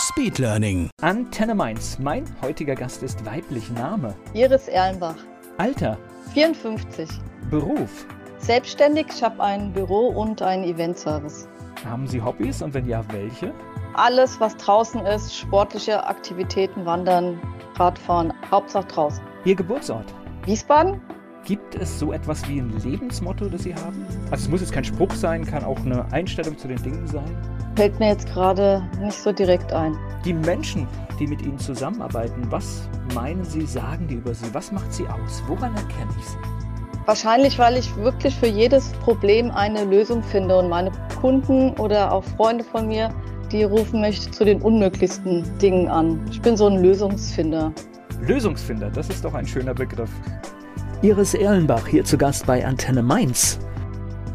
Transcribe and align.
Speedlearning. 0.00 0.88
Antenne 1.02 1.54
Mainz. 1.54 1.98
Mein 1.98 2.24
heutiger 2.40 2.74
Gast 2.74 3.02
ist 3.02 3.22
weiblich 3.26 3.70
Name. 3.70 4.14
Iris 4.32 4.66
Erlenbach, 4.66 5.16
Alter. 5.58 5.98
54. 6.32 7.06
Beruf. 7.50 8.06
Selbstständig, 8.38 9.08
ich 9.14 9.22
habe 9.22 9.42
ein 9.42 9.74
Büro 9.74 10.08
und 10.08 10.40
einen 10.40 10.64
Eventservice. 10.64 11.46
Haben 11.84 12.06
Sie 12.06 12.22
Hobbys 12.22 12.62
und 12.62 12.72
wenn 12.72 12.88
ja, 12.88 13.04
welche? 13.12 13.52
Alles, 13.92 14.40
was 14.40 14.56
draußen 14.56 15.04
ist, 15.04 15.36
sportliche 15.36 16.02
Aktivitäten, 16.06 16.86
Wandern, 16.86 17.38
Radfahren, 17.76 18.32
Hauptsache 18.50 18.86
draußen. 18.86 19.22
Ihr 19.44 19.54
Geburtsort. 19.54 20.06
Wiesbaden? 20.46 21.02
Gibt 21.50 21.74
es 21.74 21.98
so 21.98 22.12
etwas 22.12 22.48
wie 22.48 22.60
ein 22.60 22.72
Lebensmotto, 22.84 23.46
das 23.46 23.64
Sie 23.64 23.74
haben? 23.74 24.06
Also 24.30 24.44
es 24.44 24.48
muss 24.48 24.60
jetzt 24.60 24.72
kein 24.72 24.84
Spruch 24.84 25.12
sein, 25.12 25.44
kann 25.44 25.64
auch 25.64 25.80
eine 25.80 26.04
Einstellung 26.12 26.56
zu 26.56 26.68
den 26.68 26.80
Dingen 26.80 27.04
sein. 27.08 27.26
Fällt 27.74 27.98
mir 27.98 28.10
jetzt 28.10 28.28
gerade 28.28 28.88
nicht 29.00 29.18
so 29.18 29.32
direkt 29.32 29.72
ein. 29.72 29.96
Die 30.24 30.32
Menschen, 30.32 30.86
die 31.18 31.26
mit 31.26 31.42
Ihnen 31.42 31.58
zusammenarbeiten, 31.58 32.46
was 32.50 32.88
meinen 33.16 33.44
Sie, 33.44 33.66
sagen 33.66 34.06
die 34.06 34.14
über 34.14 34.32
Sie? 34.32 34.46
Was 34.54 34.70
macht 34.70 34.92
Sie 34.92 35.02
aus? 35.08 35.42
Woran 35.48 35.74
erkenne 35.74 36.12
ich 36.20 36.24
Sie? 36.24 36.36
Wahrscheinlich, 37.06 37.58
weil 37.58 37.78
ich 37.78 37.96
wirklich 37.96 38.36
für 38.36 38.46
jedes 38.46 38.92
Problem 39.02 39.50
eine 39.50 39.82
Lösung 39.82 40.22
finde 40.22 40.56
und 40.56 40.68
meine 40.68 40.92
Kunden 41.20 41.70
oder 41.80 42.12
auch 42.12 42.22
Freunde 42.22 42.62
von 42.62 42.86
mir, 42.86 43.12
die 43.50 43.64
rufen 43.64 44.02
mich 44.02 44.30
zu 44.30 44.44
den 44.44 44.62
unmöglichsten 44.62 45.44
Dingen 45.58 45.88
an. 45.88 46.24
Ich 46.30 46.40
bin 46.40 46.56
so 46.56 46.68
ein 46.68 46.80
Lösungsfinder. 46.80 47.72
Lösungsfinder, 48.20 48.88
das 48.88 49.08
ist 49.08 49.24
doch 49.24 49.34
ein 49.34 49.48
schöner 49.48 49.74
Begriff. 49.74 50.10
Iris 51.02 51.32
Erlenbach 51.32 51.86
hier 51.86 52.04
zu 52.04 52.18
Gast 52.18 52.44
bei 52.46 52.62
Antenne 52.62 53.02
Mainz. 53.02 53.58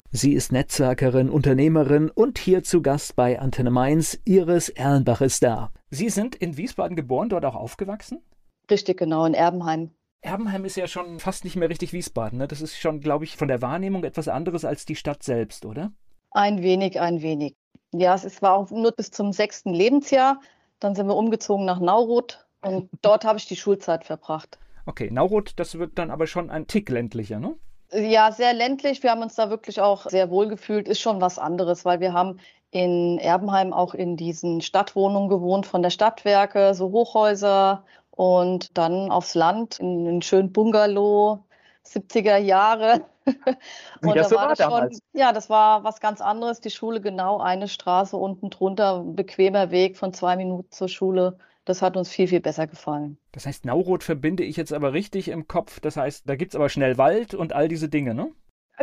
Sie 0.09 0.33
ist 0.33 0.51
Netzwerkerin, 0.51 1.29
Unternehmerin 1.29 2.09
und 2.09 2.39
hier 2.39 2.63
zu 2.63 2.81
Gast 2.81 3.15
bei 3.15 3.39
Antenne 3.39 3.69
Mainz. 3.69 4.17
Iris 4.25 4.69
Erlenbach 4.69 5.21
ist 5.21 5.43
da. 5.43 5.69
Sie 5.91 6.09
sind 6.09 6.33
in 6.33 6.57
Wiesbaden 6.57 6.95
geboren, 6.95 7.29
dort 7.29 7.45
auch 7.45 7.53
aufgewachsen? 7.53 8.23
Richtig 8.67 8.97
genau, 8.97 9.25
in 9.25 9.35
Erbenheim. 9.35 9.91
Erbenheim 10.21 10.65
ist 10.65 10.75
ja 10.75 10.87
schon 10.87 11.19
fast 11.19 11.43
nicht 11.43 11.55
mehr 11.55 11.69
richtig 11.69 11.93
Wiesbaden. 11.93 12.39
Ne? 12.39 12.47
Das 12.47 12.61
ist 12.61 12.79
schon, 12.79 12.99
glaube 12.99 13.25
ich, 13.25 13.37
von 13.37 13.47
der 13.47 13.61
Wahrnehmung 13.61 14.03
etwas 14.03 14.27
anderes 14.27 14.65
als 14.65 14.85
die 14.85 14.95
Stadt 14.95 15.21
selbst, 15.21 15.65
oder? 15.65 15.91
Ein 16.31 16.63
wenig, 16.63 16.99
ein 16.99 17.21
wenig. 17.21 17.53
Ja, 17.93 18.15
es 18.15 18.41
war 18.41 18.55
auch 18.55 18.71
nur 18.71 18.91
bis 18.91 19.11
zum 19.11 19.33
sechsten 19.33 19.71
Lebensjahr. 19.71 20.41
Dann 20.79 20.95
sind 20.95 21.05
wir 21.05 21.15
umgezogen 21.15 21.65
nach 21.65 21.79
Nauroth 21.79 22.47
und 22.61 22.89
dort 23.03 23.23
habe 23.23 23.37
ich 23.37 23.45
die 23.45 23.55
Schulzeit 23.55 24.03
verbracht. 24.03 24.57
Okay, 24.85 25.11
Nauroth, 25.11 25.53
das 25.59 25.77
wird 25.77 25.97
dann 25.99 26.09
aber 26.11 26.25
schon 26.27 26.49
ein 26.49 26.65
Tick 26.67 26.89
ländlicher, 26.89 27.39
ne? 27.39 27.55
Ja, 27.91 28.31
sehr 28.31 28.53
ländlich. 28.53 29.03
Wir 29.03 29.11
haben 29.11 29.21
uns 29.21 29.35
da 29.35 29.49
wirklich 29.49 29.79
auch 29.79 30.09
sehr 30.09 30.29
wohl 30.29 30.47
gefühlt. 30.47 30.87
Ist 30.87 30.99
schon 30.99 31.21
was 31.21 31.39
anderes, 31.39 31.85
weil 31.85 31.99
wir 31.99 32.13
haben 32.13 32.39
in 32.71 33.17
Erbenheim 33.19 33.71
auch 33.73 33.93
in 33.93 34.17
diesen 34.17 34.61
Stadtwohnungen 34.61 35.29
gewohnt 35.29 35.65
von 35.65 35.81
der 35.81 35.91
Stadtwerke, 35.91 36.73
so 36.73 36.91
Hochhäuser 36.91 37.85
und 38.11 38.77
dann 38.77 39.11
aufs 39.11 39.33
Land 39.35 39.79
in 39.79 40.07
einen 40.07 40.21
schönen 40.21 40.51
Bungalow, 40.51 41.45
70er 41.83 42.37
Jahre. 42.37 43.05
Und 44.01 44.15
Ja, 44.15 44.21
da 44.21 44.31
war 44.31 44.47
war 44.47 44.49
das 44.49 44.59
schon, 44.59 45.01
ja, 45.13 45.33
das 45.33 45.49
war 45.49 45.83
was 45.83 45.99
ganz 45.99 46.21
anderes. 46.21 46.59
Die 46.61 46.69
Schule 46.69 47.01
genau 47.01 47.39
eine 47.39 47.67
Straße 47.67 48.15
unten 48.17 48.49
drunter, 48.51 48.99
ein 48.99 49.15
bequemer 49.15 49.71
Weg 49.71 49.97
von 49.97 50.13
zwei 50.13 50.35
Minuten 50.35 50.71
zur 50.71 50.89
Schule. 50.89 51.37
Das 51.65 51.81
hat 51.81 51.97
uns 51.97 52.09
viel, 52.09 52.27
viel 52.27 52.39
besser 52.39 52.67
gefallen. 52.67 53.17
Das 53.31 53.45
heißt, 53.45 53.65
Nauroth 53.65 54.03
verbinde 54.03 54.43
ich 54.43 54.55
jetzt 54.55 54.71
aber 54.71 54.93
richtig 54.93 55.27
im 55.27 55.47
Kopf. 55.47 55.79
Das 55.79 55.97
heißt, 55.97 56.29
da 56.29 56.35
gibt 56.35 56.53
es 56.53 56.55
aber 56.55 56.69
schnell 56.69 56.97
Wald 56.97 57.33
und 57.33 57.53
all 57.53 57.67
diese 57.67 57.89
Dinge, 57.89 58.13
ne? 58.13 58.31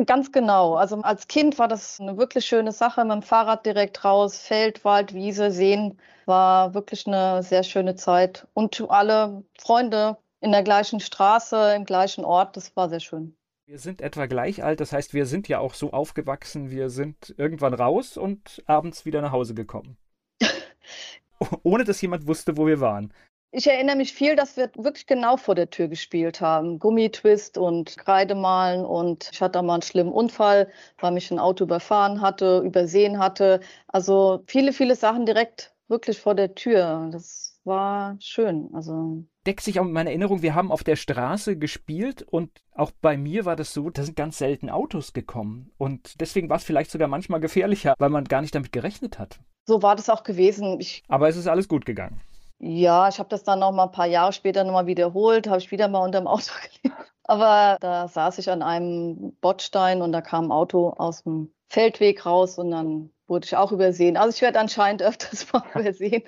Ganz 0.06 0.32
genau. 0.32 0.74
Also 0.74 0.96
als 1.02 1.28
Kind 1.28 1.58
war 1.58 1.68
das 1.68 2.00
eine 2.00 2.16
wirklich 2.16 2.46
schöne 2.46 2.72
Sache. 2.72 3.04
Mit 3.04 3.12
dem 3.12 3.22
Fahrrad 3.22 3.66
direkt 3.66 4.04
raus, 4.04 4.38
Feld, 4.38 4.84
Wald, 4.84 5.14
Wiese, 5.14 5.50
Seen. 5.50 5.98
War 6.26 6.74
wirklich 6.74 7.06
eine 7.06 7.42
sehr 7.42 7.62
schöne 7.62 7.94
Zeit. 7.94 8.46
Und 8.54 8.80
alle 8.90 9.44
Freunde 9.58 10.16
in 10.40 10.52
der 10.52 10.62
gleichen 10.62 11.00
Straße, 11.00 11.74
im 11.76 11.84
gleichen 11.84 12.24
Ort. 12.24 12.56
Das 12.56 12.74
war 12.76 12.88
sehr 12.88 13.00
schön. 13.00 13.36
Wir 13.64 13.78
sind 13.78 14.02
etwa 14.02 14.26
gleich 14.26 14.62
alt, 14.62 14.80
das 14.80 14.92
heißt, 14.92 15.14
wir 15.14 15.24
sind 15.24 15.48
ja 15.48 15.60
auch 15.60 15.74
so 15.74 15.92
aufgewachsen, 15.92 16.70
wir 16.70 16.90
sind 16.90 17.32
irgendwann 17.38 17.72
raus 17.72 18.16
und 18.18 18.62
abends 18.66 19.06
wieder 19.06 19.22
nach 19.22 19.32
Hause 19.32 19.54
gekommen. 19.54 19.96
Ohne 21.62 21.84
dass 21.84 22.00
jemand 22.00 22.26
wusste, 22.26 22.56
wo 22.56 22.66
wir 22.66 22.80
waren. 22.80 23.12
Ich 23.54 23.66
erinnere 23.66 23.96
mich 23.96 24.14
viel, 24.14 24.34
dass 24.34 24.56
wir 24.56 24.70
wirklich 24.78 25.06
genau 25.06 25.36
vor 25.36 25.54
der 25.54 25.68
Tür 25.68 25.88
gespielt 25.88 26.40
haben. 26.40 26.78
Gummitwist 26.78 27.58
und 27.58 27.98
Kreidemalen 27.98 28.82
und 28.82 29.28
ich 29.30 29.42
hatte 29.42 29.60
mal 29.62 29.74
einen 29.74 29.82
schlimmen 29.82 30.12
Unfall, 30.12 30.70
weil 30.98 31.12
mich 31.12 31.30
ein 31.30 31.38
Auto 31.38 31.64
überfahren 31.64 32.22
hatte, 32.22 32.62
übersehen 32.64 33.18
hatte. 33.18 33.60
Also 33.88 34.42
viele, 34.46 34.72
viele 34.72 34.96
Sachen 34.96 35.26
direkt 35.26 35.74
wirklich 35.88 36.18
vor 36.18 36.34
der 36.34 36.54
Tür. 36.54 37.10
Das 37.12 37.60
war 37.64 38.16
schön. 38.20 38.70
Also 38.72 39.22
Deckt 39.46 39.60
sich 39.60 39.78
auch 39.78 39.84
mit 39.84 39.92
meiner 39.92 40.10
Erinnerung, 40.10 40.40
wir 40.40 40.54
haben 40.54 40.72
auf 40.72 40.84
der 40.84 40.96
Straße 40.96 41.58
gespielt 41.58 42.22
und 42.22 42.50
auch 42.72 42.90
bei 42.90 43.16
mir 43.16 43.44
war 43.44 43.56
das 43.56 43.74
so, 43.74 43.90
da 43.90 44.02
sind 44.04 44.16
ganz 44.16 44.38
selten 44.38 44.70
Autos 44.70 45.12
gekommen. 45.12 45.72
Und 45.76 46.20
deswegen 46.20 46.48
war 46.48 46.56
es 46.56 46.64
vielleicht 46.64 46.90
sogar 46.90 47.08
manchmal 47.08 47.40
gefährlicher, 47.40 47.94
weil 47.98 48.10
man 48.10 48.24
gar 48.24 48.40
nicht 48.40 48.54
damit 48.54 48.72
gerechnet 48.72 49.18
hat. 49.18 49.40
So 49.66 49.82
war 49.82 49.96
das 49.96 50.08
auch 50.10 50.22
gewesen. 50.24 50.80
Ich, 50.80 51.04
Aber 51.08 51.28
es 51.28 51.36
ist 51.36 51.46
alles 51.46 51.68
gut 51.68 51.84
gegangen. 51.86 52.22
ja, 52.60 53.08
ich 53.08 53.18
habe 53.18 53.28
das 53.28 53.42
dann 53.44 53.58
noch 53.58 53.72
mal 53.72 53.84
ein 53.84 53.92
paar 53.92 54.06
Jahre 54.06 54.32
später 54.32 54.64
noch 54.64 54.72
mal 54.72 54.86
wiederholt, 54.86 55.48
habe 55.48 55.58
ich 55.58 55.70
wieder 55.70 55.88
mal 55.88 56.00
unterm 56.04 56.26
Auto 56.26 56.52
gelegen. 56.82 56.96
Aber 57.24 57.76
da 57.80 58.08
saß 58.08 58.38
ich 58.38 58.50
an 58.50 58.62
einem 58.62 59.36
Bordstein 59.40 60.02
und 60.02 60.12
da 60.12 60.20
kam 60.22 60.46
ein 60.46 60.52
Auto 60.52 60.90
aus 60.90 61.22
dem 61.24 61.52
Feldweg 61.68 62.24
raus 62.26 62.58
und 62.58 62.70
dann 62.70 63.12
wurde 63.26 63.46
ich 63.46 63.56
auch 63.56 63.72
übersehen. 63.72 64.16
Also 64.16 64.36
ich 64.36 64.42
werde 64.42 64.60
anscheinend 64.60 65.02
öfters 65.04 65.52
mal 65.52 65.64
übersehen. 65.74 66.22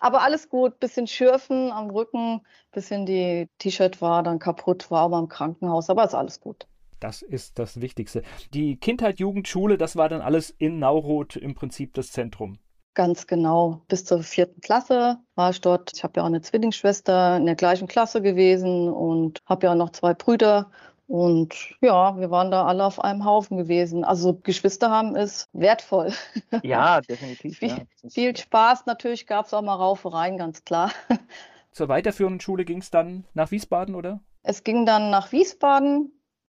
Aber 0.00 0.22
alles 0.22 0.48
gut, 0.48 0.78
bisschen 0.80 1.06
Schürfen 1.06 1.70
am 1.72 1.90
Rücken, 1.90 2.42
bisschen 2.72 3.06
die 3.06 3.48
T-Shirt 3.58 4.00
war 4.02 4.22
dann 4.22 4.38
kaputt, 4.38 4.90
war 4.90 5.02
aber 5.02 5.18
im 5.18 5.28
Krankenhaus, 5.28 5.90
aber 5.90 6.04
ist 6.04 6.14
alles 6.14 6.40
gut. 6.40 6.66
Das 7.00 7.22
ist 7.22 7.58
das 7.58 7.80
Wichtigste. 7.80 8.22
Die 8.52 8.76
Kindheit, 8.76 9.18
Jugend, 9.18 9.48
Schule, 9.48 9.78
das 9.78 9.96
war 9.96 10.08
dann 10.08 10.20
alles 10.20 10.50
in 10.50 10.78
Nauroth 10.78 11.36
im 11.36 11.54
Prinzip 11.54 11.94
das 11.94 12.12
Zentrum. 12.12 12.58
Ganz 12.94 13.26
genau. 13.26 13.82
Bis 13.88 14.04
zur 14.04 14.22
vierten 14.22 14.60
Klasse 14.60 15.18
war 15.34 15.50
ich 15.50 15.60
dort. 15.60 15.92
Ich 15.94 16.04
habe 16.04 16.14
ja 16.16 16.22
auch 16.22 16.26
eine 16.26 16.42
Zwillingsschwester 16.42 17.36
in 17.36 17.46
der 17.46 17.54
gleichen 17.54 17.88
Klasse 17.88 18.20
gewesen 18.20 18.88
und 18.88 19.40
habe 19.46 19.66
ja 19.66 19.72
auch 19.72 19.76
noch 19.76 19.90
zwei 19.90 20.12
Brüder. 20.12 20.70
Und 21.06 21.74
ja, 21.80 22.16
wir 22.18 22.30
waren 22.30 22.50
da 22.50 22.66
alle 22.66 22.84
auf 22.84 23.00
einem 23.02 23.24
Haufen 23.24 23.56
gewesen. 23.56 24.04
Also 24.04 24.34
Geschwister 24.34 24.90
haben 24.90 25.16
ist 25.16 25.48
wertvoll. 25.52 26.12
Ja, 26.62 27.00
definitiv. 27.00 27.58
Viel, 27.58 27.86
viel 28.08 28.36
Spaß 28.36 28.86
natürlich 28.86 29.26
gab 29.26 29.46
es 29.46 29.54
auch 29.54 29.62
mal 29.62 29.74
Raufereien, 29.74 30.36
ganz 30.36 30.64
klar. 30.64 30.92
Zur 31.72 31.88
weiterführenden 31.88 32.40
Schule 32.40 32.64
ging 32.64 32.78
es 32.78 32.90
dann 32.90 33.24
nach 33.34 33.50
Wiesbaden, 33.50 33.94
oder? 33.94 34.20
Es 34.42 34.62
ging 34.62 34.86
dann 34.86 35.10
nach 35.10 35.32
Wiesbaden 35.32 36.12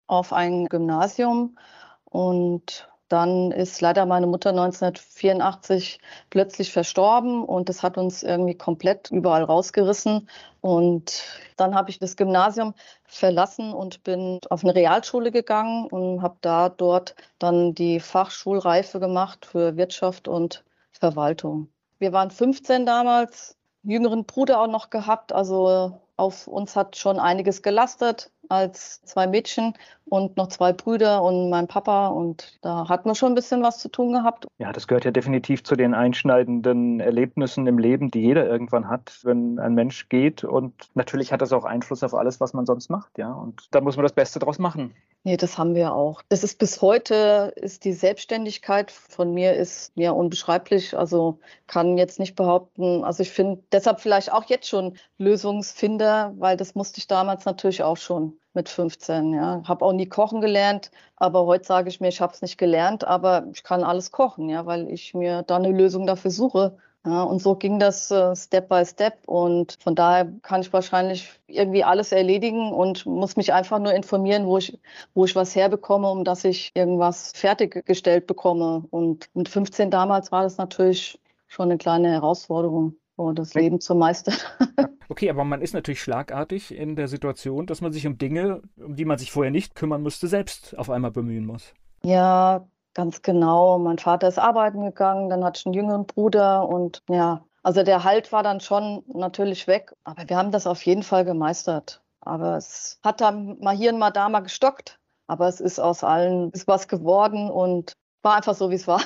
auf 0.06 0.32
ein 0.32 0.66
Gymnasium 0.66 1.56
und 2.04 2.88
dann 3.08 3.52
ist 3.52 3.80
leider 3.80 4.06
meine 4.06 4.26
Mutter 4.26 4.50
1984 4.50 6.00
plötzlich 6.30 6.72
verstorben 6.72 7.44
und 7.44 7.68
das 7.68 7.82
hat 7.82 7.98
uns 7.98 8.22
irgendwie 8.22 8.56
komplett 8.56 9.10
überall 9.10 9.44
rausgerissen. 9.44 10.28
Und 10.60 11.22
dann 11.56 11.74
habe 11.74 11.90
ich 11.90 11.98
das 11.98 12.16
Gymnasium 12.16 12.74
verlassen 13.04 13.72
und 13.72 14.02
bin 14.04 14.40
auf 14.48 14.64
eine 14.64 14.74
Realschule 14.74 15.30
gegangen 15.30 15.86
und 15.86 16.22
habe 16.22 16.38
da 16.40 16.70
dort 16.70 17.14
dann 17.38 17.74
die 17.74 18.00
Fachschulreife 18.00 19.00
gemacht 19.00 19.46
für 19.46 19.76
Wirtschaft 19.76 20.26
und 20.26 20.64
Verwaltung. 20.90 21.68
Wir 21.98 22.12
waren 22.12 22.30
15 22.30 22.86
damals, 22.86 23.56
jüngeren 23.82 24.24
Bruder 24.24 24.60
auch 24.60 24.66
noch 24.66 24.90
gehabt, 24.90 25.32
also 25.32 26.00
auf 26.16 26.48
uns 26.48 26.74
hat 26.74 26.96
schon 26.96 27.18
einiges 27.20 27.62
gelastet 27.62 28.30
als 28.48 29.02
zwei 29.02 29.26
Mädchen 29.26 29.74
und 30.06 30.36
noch 30.36 30.48
zwei 30.48 30.72
Brüder 30.72 31.22
und 31.22 31.50
mein 31.50 31.66
Papa 31.66 32.08
und 32.08 32.58
da 32.62 32.88
hatten 32.88 33.08
wir 33.08 33.14
schon 33.14 33.32
ein 33.32 33.34
bisschen 33.34 33.62
was 33.62 33.78
zu 33.78 33.88
tun 33.88 34.12
gehabt. 34.12 34.46
Ja, 34.58 34.72
das 34.72 34.86
gehört 34.86 35.04
ja 35.04 35.10
definitiv 35.10 35.64
zu 35.64 35.76
den 35.76 35.94
einschneidenden 35.94 37.00
Erlebnissen 37.00 37.66
im 37.66 37.78
Leben, 37.78 38.10
die 38.10 38.20
jeder 38.20 38.46
irgendwann 38.46 38.88
hat, 38.88 39.20
wenn 39.22 39.58
ein 39.58 39.74
Mensch 39.74 40.08
geht. 40.08 40.44
Und 40.44 40.74
natürlich 40.94 41.32
hat 41.32 41.40
das 41.40 41.52
auch 41.52 41.64
Einfluss 41.64 42.02
auf 42.02 42.14
alles, 42.14 42.40
was 42.40 42.52
man 42.52 42.66
sonst 42.66 42.90
macht, 42.90 43.18
ja. 43.18 43.32
Und 43.32 43.68
da 43.70 43.80
muss 43.80 43.96
man 43.96 44.04
das 44.04 44.12
Beste 44.12 44.38
draus 44.38 44.58
machen. 44.58 44.94
Nee, 45.26 45.38
das 45.38 45.56
haben 45.56 45.74
wir 45.74 45.94
auch. 45.94 46.20
Das 46.28 46.44
ist 46.44 46.58
bis 46.58 46.82
heute, 46.82 47.54
ist 47.56 47.84
die 47.84 47.94
Selbstständigkeit 47.94 48.90
von 48.90 49.32
mir 49.32 49.54
ist 49.54 49.90
ja 49.94 50.10
unbeschreiblich. 50.10 50.96
Also 50.98 51.38
kann 51.66 51.96
jetzt 51.96 52.18
nicht 52.20 52.34
behaupten, 52.36 53.02
also 53.04 53.22
ich 53.22 53.30
finde 53.30 53.62
deshalb 53.72 54.00
vielleicht 54.00 54.30
auch 54.30 54.44
jetzt 54.44 54.68
schon 54.68 54.98
Lösungsfinder, 55.16 56.34
weil 56.36 56.58
das 56.58 56.74
musste 56.74 56.98
ich 56.98 57.06
damals 57.06 57.46
natürlich 57.46 57.82
auch 57.82 57.96
schon 57.96 58.38
mit 58.52 58.68
15. 58.68 59.32
Ja, 59.32 59.62
habe 59.64 59.84
auch 59.86 59.94
nie 59.94 60.06
kochen 60.08 60.42
gelernt, 60.42 60.90
aber 61.16 61.46
heute 61.46 61.64
sage 61.64 61.88
ich 61.88 62.00
mir, 62.00 62.08
ich 62.08 62.20
habe 62.20 62.34
es 62.34 62.42
nicht 62.42 62.58
gelernt, 62.58 63.04
aber 63.04 63.46
ich 63.52 63.62
kann 63.62 63.82
alles 63.82 64.12
kochen, 64.12 64.50
ja, 64.50 64.66
weil 64.66 64.90
ich 64.90 65.14
mir 65.14 65.42
da 65.42 65.56
eine 65.56 65.70
Lösung 65.70 66.06
dafür 66.06 66.30
suche. 66.32 66.76
Ja, 67.06 67.22
und 67.22 67.42
so 67.42 67.54
ging 67.54 67.78
das 67.78 68.10
äh, 68.10 68.34
Step 68.34 68.68
by 68.68 68.84
Step. 68.84 69.18
Und 69.26 69.76
von 69.82 69.94
daher 69.94 70.32
kann 70.42 70.62
ich 70.62 70.72
wahrscheinlich 70.72 71.30
irgendwie 71.46 71.84
alles 71.84 72.12
erledigen 72.12 72.72
und 72.72 73.04
muss 73.04 73.36
mich 73.36 73.52
einfach 73.52 73.78
nur 73.78 73.92
informieren, 73.92 74.46
wo 74.46 74.56
ich, 74.56 74.78
wo 75.12 75.24
ich 75.26 75.36
was 75.36 75.54
herbekomme, 75.54 76.10
um 76.10 76.24
dass 76.24 76.44
ich 76.44 76.70
irgendwas 76.74 77.32
fertiggestellt 77.34 78.26
bekomme. 78.26 78.84
Und 78.90 79.28
mit 79.34 79.48
15 79.48 79.90
damals 79.90 80.32
war 80.32 80.44
das 80.44 80.56
natürlich 80.56 81.20
schon 81.46 81.70
eine 81.70 81.78
kleine 81.78 82.10
Herausforderung, 82.10 82.96
so 83.16 83.32
das 83.32 83.54
Leben 83.54 83.80
zu 83.80 83.94
meistern. 83.94 84.36
Okay, 85.10 85.28
aber 85.28 85.44
man 85.44 85.60
ist 85.60 85.74
natürlich 85.74 86.00
schlagartig 86.00 86.74
in 86.74 86.96
der 86.96 87.08
Situation, 87.08 87.66
dass 87.66 87.82
man 87.82 87.92
sich 87.92 88.06
um 88.06 88.16
Dinge, 88.16 88.62
um 88.76 88.96
die 88.96 89.04
man 89.04 89.18
sich 89.18 89.30
vorher 89.30 89.50
nicht 89.50 89.74
kümmern 89.74 90.02
musste, 90.02 90.28
selbst 90.28 90.76
auf 90.78 90.88
einmal 90.88 91.10
bemühen 91.10 91.44
muss. 91.44 91.74
Ja, 92.02 92.66
Ganz 92.94 93.22
genau. 93.22 93.78
Mein 93.78 93.98
Vater 93.98 94.28
ist 94.28 94.38
arbeiten 94.38 94.82
gegangen, 94.82 95.28
dann 95.28 95.44
hatte 95.44 95.58
ich 95.58 95.66
einen 95.66 95.74
jüngeren 95.74 96.06
Bruder 96.06 96.68
und 96.68 97.02
ja, 97.08 97.44
also 97.62 97.82
der 97.82 98.04
Halt 98.04 98.30
war 98.30 98.42
dann 98.42 98.60
schon 98.60 99.02
natürlich 99.08 99.66
weg, 99.66 99.92
aber 100.04 100.28
wir 100.28 100.36
haben 100.36 100.52
das 100.52 100.66
auf 100.66 100.82
jeden 100.82 101.02
Fall 101.02 101.24
gemeistert. 101.24 102.02
Aber 102.20 102.56
es 102.56 103.00
hat 103.02 103.20
dann 103.20 103.58
mal 103.60 103.76
hier 103.76 103.92
und 103.92 103.98
mal 103.98 104.10
da 104.10 104.28
mal 104.28 104.40
gestockt, 104.40 104.98
aber 105.26 105.48
es 105.48 105.60
ist 105.60 105.78
aus 105.78 106.04
allen 106.04 106.50
ist 106.52 106.68
was 106.68 106.88
geworden 106.88 107.50
und 107.50 107.94
war 108.22 108.36
einfach 108.36 108.54
so, 108.54 108.70
wie 108.70 108.76
es 108.76 108.86
war. 108.86 109.02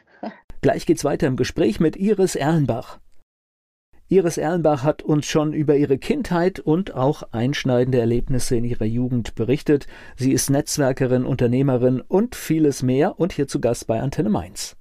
Gleich 0.60 0.86
geht's 0.86 1.04
weiter 1.04 1.26
im 1.26 1.36
Gespräch 1.36 1.80
mit 1.80 1.96
Iris 1.96 2.36
Erlenbach. 2.36 2.98
Iris 4.12 4.36
Erlenbach 4.36 4.82
hat 4.82 5.02
uns 5.02 5.24
schon 5.24 5.54
über 5.54 5.74
ihre 5.74 5.96
Kindheit 5.96 6.60
und 6.60 6.94
auch 6.94 7.22
einschneidende 7.32 7.98
Erlebnisse 7.98 8.56
in 8.56 8.64
ihrer 8.64 8.84
Jugend 8.84 9.34
berichtet. 9.36 9.86
Sie 10.16 10.32
ist 10.32 10.50
Netzwerkerin, 10.50 11.24
Unternehmerin 11.24 12.02
und 12.02 12.34
vieles 12.34 12.82
mehr 12.82 13.18
und 13.18 13.32
hier 13.32 13.48
zu 13.48 13.58
Gast 13.58 13.86
bei 13.86 14.02
Antenne 14.02 14.28
Mainz. 14.28 14.76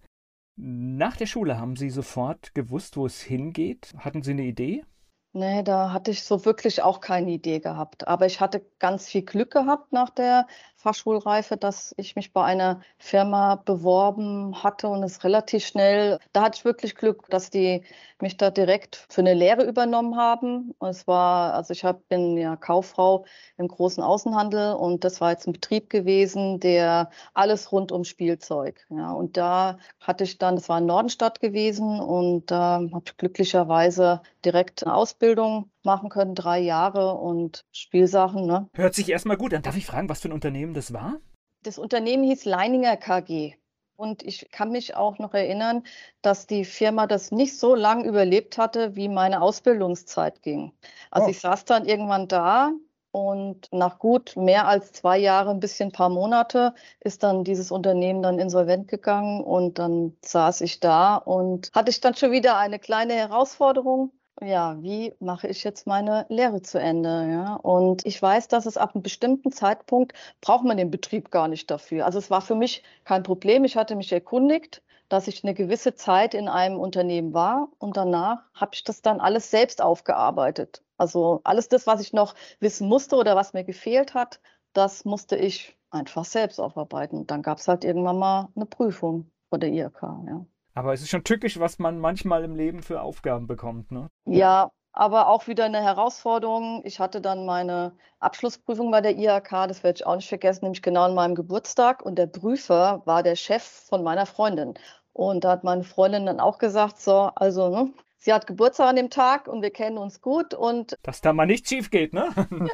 Nach 0.58 1.16
der 1.16 1.28
Schule 1.28 1.58
haben 1.58 1.78
Sie 1.78 1.90
sofort 1.90 2.54
gewusst, 2.56 2.98
wo 2.98 3.06
es 3.06 3.22
hingeht? 3.22 3.94
Hatten 4.00 4.22
Sie 4.22 4.32
eine 4.32 4.44
Idee? 4.44 4.84
Nee, 5.32 5.64
da 5.64 5.94
hatte 5.94 6.12
ich 6.12 6.26
so 6.26 6.44
wirklich 6.44 6.84
auch 6.84 7.00
keine 7.00 7.32
Idee 7.32 7.60
gehabt. 7.60 8.10
Aber 8.10 8.26
ich 8.26 8.42
hatte 8.42 8.66
ganz 8.80 9.08
viel 9.08 9.22
Glück 9.22 9.52
gehabt 9.52 9.94
nach 9.94 10.10
der 10.10 10.46
Fachschulreife, 10.82 11.58
dass 11.58 11.94
ich 11.98 12.16
mich 12.16 12.34
bei 12.34 12.44
einer 12.44 12.82
Firma 12.98 13.56
beworben 13.56 14.64
hatte 14.64 14.88
und 14.88 15.04
es 15.04 15.24
relativ 15.24 15.66
schnell, 15.66 16.20
da 16.34 16.44
hatte 16.44 16.58
ich 16.58 16.66
wirklich 16.66 16.96
Glück, 16.96 17.30
dass 17.30 17.50
die 17.50 17.84
mich 18.20 18.38
da 18.38 18.50
direkt 18.50 19.06
für 19.10 19.22
eine 19.22 19.34
Lehre 19.34 19.64
übernommen 19.64 20.16
haben. 20.18 20.74
Und 20.80 20.90
es 20.90 21.08
war, 21.08 21.54
also 21.54 21.74
ich 21.74 21.84
bin 22.10 22.38
ja 22.38 22.56
Kauffrau 22.56 23.26
im 23.58 23.68
großen 23.68 24.04
Außenhandel 24.04 24.74
und 24.74 25.04
das 25.04 25.22
war 25.22 25.32
jetzt 25.32 25.48
ein 25.48 25.54
Betrieb 25.54 25.90
gewesen, 25.90 26.60
der 26.60 27.10
alles 27.34 27.72
rund 27.72 27.92
um 27.92 28.04
Spielzeug. 28.04 28.86
Ja, 28.90 29.12
und 29.12 29.38
da 29.38 29.78
hatte 30.00 30.24
ich 30.24 30.38
dann, 30.38 30.56
das 30.56 30.70
war 30.70 30.80
in 30.80 30.86
Nordenstadt 30.86 31.40
gewesen 31.40 32.00
und 32.00 32.50
da 32.52 32.82
habe 32.92 33.04
ich 33.06 33.18
glücklicherweise 33.18 34.22
direkt 34.44 34.84
eine 34.84 34.96
Ausbildung 34.96 35.70
machen 35.84 36.10
können, 36.10 36.36
drei 36.36 36.60
Jahre 36.60 37.16
und 37.16 37.66
Spielsachen. 37.72 38.46
Ne? 38.46 38.70
Hört 38.74 38.96
sich 38.96 39.10
erstmal 39.10 39.38
gut 39.38 39.54
an. 39.54 39.62
Darf 39.62 39.78
ich 39.78 39.86
fragen, 39.86 40.10
was 40.10 40.22
für 40.22 40.30
ein 40.30 40.34
Unternehmen 40.34 40.74
das 40.74 40.94
war? 40.94 41.20
Das 41.64 41.78
Unternehmen 41.78 42.24
hieß 42.24 42.46
Leininger 42.46 42.98
KG. 42.98 43.56
Und 43.96 44.24
ich 44.24 44.50
kann 44.50 44.72
mich 44.72 44.96
auch 44.96 45.20
noch 45.20 45.36
erinnern, 45.36 45.84
dass 46.24 46.48
die 46.48 46.66
Firma 46.66 47.06
das 47.06 47.32
nicht 47.32 47.60
so 47.60 47.76
lang 47.76 48.04
überlebt 48.04 48.58
hatte, 48.58 48.96
wie 48.96 49.08
meine 49.08 49.44
Ausbildungszeit 49.44 50.42
ging. 50.42 50.72
Also 51.12 51.28
oh. 51.28 51.30
ich 51.30 51.40
saß 51.40 51.66
dann 51.66 51.86
irgendwann 51.86 52.28
da 52.28 52.72
und 53.12 53.68
nach 53.72 54.00
gut 54.00 54.36
mehr 54.36 54.68
als 54.68 54.92
zwei 54.94 55.20
Jahren, 55.20 55.58
ein 55.58 55.60
bisschen 55.60 55.92
paar 55.92 56.10
Monate, 56.10 56.74
ist 57.00 57.24
dann 57.24 57.44
dieses 57.44 57.70
Unternehmen 57.70 58.24
dann 58.24 58.40
insolvent 58.40 58.88
gegangen 58.88 59.44
und 59.44 59.78
dann 59.78 60.18
saß 60.24 60.62
ich 60.62 60.80
da 60.80 61.18
und 61.18 61.70
hatte 61.74 61.92
ich 61.92 62.02
dann 62.02 62.16
schon 62.16 62.32
wieder 62.32 62.58
eine 62.58 62.80
kleine 62.80 63.14
Herausforderung 63.14 64.12
ja, 64.44 64.82
wie 64.82 65.14
mache 65.20 65.48
ich 65.48 65.64
jetzt 65.64 65.88
meine 65.88 66.26
Lehre 66.30 66.62
zu 66.62 66.80
Ende? 66.80 67.28
Ja? 67.30 67.56
Und 67.56 68.06
ich 68.06 68.22
weiß, 68.22 68.48
dass 68.48 68.66
es 68.66 68.78
ab 68.78 68.96
einem 68.96 69.04
bestimmten 69.04 69.52
Zeitpunkt 69.52 70.14
braucht 70.42 70.66
man 70.66 70.78
den 70.78 70.92
Betrieb 70.92 71.32
gar 71.32 71.48
nicht 71.48 71.70
dafür. 71.72 72.06
Also 72.06 72.20
es 72.20 72.30
war 72.30 72.42
für 72.42 72.56
mich 72.56 72.84
kein 73.04 73.24
Problem. 73.24 73.64
Ich 73.64 73.76
hatte 73.78 73.96
mich 73.96 74.12
erkundigt, 74.12 74.82
dass 75.10 75.28
ich 75.28 75.44
eine 75.44 75.54
gewisse 75.54 75.94
Zeit 75.96 76.34
in 76.34 76.48
einem 76.48 76.80
Unternehmen 76.80 77.34
war 77.34 77.70
und 77.80 77.98
danach 77.98 78.44
habe 78.54 78.72
ich 78.74 78.84
das 78.84 79.02
dann 79.02 79.20
alles 79.20 79.52
selbst 79.52 79.82
aufgearbeitet. 79.82 80.84
Also 80.98 81.42
alles 81.44 81.68
das, 81.70 81.86
was 81.88 82.02
ich 82.02 82.14
noch 82.14 82.36
wissen 82.60 82.88
musste 82.88 83.16
oder 83.18 83.36
was 83.36 83.54
mir 83.54 83.64
gefehlt 83.64 84.14
hat, 84.14 84.40
das 84.74 85.06
musste 85.06 85.36
ich 85.36 85.78
einfach 85.90 86.26
selbst 86.26 86.60
aufarbeiten. 86.60 87.28
Dann 87.28 87.42
gab 87.42 87.58
es 87.58 87.68
halt 87.68 87.84
irgendwann 87.84 88.20
mal 88.20 88.50
eine 88.56 88.66
Prüfung 88.66 89.30
vor 89.50 89.60
der 89.60 89.70
IRK. 89.70 90.02
Ja. 90.28 90.46
Aber 90.74 90.94
es 90.94 91.02
ist 91.02 91.10
schon 91.10 91.24
tückisch, 91.24 91.60
was 91.60 91.80
man 91.80 92.00
manchmal 92.00 92.44
im 92.44 92.56
Leben 92.56 92.82
für 92.82 93.02
Aufgaben 93.02 93.48
bekommt, 93.48 93.92
ne? 93.92 94.08
Ja, 94.26 94.72
aber 94.94 95.28
auch 95.28 95.48
wieder 95.48 95.66
eine 95.66 95.82
Herausforderung. 95.82 96.82
Ich 96.86 97.00
hatte 97.00 97.22
dann 97.22 97.46
meine 97.46 97.94
Abschlussprüfung 98.20 98.92
bei 98.92 99.02
der 99.02 99.18
IHK, 99.18 99.68
das 99.68 99.84
werde 99.84 99.98
ich 99.98 100.06
auch 100.06 100.16
nicht 100.16 100.30
vergessen, 100.30 100.66
nämlich 100.66 100.82
genau 100.82 101.04
an 101.04 101.16
meinem 101.16 101.36
Geburtstag. 101.36 102.04
Und 102.06 102.16
der 102.16 102.28
Prüfer 102.28 103.02
war 103.06 103.24
der 103.24 103.36
Chef 103.36 103.64
von 103.64 104.04
meiner 104.04 104.26
Freundin. 104.26 104.74
Und 105.14 105.44
da 105.44 105.52
hat 105.52 105.64
meine 105.64 105.84
Freundin 105.84 106.26
dann 106.26 106.40
auch 106.40 106.58
gesagt, 106.58 107.00
so, 107.00 107.32
also, 107.36 107.70
ne, 107.70 107.94
sie 108.18 108.34
hat 108.34 108.48
Geburtstag 108.48 108.90
an 108.90 108.96
dem 108.96 109.10
Tag 109.10 109.48
und 109.48 109.62
wir 109.62 109.72
kennen 109.72 109.98
uns 109.98 110.22
gut 110.22 110.54
und. 110.54 110.96
Dass 111.04 111.22
da 111.22 111.34
mal 111.34 111.46
nichts 111.46 111.70
schief 111.70 111.90
geht, 111.90 112.14
ne? 112.14 112.30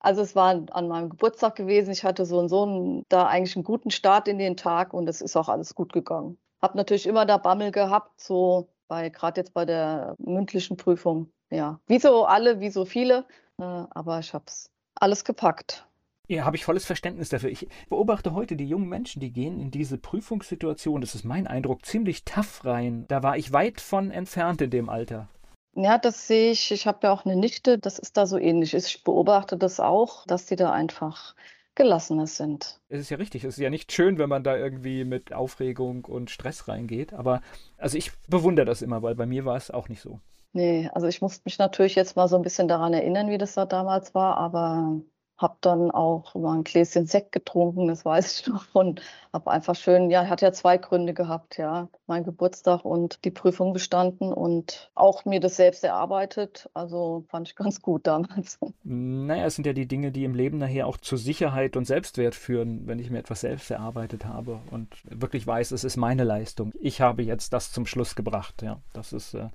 also 0.00 0.22
es 0.22 0.34
war 0.34 0.64
an 0.70 0.88
meinem 0.88 1.10
Geburtstag 1.10 1.56
gewesen. 1.56 1.92
Ich 1.92 2.04
hatte 2.04 2.24
so 2.24 2.38
und 2.38 2.48
so 2.48 2.62
einen, 2.62 3.04
da 3.08 3.26
eigentlich 3.26 3.56
einen 3.56 3.64
guten 3.64 3.90
Start 3.90 4.28
in 4.28 4.38
den 4.38 4.56
Tag 4.56 4.94
und 4.94 5.08
es 5.08 5.20
ist 5.20 5.36
auch 5.36 5.48
alles 5.48 5.74
gut 5.74 5.92
gegangen. 5.92 6.38
Habe 6.62 6.76
natürlich 6.76 7.06
immer 7.06 7.26
da 7.26 7.38
Bammel 7.38 7.72
gehabt, 7.72 8.20
so 8.20 8.68
bei 8.88 9.08
gerade 9.08 9.40
jetzt 9.40 9.52
bei 9.54 9.64
der 9.64 10.14
mündlichen 10.18 10.76
Prüfung. 10.76 11.32
Ja, 11.50 11.80
wie 11.86 11.98
so 11.98 12.24
alle, 12.24 12.60
wie 12.60 12.70
so 12.70 12.84
viele, 12.84 13.26
äh, 13.58 13.62
aber 13.62 14.20
ich 14.20 14.32
habe 14.32 14.44
es 14.46 14.70
alles 14.94 15.24
gepackt. 15.24 15.86
Ja, 16.28 16.44
habe 16.44 16.56
ich 16.56 16.64
volles 16.64 16.86
Verständnis 16.86 17.28
dafür. 17.28 17.50
Ich 17.50 17.68
beobachte 17.90 18.32
heute 18.32 18.56
die 18.56 18.66
jungen 18.66 18.88
Menschen, 18.88 19.20
die 19.20 19.32
gehen 19.32 19.60
in 19.60 19.70
diese 19.70 19.98
Prüfungssituation, 19.98 21.00
das 21.00 21.14
ist 21.14 21.24
mein 21.24 21.46
Eindruck, 21.46 21.84
ziemlich 21.84 22.24
tough 22.24 22.64
rein. 22.64 23.04
Da 23.08 23.22
war 23.22 23.36
ich 23.36 23.52
weit 23.52 23.80
von 23.80 24.10
entfernt 24.10 24.62
in 24.62 24.70
dem 24.70 24.88
Alter. 24.88 25.28
Ja, 25.74 25.98
das 25.98 26.26
sehe 26.26 26.52
ich. 26.52 26.70
Ich 26.70 26.86
habe 26.86 27.00
ja 27.02 27.12
auch 27.12 27.24
eine 27.24 27.36
Nichte, 27.36 27.78
das 27.78 27.98
ist 27.98 28.16
da 28.16 28.26
so 28.26 28.38
ähnlich. 28.38 28.74
Ich 28.74 29.04
beobachte 29.04 29.56
das 29.56 29.80
auch, 29.80 30.26
dass 30.26 30.46
die 30.46 30.56
da 30.56 30.70
einfach 30.70 31.34
gelassener 31.74 32.26
sind. 32.26 32.80
Es 32.88 33.00
ist 33.00 33.10
ja 33.10 33.16
richtig, 33.16 33.44
es 33.44 33.54
ist 33.54 33.62
ja 33.62 33.70
nicht 33.70 33.92
schön, 33.92 34.18
wenn 34.18 34.28
man 34.28 34.44
da 34.44 34.56
irgendwie 34.56 35.04
mit 35.04 35.32
Aufregung 35.32 36.04
und 36.04 36.30
Stress 36.30 36.68
reingeht, 36.68 37.12
aber 37.12 37.40
also 37.78 37.96
ich 37.96 38.12
bewundere 38.28 38.66
das 38.66 38.82
immer, 38.82 39.02
weil 39.02 39.14
bei 39.14 39.26
mir 39.26 39.44
war 39.44 39.56
es 39.56 39.70
auch 39.70 39.88
nicht 39.88 40.00
so. 40.00 40.20
Nee, 40.54 40.90
also 40.92 41.06
ich 41.06 41.22
musste 41.22 41.42
mich 41.46 41.58
natürlich 41.58 41.94
jetzt 41.94 42.14
mal 42.14 42.28
so 42.28 42.36
ein 42.36 42.42
bisschen 42.42 42.68
daran 42.68 42.92
erinnern, 42.92 43.30
wie 43.30 43.38
das 43.38 43.54
da 43.54 43.64
damals 43.64 44.14
war, 44.14 44.36
aber 44.36 45.00
habe 45.42 45.56
dann 45.60 45.90
auch 45.90 46.34
mal 46.34 46.56
ein 46.56 46.64
Gläschen 46.64 47.06
Sekt 47.06 47.32
getrunken, 47.32 47.88
das 47.88 48.04
weiß 48.04 48.40
ich 48.40 48.46
noch. 48.46 48.64
Und 48.72 49.02
habe 49.32 49.50
einfach 49.50 49.74
schön, 49.74 50.10
ja, 50.10 50.26
hat 50.28 50.42
ja 50.42 50.52
zwei 50.52 50.78
Gründe 50.78 51.14
gehabt, 51.14 51.58
ja. 51.58 51.88
Mein 52.06 52.24
Geburtstag 52.24 52.84
und 52.84 53.24
die 53.24 53.30
Prüfung 53.30 53.72
bestanden 53.72 54.32
und 54.32 54.90
auch 54.94 55.24
mir 55.24 55.40
das 55.40 55.56
selbst 55.56 55.84
erarbeitet. 55.84 56.70
Also 56.74 57.24
fand 57.28 57.48
ich 57.48 57.56
ganz 57.56 57.82
gut 57.82 58.06
damals. 58.06 58.58
Naja, 58.84 59.46
es 59.46 59.56
sind 59.56 59.66
ja 59.66 59.72
die 59.72 59.88
Dinge, 59.88 60.12
die 60.12 60.24
im 60.24 60.34
Leben 60.34 60.58
nachher 60.58 60.86
auch 60.86 60.96
zur 60.96 61.18
Sicherheit 61.18 61.76
und 61.76 61.86
Selbstwert 61.86 62.34
führen, 62.34 62.86
wenn 62.86 62.98
ich 62.98 63.10
mir 63.10 63.18
etwas 63.18 63.40
selbst 63.40 63.70
erarbeitet 63.70 64.24
habe 64.24 64.60
und 64.70 64.88
wirklich 65.04 65.46
weiß, 65.46 65.72
es 65.72 65.84
ist 65.84 65.96
meine 65.96 66.24
Leistung. 66.24 66.72
Ich 66.80 67.00
habe 67.00 67.22
jetzt 67.22 67.52
das 67.52 67.72
zum 67.72 67.86
Schluss 67.86 68.14
gebracht, 68.14 68.62
ja. 68.62 68.80
Das 68.92 69.12
ist. 69.12 69.34
Äh 69.34 69.48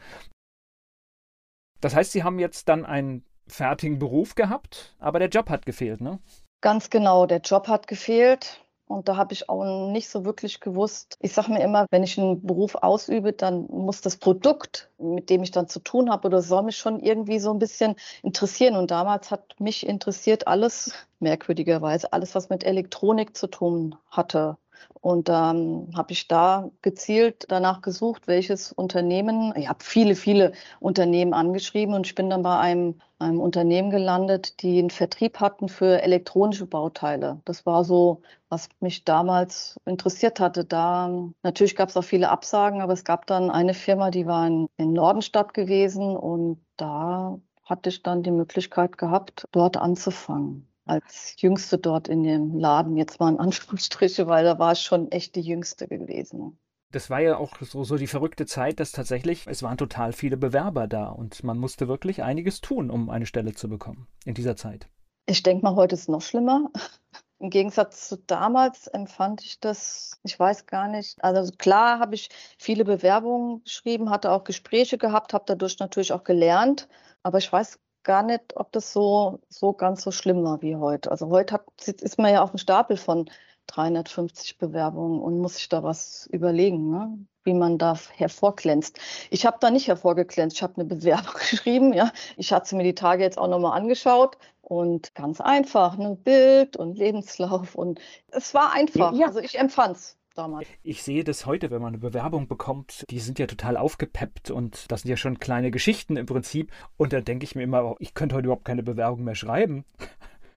das 1.80 1.96
heißt, 1.96 2.12
Sie 2.12 2.24
haben 2.24 2.40
jetzt 2.40 2.70
dann 2.70 2.86
ein 2.86 3.24
fertigen 3.48 4.00
Beruf 4.00 4.36
gehabt, 4.36 4.96
aber 5.00 5.20
der 5.20 5.30
Job 5.30 5.50
hat 5.50 5.66
gefehlt, 5.66 6.02
ne? 6.02 6.20
Ganz 6.62 6.90
genau, 6.90 7.26
der 7.26 7.40
Job 7.40 7.68
hat 7.68 7.88
gefehlt. 7.88 8.62
Und 8.88 9.10
da 9.10 9.18
habe 9.18 9.34
ich 9.34 9.50
auch 9.50 9.92
nicht 9.92 10.08
so 10.08 10.24
wirklich 10.24 10.62
gewusst. 10.62 11.18
Ich 11.20 11.34
sage 11.34 11.52
mir 11.52 11.62
immer, 11.62 11.88
wenn 11.92 12.04
ich 12.04 12.18
einen 12.18 12.42
Beruf 12.42 12.76
ausübe, 12.76 13.34
dann 13.34 13.68
muss 13.68 14.00
das 14.00 14.16
Produkt, 14.16 14.90
mit 14.98 15.30
dem 15.30 15.44
ich 15.44 15.52
dann 15.52 15.68
zu 15.68 15.82
tun 15.82 16.10
habe, 16.10 16.28
oder 16.28 16.42
soll 16.42 16.64
mich 16.64 16.78
schon 16.78 17.02
irgendwie 17.02 17.40
so 17.40 17.52
ein 17.52 17.60
bisschen 17.60 17.96
interessieren. 18.24 18.78
Und 18.78 18.90
damals 18.90 19.30
hat 19.30 19.60
mich 19.60 19.86
interessiert 19.86 20.48
alles, 20.48 20.94
merkwürdigerweise, 21.20 22.14
alles, 22.14 22.34
was 22.34 22.48
mit 22.48 22.64
Elektronik 22.64 23.36
zu 23.36 23.48
tun 23.48 23.96
hatte. 24.10 24.58
Und 25.02 25.30
dann 25.30 25.58
ähm, 25.58 25.90
habe 25.96 26.12
ich 26.12 26.28
da 26.28 26.70
gezielt 26.82 27.46
danach 27.50 27.82
gesucht, 27.82 28.28
welches 28.28 28.72
Unternehmen, 28.72 29.54
ich 29.56 29.70
habe 29.70 29.84
viele, 29.84 30.16
viele 30.16 30.54
Unternehmen 30.80 31.34
angeschrieben 31.34 31.94
und 31.96 32.06
ich 32.08 32.16
bin 32.16 32.30
dann 32.30 32.44
bei 32.44 32.58
einem, 32.58 33.00
einem 33.20 33.40
Unternehmen 33.40 33.90
gelandet, 33.90 34.62
die 34.62 34.80
einen 34.80 34.90
Vertrieb 34.90 35.40
hatten 35.40 35.70
für 35.70 36.02
elektronische 36.02 36.66
Bauteile. 36.66 37.42
Das 37.46 37.66
war 37.66 37.84
so, 37.84 38.22
was 38.50 38.70
mich 38.80 39.06
damals 39.06 39.78
interessiert 39.86 40.40
hatte. 40.40 40.66
Da 40.66 41.10
natürlich 41.44 41.76
gab 41.76 41.90
es 41.90 41.98
auch 41.98 42.04
viele 42.04 42.30
Absagen, 42.30 42.82
aber 42.82 42.94
es 42.94 43.04
gab 43.04 43.28
dann 43.28 43.50
eine 43.52 43.74
Firma, 43.74 44.12
die 44.12 44.26
war 44.26 44.48
in, 44.48 44.68
in 44.78 44.94
Nordenstadt 44.94 45.54
gewesen 45.54 46.18
und 46.18 46.60
da 46.76 47.40
hatte 47.66 47.90
ich 47.90 48.04
dann 48.04 48.24
die 48.24 48.32
Möglichkeit 48.32 48.98
gehabt, 48.98 49.46
dort 49.52 49.78
anzufangen 49.78 50.67
als 50.88 51.36
Jüngste 51.38 51.78
dort 51.78 52.08
in 52.08 52.24
dem 52.24 52.58
Laden, 52.58 52.98
jetzt 52.98 53.20
mal 53.20 53.30
in 53.30 53.40
Anführungsstriche, 53.40 54.28
weil 54.28 54.44
da 54.44 54.60
war 54.60 54.74
ich 54.74 54.82
schon 54.82 55.12
echt 55.12 55.36
die 55.36 55.42
Jüngste 55.42 55.88
gewesen. 55.88 56.58
Das 56.92 57.10
war 57.10 57.20
ja 57.20 57.38
auch 57.38 57.58
so, 57.60 57.84
so 57.84 57.98
die 57.98 58.08
verrückte 58.08 58.46
Zeit, 58.46 58.80
dass 58.80 58.94
tatsächlich, 58.94 59.46
es 59.48 59.62
waren 59.62 59.78
total 59.78 60.14
viele 60.14 60.38
Bewerber 60.38 60.88
da 60.88 61.10
und 61.10 61.44
man 61.44 61.58
musste 61.58 61.88
wirklich 61.88 62.24
einiges 62.24 62.62
tun, 62.62 62.90
um 62.90 63.10
eine 63.10 63.26
Stelle 63.26 63.54
zu 63.54 63.68
bekommen 63.68 64.08
in 64.24 64.34
dieser 64.34 64.56
Zeit. 64.56 64.88
Ich 65.26 65.44
denke 65.44 65.66
mal, 65.66 65.76
heute 65.76 65.96
ist 65.96 66.04
es 66.04 66.08
noch 66.08 66.22
schlimmer. 66.22 66.72
Im 67.40 67.50
Gegensatz 67.52 68.08
zu 68.08 68.18
damals 68.18 68.88
empfand 68.88 69.44
ich 69.44 69.60
das, 69.60 70.20
ich 70.24 70.40
weiß 70.40 70.66
gar 70.66 70.88
nicht. 70.88 71.24
Also 71.24 71.52
klar 71.56 72.00
habe 72.00 72.16
ich 72.16 72.30
viele 72.58 72.84
Bewerbungen 72.84 73.64
geschrieben, 73.64 74.10
hatte 74.10 74.32
auch 74.32 74.44
Gespräche 74.44 74.98
gehabt, 74.98 75.34
habe 75.34 75.44
dadurch 75.46 75.78
natürlich 75.78 76.14
auch 76.14 76.24
gelernt. 76.24 76.88
Aber 77.22 77.38
ich 77.38 77.52
weiß 77.52 77.80
gar 78.08 78.24
nicht, 78.24 78.56
ob 78.56 78.72
das 78.72 78.92
so, 78.92 79.40
so 79.50 79.74
ganz 79.74 80.02
so 80.02 80.12
schlimm 80.12 80.44
war 80.44 80.64
wie 80.64 80.76
heute. 80.76 81.12
Also 81.12 81.30
heute 81.30 81.54
hat, 81.54 81.66
ist 81.86 82.18
man 82.18 82.34
ja 82.34 82.42
auf 82.42 82.52
dem 82.52 82.58
Stapel 82.58 82.98
von 82.98 83.30
350 83.68 84.58
Bewerbungen 84.58 85.22
und 85.22 85.40
muss 85.40 85.56
sich 85.56 85.70
da 85.70 85.84
was 85.84 86.28
überlegen, 86.32 86.90
ne? 86.90 87.20
wie 87.44 87.54
man 87.54 87.78
da 87.78 87.98
hervorglänzt. 88.16 89.00
Ich 89.30 89.46
habe 89.46 89.58
da 89.60 89.70
nicht 89.70 89.88
hervorgeglänzt. 89.88 90.56
Ich 90.56 90.64
habe 90.64 90.76
eine 90.78 90.86
Bewerbung 90.86 91.34
geschrieben. 91.40 91.94
Ja. 91.94 92.12
Ich 92.38 92.52
hatte 92.52 92.76
mir 92.76 92.84
die 92.84 92.96
Tage 92.96 93.24
jetzt 93.24 93.38
auch 93.38 93.48
nochmal 93.48 93.78
angeschaut 93.78 94.38
und 94.62 95.14
ganz 95.16 95.40
einfach, 95.40 95.98
ne? 95.98 96.18
Bild 96.24 96.76
und 96.76 96.98
Lebenslauf 96.98 97.76
und 97.76 98.00
es 98.32 98.54
war 98.54 98.74
einfach. 98.74 99.14
Ja. 99.14 99.28
Also 99.28 99.40
ich 99.40 99.60
empfand 99.60 99.98
es 99.98 100.17
damals. 100.38 100.68
Ich 100.84 101.04
sehe 101.04 101.24
das 101.24 101.46
heute, 101.46 101.72
wenn 101.72 101.82
man 101.82 101.90
eine 101.90 101.98
Bewerbung 101.98 102.48
bekommt, 102.48 103.06
die 103.10 103.20
sind 103.20 103.40
ja 103.40 103.48
total 103.48 103.78
aufgepeppt 103.78 104.52
und 104.52 104.92
das 104.92 105.02
sind 105.02 105.10
ja 105.10 105.18
schon 105.18 105.40
kleine 105.40 105.72
Geschichten 105.72 106.18
im 106.18 106.26
Prinzip. 106.26 106.72
Und 106.98 107.14
da 107.14 107.22
denke 107.22 107.44
ich 107.46 107.56
mir 107.56 107.64
immer, 107.64 107.96
ich 108.00 108.14
könnte 108.14 108.36
heute 108.36 108.46
überhaupt 108.46 108.66
keine 108.66 108.84
Bewerbung 108.84 109.24
mehr 109.24 109.36
schreiben. 109.36 109.86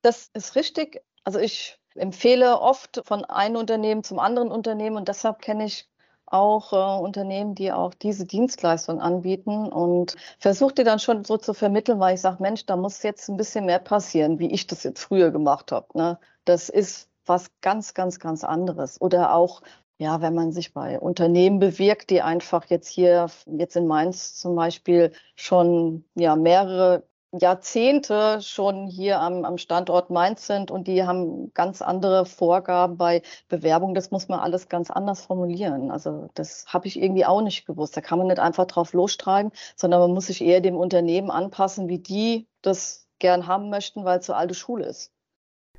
Das 0.03 0.31
ist 0.35 0.57
richtig. 0.57 1.03
Also 1.25 1.39
ich 1.39 1.79
empfehle 1.95 2.61
oft 2.61 3.03
von 3.05 3.25
einem 3.25 3.57
Unternehmen 3.57 4.03
zum 4.05 4.19
anderen 4.19 4.51
Unternehmen 4.51 4.97
und 4.97 5.09
deshalb 5.09 5.41
kenne 5.41 5.65
ich 5.67 5.89
auch 6.31 6.73
äh, 6.73 7.03
Unternehmen, 7.03 7.55
die 7.55 7.73
auch 7.73 7.93
diese 7.93 8.25
Dienstleistung 8.25 9.01
anbieten 9.01 9.69
und 9.69 10.17
versuche 10.39 10.75
die 10.75 10.85
dann 10.85 11.01
schon 11.01 11.25
so 11.25 11.37
zu 11.37 11.55
vermitteln, 11.55 11.99
weil 11.99 12.15
ich 12.15 12.21
sage, 12.21 12.41
Mensch, 12.41 12.67
da 12.67 12.77
muss 12.77 13.03
jetzt 13.03 13.29
ein 13.29 13.37
bisschen 13.37 13.67
mehr 13.67 13.81
passieren, 13.81 14.39
wie 14.39 14.53
ich 14.53 14.67
das 14.67 14.85
jetzt 14.85 15.03
früher 15.03 15.33
gemacht 15.33 15.73
habe. 15.73 15.87
Ne? 15.95 16.19
Das 16.45 16.69
ist 16.69 17.10
was 17.31 17.51
ganz, 17.63 17.95
ganz, 17.95 18.21
ganz 18.21 18.45
anderes. 18.45 19.01
Oder 19.01 19.35
auch, 19.35 19.63
ja, 19.99 20.21
wenn 20.21 20.35
man 20.35 20.53
sich 20.53 20.75
bei 20.75 21.01
Unternehmen 21.01 21.61
bewirkt, 21.61 22.11
die 22.11 22.23
einfach 22.23 22.67
jetzt 22.67 22.89
hier, 22.89 23.31
jetzt 23.47 23.77
in 23.77 23.87
Mainz 23.87 24.37
zum 24.37 24.55
Beispiel 24.57 25.13
schon 25.37 26.05
ja, 26.15 26.37
mehrere 26.37 27.05
Jahrzehnte 27.33 28.41
schon 28.43 28.89
hier 28.89 29.21
am, 29.21 29.45
am 29.45 29.57
Standort 29.57 30.11
Mainz 30.11 30.47
sind 30.49 30.71
und 30.73 30.89
die 30.89 31.05
haben 31.05 31.53
ganz 31.55 31.81
andere 31.81 32.27
Vorgaben 32.27 32.97
bei 32.97 33.23
Bewerbung. 33.49 33.95
Das 33.95 34.11
muss 34.11 34.29
man 34.29 34.41
alles 34.41 34.69
ganz 34.69 34.91
anders 34.91 35.23
formulieren. 35.27 35.93
Also 35.93 36.29
das 36.35 36.67
habe 36.69 36.89
ich 36.89 37.01
irgendwie 37.01 37.25
auch 37.25 37.41
nicht 37.41 37.67
gewusst. 37.67 37.97
Da 37.97 38.01
kann 38.01 38.19
man 38.19 38.27
nicht 38.27 38.41
einfach 38.41 38.67
drauf 38.67 38.93
losstreiben, 38.93 39.53
sondern 39.77 40.01
man 40.01 40.13
muss 40.13 40.27
sich 40.27 40.43
eher 40.43 40.61
dem 40.61 40.77
Unternehmen 40.77 41.31
anpassen, 41.31 41.89
wie 41.89 42.01
die 42.01 42.49
das 42.63 43.07
gern 43.21 43.47
haben 43.47 43.71
möchten, 43.71 44.05
weil 44.05 44.19
es 44.19 44.27
so 44.27 44.33
alte 44.33 44.55
Schule 44.55 44.87
ist. 44.87 45.13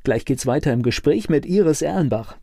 Gleich 0.03 0.25
geht's 0.25 0.47
weiter 0.47 0.73
im 0.73 0.81
Gespräch 0.81 1.29
mit 1.29 1.45
Iris 1.45 1.83
Erlenbach. 1.83 2.37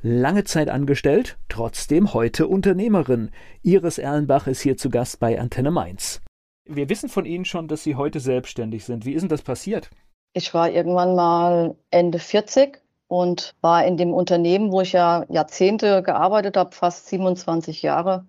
Lange 0.00 0.44
Zeit 0.44 0.68
angestellt, 0.68 1.38
trotzdem 1.48 2.14
heute 2.14 2.46
Unternehmerin. 2.46 3.32
Iris 3.62 3.98
Erlenbach 3.98 4.46
ist 4.46 4.60
hier 4.60 4.76
zu 4.76 4.90
Gast 4.90 5.18
bei 5.18 5.38
Antenne 5.40 5.72
Mainz. 5.72 6.22
Wir 6.68 6.88
wissen 6.88 7.08
von 7.08 7.24
Ihnen 7.24 7.44
schon, 7.44 7.66
dass 7.66 7.82
Sie 7.82 7.96
heute 7.96 8.20
selbstständig 8.20 8.84
sind. 8.84 9.04
Wie 9.04 9.12
ist 9.12 9.22
denn 9.22 9.28
das 9.28 9.42
passiert? 9.42 9.90
Ich 10.34 10.54
war 10.54 10.70
irgendwann 10.70 11.16
mal 11.16 11.74
Ende 11.90 12.20
40 12.20 12.80
und 13.08 13.56
war 13.60 13.84
in 13.84 13.96
dem 13.96 14.14
Unternehmen, 14.14 14.70
wo 14.70 14.80
ich 14.80 14.92
ja 14.92 15.24
Jahrzehnte 15.28 16.04
gearbeitet 16.04 16.56
habe, 16.56 16.76
fast 16.76 17.08
27 17.08 17.82
Jahre. 17.82 18.24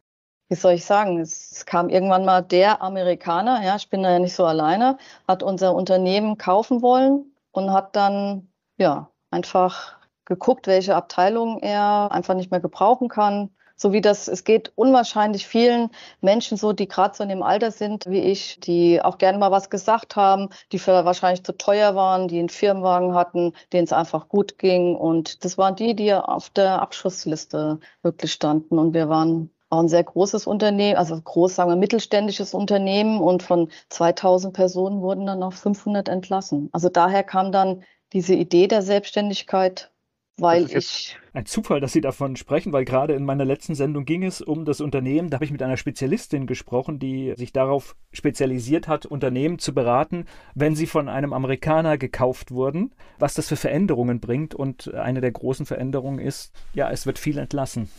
Wie 0.50 0.56
soll 0.56 0.74
ich 0.74 0.86
sagen? 0.86 1.20
Es 1.20 1.68
kam 1.68 1.90
irgendwann 1.90 2.26
mal 2.26 2.42
der 2.42 2.82
Amerikaner, 2.82 3.64
ja, 3.64 3.76
ich 3.76 3.92
bin 3.92 4.02
da 4.02 4.12
ja 4.12 4.20
nicht 4.20 4.34
so 4.34 4.44
alleine, 4.44 4.98
hat 5.28 5.44
unser 5.44 5.76
Unternehmen 5.76 6.40
kaufen 6.40 6.82
wollen 6.82 7.32
und 7.52 7.72
hat 7.72 7.96
dann 7.96 8.51
ja, 8.82 9.12
einfach 9.30 9.96
geguckt, 10.26 10.68
welche 10.68 10.96
Abteilung 10.96 11.60
er 11.60 12.10
einfach 12.12 12.34
nicht 12.36 12.52
mehr 12.52 12.60
gebrauchen 12.60 13.10
kann. 13.10 13.52
So 13.76 13.94
wie 13.94 14.02
das, 14.02 14.28
es 14.28 14.44
geht 14.44 14.72
unwahrscheinlich 14.76 15.48
vielen 15.48 15.90
Menschen 16.20 16.58
so, 16.58 16.72
die 16.72 16.88
gerade 16.88 17.16
so 17.16 17.24
in 17.24 17.30
dem 17.30 17.42
Alter 17.42 17.72
sind 17.72 18.06
wie 18.08 18.20
ich, 18.20 18.60
die 18.60 19.02
auch 19.02 19.18
gerne 19.18 19.40
mal 19.40 19.52
was 19.52 19.70
gesagt 19.72 20.16
haben, 20.16 20.50
die 20.72 20.80
für 20.80 21.06
wahrscheinlich 21.06 21.44
zu 21.44 21.58
teuer 21.58 21.96
waren, 21.96 22.28
die 22.28 22.40
einen 22.40 22.50
Firmenwagen 22.50 23.16
hatten, 23.16 23.54
denen 23.74 23.86
es 23.86 23.94
einfach 23.94 24.30
gut 24.30 24.60
ging. 24.60 24.96
Und 24.96 25.44
das 25.44 25.58
waren 25.58 25.76
die, 25.76 25.96
die 25.96 26.14
auf 26.14 26.50
der 26.52 26.82
Abschussliste 26.82 27.80
wirklich 28.04 28.32
standen. 28.34 28.78
Und 28.78 28.94
wir 28.94 29.10
waren 29.10 29.50
auch 29.70 29.80
ein 29.80 29.90
sehr 29.90 30.04
großes 30.04 30.46
Unternehmen, 30.46 30.98
also 30.98 31.20
groß, 31.20 31.56
sagen 31.56 31.72
wir, 31.72 31.76
mittelständisches 31.76 32.54
Unternehmen. 32.54 33.20
Und 33.20 33.42
von 33.42 33.70
2000 33.90 34.54
Personen 34.54 35.02
wurden 35.02 35.26
dann 35.26 35.40
noch 35.40 35.54
500 35.54 36.08
entlassen. 36.08 36.70
Also 36.72 36.90
daher 36.90 37.24
kam 37.24 37.52
dann 37.52 37.84
diese 38.14 38.36
Idee 38.36 38.68
der 38.68 38.82
Selbstständigkeit, 38.82 39.92
weil 40.38 40.70
ich. 40.76 41.18
Ein 41.34 41.46
Zufall, 41.46 41.80
dass 41.80 41.94
Sie 41.94 42.02
davon 42.02 42.36
sprechen, 42.36 42.74
weil 42.74 42.84
gerade 42.84 43.14
in 43.14 43.24
meiner 43.24 43.46
letzten 43.46 43.76
Sendung 43.76 44.06
ging 44.06 44.24
es 44.24 44.42
um 44.42 44.66
das 44.66 44.82
Unternehmen. 44.82 45.30
Da 45.30 45.36
habe 45.36 45.46
ich 45.46 45.52
mit 45.52 45.62
einer 45.62 45.78
Spezialistin 45.78 46.48
gesprochen, 46.48 47.00
die 47.00 47.34
sich 47.38 47.54
darauf 47.54 47.96
spezialisiert 48.12 48.88
hat, 48.88 49.06
Unternehmen 49.06 49.60
zu 49.60 49.74
beraten, 49.74 50.26
wenn 50.56 50.76
sie 50.76 50.88
von 50.88 51.08
einem 51.08 51.32
Amerikaner 51.32 51.98
gekauft 51.98 52.52
wurden, 52.52 52.94
was 53.20 53.34
das 53.34 53.48
für 53.48 53.56
Veränderungen 53.56 54.20
bringt. 54.20 54.54
Und 54.56 54.94
eine 54.94 55.22
der 55.22 55.32
großen 55.32 55.66
Veränderungen 55.66 56.20
ist, 56.20 56.54
ja, 56.74 56.90
es 56.92 57.06
wird 57.06 57.20
viel 57.20 57.38
entlassen. 57.38 57.90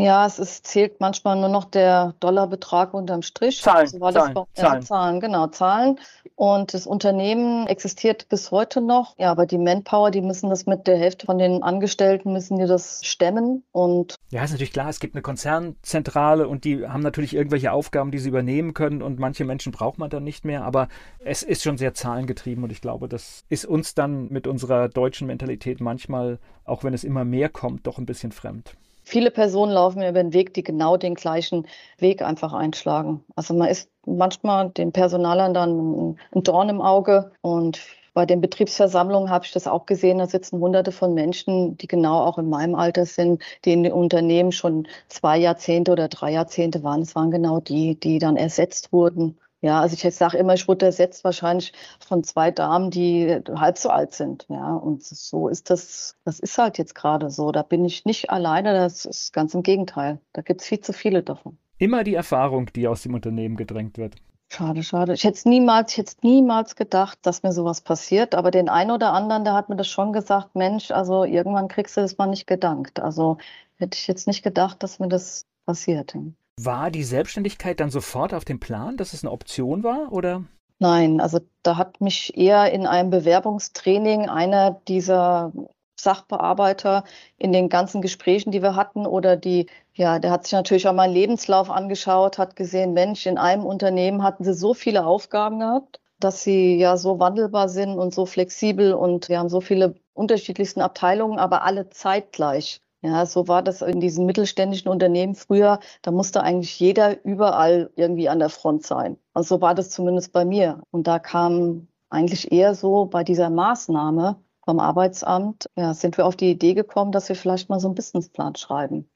Ja, 0.00 0.26
es 0.26 0.38
ist, 0.38 0.66
zählt 0.66 1.00
manchmal 1.00 1.36
nur 1.38 1.48
noch 1.48 1.64
der 1.64 2.14
Dollarbetrag 2.20 2.94
unterm 2.94 3.22
Strich. 3.22 3.60
Zahlen, 3.60 3.86
so 3.86 4.00
war 4.00 4.12
Zahlen, 4.12 4.34
das, 4.34 4.44
Zahlen. 4.54 4.80
Ja, 4.80 4.86
Zahlen, 4.86 5.20
genau, 5.20 5.46
Zahlen. 5.48 6.00
Und 6.34 6.74
das 6.74 6.86
Unternehmen 6.86 7.66
existiert 7.66 8.28
bis 8.28 8.50
heute 8.50 8.80
noch. 8.80 9.14
Ja, 9.18 9.30
aber 9.30 9.46
die 9.46 9.58
Manpower, 9.58 10.10
die 10.10 10.22
müssen 10.22 10.50
das 10.50 10.66
mit 10.66 10.86
der 10.86 10.96
Hälfte 10.96 11.26
von 11.26 11.38
den 11.38 11.62
Angestellten, 11.62 12.32
müssen 12.32 12.58
die 12.58 12.66
das 12.66 13.04
stemmen. 13.04 13.64
Und 13.72 14.16
ja, 14.30 14.42
ist 14.42 14.52
natürlich 14.52 14.72
klar, 14.72 14.88
es 14.88 15.00
gibt 15.00 15.14
eine 15.14 15.22
Konzernzentrale 15.22 16.48
und 16.48 16.64
die 16.64 16.86
haben 16.86 17.02
natürlich 17.02 17.34
irgendwelche 17.34 17.72
Aufgaben, 17.72 18.10
die 18.10 18.18
sie 18.18 18.28
übernehmen 18.28 18.74
können 18.74 19.02
und 19.02 19.18
manche 19.18 19.44
Menschen 19.44 19.72
braucht 19.72 19.98
man 19.98 20.10
dann 20.10 20.24
nicht 20.24 20.44
mehr. 20.44 20.64
Aber 20.64 20.88
es 21.24 21.42
ist 21.42 21.62
schon 21.62 21.78
sehr 21.78 21.94
zahlengetrieben 21.94 22.64
und 22.64 22.72
ich 22.72 22.80
glaube, 22.80 23.08
das 23.08 23.44
ist 23.48 23.66
uns 23.66 23.94
dann 23.94 24.28
mit 24.28 24.46
unserer 24.46 24.88
deutschen 24.88 25.26
Mentalität 25.26 25.80
manchmal, 25.80 26.38
auch 26.64 26.82
wenn 26.84 26.94
es 26.94 27.04
immer 27.04 27.24
mehr 27.24 27.48
kommt, 27.48 27.86
doch 27.86 27.98
ein 27.98 28.06
bisschen 28.06 28.32
fremd. 28.32 28.74
Viele 29.04 29.30
Personen 29.30 29.72
laufen 29.72 29.98
mir 29.98 30.10
über 30.10 30.22
den 30.22 30.32
Weg, 30.32 30.54
die 30.54 30.62
genau 30.62 30.96
den 30.96 31.14
gleichen 31.14 31.66
Weg 31.98 32.22
einfach 32.22 32.52
einschlagen. 32.52 33.24
Also 33.34 33.54
man 33.54 33.68
ist 33.68 33.90
manchmal 34.06 34.70
den 34.70 34.92
Personalern 34.92 35.54
dann 35.54 36.16
ein 36.34 36.42
Dorn 36.42 36.68
im 36.68 36.80
Auge 36.80 37.32
und 37.40 37.80
bei 38.14 38.26
den 38.26 38.42
Betriebsversammlungen 38.42 39.30
habe 39.30 39.46
ich 39.46 39.52
das 39.52 39.66
auch 39.66 39.86
gesehen. 39.86 40.18
Da 40.18 40.26
sitzen 40.26 40.60
hunderte 40.60 40.92
von 40.92 41.14
Menschen, 41.14 41.78
die 41.78 41.86
genau 41.86 42.20
auch 42.24 42.36
in 42.38 42.48
meinem 42.50 42.74
Alter 42.74 43.06
sind, 43.06 43.42
die 43.64 43.72
in 43.72 43.82
den 43.84 43.92
Unternehmen 43.92 44.52
schon 44.52 44.86
zwei 45.08 45.38
Jahrzehnte 45.38 45.92
oder 45.92 46.08
drei 46.08 46.32
Jahrzehnte 46.32 46.82
waren. 46.82 47.02
Es 47.02 47.14
waren 47.14 47.30
genau 47.30 47.60
die, 47.60 47.98
die 47.98 48.18
dann 48.18 48.36
ersetzt 48.36 48.92
wurden. 48.92 49.38
Ja, 49.62 49.80
also 49.80 49.94
ich 49.94 50.14
sage 50.14 50.38
immer, 50.38 50.54
ich 50.54 50.66
wurde 50.66 50.86
ersetzt 50.86 51.22
wahrscheinlich 51.22 51.72
von 52.04 52.24
zwei 52.24 52.50
Damen, 52.50 52.90
die 52.90 53.40
halb 53.54 53.78
so 53.78 53.90
alt 53.90 54.12
sind. 54.12 54.44
Ja, 54.48 54.74
und 54.74 55.04
so 55.04 55.48
ist 55.48 55.70
das, 55.70 56.16
das 56.24 56.40
ist 56.40 56.58
halt 56.58 56.78
jetzt 56.78 56.96
gerade 56.96 57.30
so. 57.30 57.52
Da 57.52 57.62
bin 57.62 57.84
ich 57.84 58.04
nicht 58.04 58.30
alleine, 58.30 58.74
das 58.74 59.04
ist 59.04 59.32
ganz 59.32 59.54
im 59.54 59.62
Gegenteil. 59.62 60.18
Da 60.32 60.42
gibt 60.42 60.62
es 60.62 60.66
viel 60.66 60.80
zu 60.80 60.92
viele 60.92 61.22
davon. 61.22 61.58
Immer 61.78 62.02
die 62.02 62.14
Erfahrung, 62.14 62.70
die 62.74 62.88
aus 62.88 63.02
dem 63.02 63.14
Unternehmen 63.14 63.56
gedrängt 63.56 63.98
wird. 63.98 64.16
Schade, 64.48 64.82
schade. 64.82 65.14
Ich 65.14 65.22
hätte 65.22 65.48
niemals, 65.48 65.92
ich 65.92 65.98
hätte 65.98 66.16
niemals 66.22 66.74
gedacht, 66.76 67.20
dass 67.22 67.44
mir 67.44 67.52
sowas 67.52 67.80
passiert. 67.80 68.34
Aber 68.34 68.50
den 68.50 68.68
einen 68.68 68.90
oder 68.90 69.12
anderen, 69.12 69.44
der 69.44 69.54
hat 69.54 69.68
mir 69.68 69.76
das 69.76 69.88
schon 69.88 70.12
gesagt, 70.12 70.56
Mensch, 70.56 70.90
also 70.90 71.24
irgendwann 71.24 71.68
kriegst 71.68 71.96
du 71.96 72.00
das 72.00 72.18
mal 72.18 72.26
nicht 72.26 72.48
gedankt. 72.48 73.00
Also 73.00 73.38
hätte 73.78 73.96
ich 73.96 74.08
jetzt 74.08 74.26
nicht 74.26 74.42
gedacht, 74.42 74.82
dass 74.82 74.98
mir 74.98 75.08
das 75.08 75.46
passiert. 75.66 76.14
War 76.60 76.90
die 76.90 77.04
Selbstständigkeit 77.04 77.80
dann 77.80 77.90
sofort 77.90 78.34
auf 78.34 78.44
dem 78.44 78.60
Plan, 78.60 78.96
dass 78.96 79.12
es 79.12 79.24
eine 79.24 79.32
Option 79.32 79.82
war, 79.82 80.12
oder? 80.12 80.44
Nein, 80.78 81.20
also 81.20 81.40
da 81.62 81.76
hat 81.76 82.00
mich 82.00 82.36
eher 82.36 82.72
in 82.72 82.86
einem 82.86 83.10
Bewerbungstraining 83.10 84.28
einer 84.28 84.80
dieser 84.88 85.52
Sachbearbeiter 85.98 87.04
in 87.38 87.52
den 87.52 87.68
ganzen 87.68 88.02
Gesprächen, 88.02 88.50
die 88.50 88.62
wir 88.62 88.74
hatten 88.74 89.06
oder 89.06 89.36
die, 89.36 89.66
ja, 89.94 90.18
der 90.18 90.30
hat 90.30 90.44
sich 90.44 90.52
natürlich 90.52 90.88
auch 90.88 90.92
meinen 90.92 91.14
Lebenslauf 91.14 91.70
angeschaut, 91.70 92.38
hat 92.38 92.56
gesehen, 92.56 92.92
Mensch, 92.92 93.26
in 93.26 93.38
einem 93.38 93.64
Unternehmen 93.64 94.22
hatten 94.22 94.44
sie 94.44 94.54
so 94.54 94.74
viele 94.74 95.06
Aufgaben 95.06 95.60
gehabt, 95.60 96.00
dass 96.18 96.42
sie 96.42 96.76
ja 96.76 96.96
so 96.96 97.18
wandelbar 97.18 97.68
sind 97.68 97.98
und 97.98 98.12
so 98.12 98.26
flexibel 98.26 98.92
und 98.92 99.28
wir 99.28 99.38
haben 99.38 99.48
so 99.48 99.60
viele 99.60 99.94
unterschiedlichsten 100.14 100.80
Abteilungen, 100.80 101.38
aber 101.38 101.62
alle 101.62 101.90
zeitgleich. 101.90 102.80
Ja, 103.02 103.26
so 103.26 103.48
war 103.48 103.62
das 103.62 103.82
in 103.82 104.00
diesen 104.00 104.26
mittelständischen 104.26 104.88
Unternehmen 104.88 105.34
früher. 105.34 105.80
Da 106.02 106.12
musste 106.12 106.42
eigentlich 106.42 106.78
jeder 106.78 107.24
überall 107.24 107.90
irgendwie 107.96 108.28
an 108.28 108.38
der 108.38 108.48
Front 108.48 108.86
sein. 108.86 109.16
Also 109.34 109.56
so 109.56 109.60
war 109.60 109.74
das 109.74 109.90
zumindest 109.90 110.32
bei 110.32 110.44
mir. 110.44 110.82
Und 110.92 111.08
da 111.08 111.18
kam 111.18 111.88
eigentlich 112.10 112.52
eher 112.52 112.76
so 112.76 113.06
bei 113.06 113.24
dieser 113.24 113.50
Maßnahme 113.50 114.36
vom 114.64 114.78
Arbeitsamt, 114.78 115.66
ja, 115.76 115.92
sind 115.94 116.16
wir 116.16 116.26
auf 116.26 116.36
die 116.36 116.50
Idee 116.50 116.74
gekommen, 116.74 117.10
dass 117.10 117.28
wir 117.28 117.34
vielleicht 117.34 117.68
mal 117.68 117.80
so 117.80 117.88
einen 117.88 117.96
Businessplan 117.96 118.54
schreiben. 118.54 119.10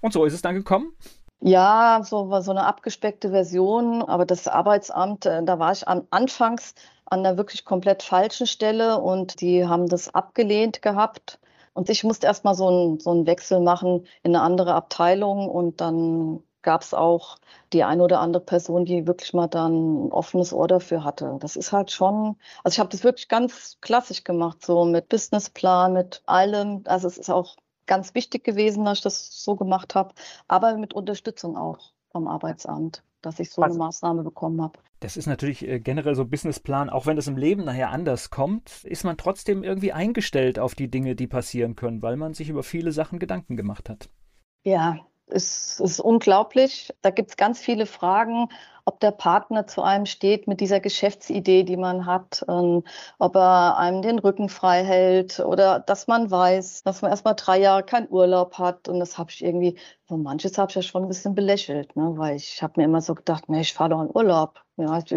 Und 0.00 0.12
so 0.12 0.24
ist 0.24 0.34
es 0.34 0.42
dann 0.42 0.54
gekommen? 0.54 0.92
Ja, 1.40 2.00
so 2.04 2.30
war 2.30 2.42
so 2.42 2.52
eine 2.52 2.64
abgespeckte 2.64 3.30
Version, 3.30 4.02
aber 4.02 4.24
das 4.24 4.46
Arbeitsamt, 4.46 5.26
äh, 5.26 5.42
da 5.42 5.58
war 5.58 5.72
ich 5.72 5.88
am 5.88 6.06
Anfangs 6.10 6.74
an 7.06 7.22
der 7.22 7.36
wirklich 7.36 7.64
komplett 7.64 8.02
falschen 8.02 8.46
Stelle 8.46 9.00
und 9.00 9.40
die 9.40 9.66
haben 9.66 9.88
das 9.88 10.14
abgelehnt 10.14 10.80
gehabt. 10.80 11.38
Und 11.74 11.90
ich 11.90 12.04
musste 12.04 12.26
erst 12.26 12.44
mal 12.44 12.54
so 12.54 12.68
einen, 12.68 13.00
so 13.00 13.10
einen 13.10 13.26
Wechsel 13.26 13.60
machen 13.60 14.06
in 14.22 14.34
eine 14.34 14.44
andere 14.44 14.74
Abteilung 14.74 15.48
und 15.50 15.80
dann 15.80 16.42
gab 16.62 16.82
es 16.82 16.94
auch 16.94 17.38
die 17.72 17.84
eine 17.84 18.02
oder 18.02 18.20
andere 18.20 18.42
Person, 18.42 18.84
die 18.86 19.06
wirklich 19.06 19.34
mal 19.34 19.48
dann 19.48 20.06
ein 20.06 20.12
offenes 20.12 20.52
Ohr 20.52 20.66
dafür 20.68 21.04
hatte. 21.04 21.36
Das 21.40 21.56
ist 21.56 21.72
halt 21.72 21.90
schon, 21.92 22.36
also 22.64 22.74
ich 22.74 22.80
habe 22.80 22.88
das 22.90 23.04
wirklich 23.04 23.28
ganz 23.28 23.78
klassisch 23.80 24.24
gemacht, 24.24 24.64
so 24.64 24.84
mit 24.84 25.08
Businessplan, 25.08 25.92
mit 25.92 26.22
allem. 26.26 26.82
Also 26.86 27.06
es 27.08 27.18
ist 27.18 27.30
auch 27.30 27.56
ganz 27.86 28.14
wichtig 28.14 28.44
gewesen, 28.44 28.84
dass 28.84 28.98
ich 28.98 29.04
das 29.04 29.44
so 29.44 29.56
gemacht 29.56 29.94
habe, 29.94 30.14
aber 30.48 30.76
mit 30.76 30.94
Unterstützung 30.94 31.56
auch 31.56 31.93
vom 32.14 32.28
Arbeitsamt, 32.28 33.02
dass 33.22 33.40
ich 33.40 33.50
so 33.50 33.60
eine 33.60 33.74
Maßnahme 33.74 34.22
bekommen 34.22 34.62
habe. 34.62 34.78
Das 35.00 35.16
ist 35.16 35.26
natürlich 35.26 35.66
äh, 35.66 35.80
generell 35.80 36.14
so 36.14 36.24
Businessplan, 36.24 36.88
auch 36.88 37.06
wenn 37.06 37.18
es 37.18 37.26
im 37.26 37.36
Leben 37.36 37.64
nachher 37.64 37.90
anders 37.90 38.30
kommt, 38.30 38.84
ist 38.84 39.04
man 39.04 39.16
trotzdem 39.16 39.64
irgendwie 39.64 39.92
eingestellt 39.92 40.60
auf 40.60 40.76
die 40.76 40.88
Dinge, 40.88 41.16
die 41.16 41.26
passieren 41.26 41.74
können, 41.74 42.02
weil 42.02 42.16
man 42.16 42.32
sich 42.32 42.48
über 42.48 42.62
viele 42.62 42.92
Sachen 42.92 43.18
Gedanken 43.18 43.56
gemacht 43.56 43.90
hat. 43.90 44.08
Ja, 44.62 45.00
es 45.26 45.80
ist 45.80 46.00
unglaublich. 46.00 46.92
Da 47.02 47.10
gibt 47.10 47.30
es 47.30 47.36
ganz 47.36 47.60
viele 47.60 47.86
Fragen, 47.86 48.48
ob 48.84 49.00
der 49.00 49.12
Partner 49.12 49.66
zu 49.66 49.82
einem 49.82 50.06
steht 50.06 50.46
mit 50.46 50.60
dieser 50.60 50.80
Geschäftsidee, 50.80 51.62
die 51.62 51.76
man 51.76 52.04
hat, 52.04 52.44
ähm, 52.48 52.84
ob 53.18 53.36
er 53.36 53.78
einem 53.78 54.02
den 54.02 54.18
Rücken 54.18 54.48
frei 54.48 54.84
hält 54.84 55.40
oder 55.40 55.80
dass 55.80 56.06
man 56.06 56.30
weiß, 56.30 56.82
dass 56.82 57.00
man 57.00 57.10
erstmal 57.10 57.34
drei 57.34 57.58
Jahre 57.58 57.82
keinen 57.82 58.10
Urlaub 58.10 58.58
hat. 58.58 58.88
Und 58.88 59.00
das 59.00 59.16
habe 59.16 59.30
ich 59.30 59.42
irgendwie, 59.42 59.78
so 60.06 60.16
manches 60.16 60.58
habe 60.58 60.70
ich 60.70 60.76
ja 60.76 60.82
schon 60.82 61.02
ein 61.02 61.08
bisschen 61.08 61.34
belächelt, 61.34 61.96
ne? 61.96 62.12
weil 62.16 62.36
ich 62.36 62.62
habe 62.62 62.74
mir 62.76 62.84
immer 62.84 63.00
so 63.00 63.14
gedacht, 63.14 63.48
nee, 63.48 63.62
ich 63.62 63.72
fahre 63.72 63.90
doch 63.90 64.02
in 64.02 64.10
Urlaub. 64.14 64.60
Ja, 64.76 64.98
ich, 64.98 65.12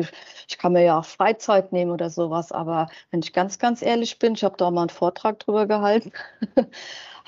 ich, 0.48 0.58
kann 0.60 0.74
mir 0.74 0.84
ja 0.84 1.00
auch 1.00 1.06
Freizeit 1.06 1.74
nehmen 1.74 1.92
oder 1.92 2.10
sowas. 2.12 2.52
Aber 2.52 2.90
wenn 3.12 3.22
ich 3.22 3.34
ganz, 3.34 3.58
ganz 3.58 3.82
ehrlich 3.82 4.20
bin, 4.20 4.34
ich 4.34 4.44
habe 4.44 4.56
da 4.56 4.68
auch 4.68 4.72
mal 4.72 4.82
einen 4.82 4.90
Vortrag 4.90 5.40
drüber 5.40 5.66
gehalten. 5.66 6.12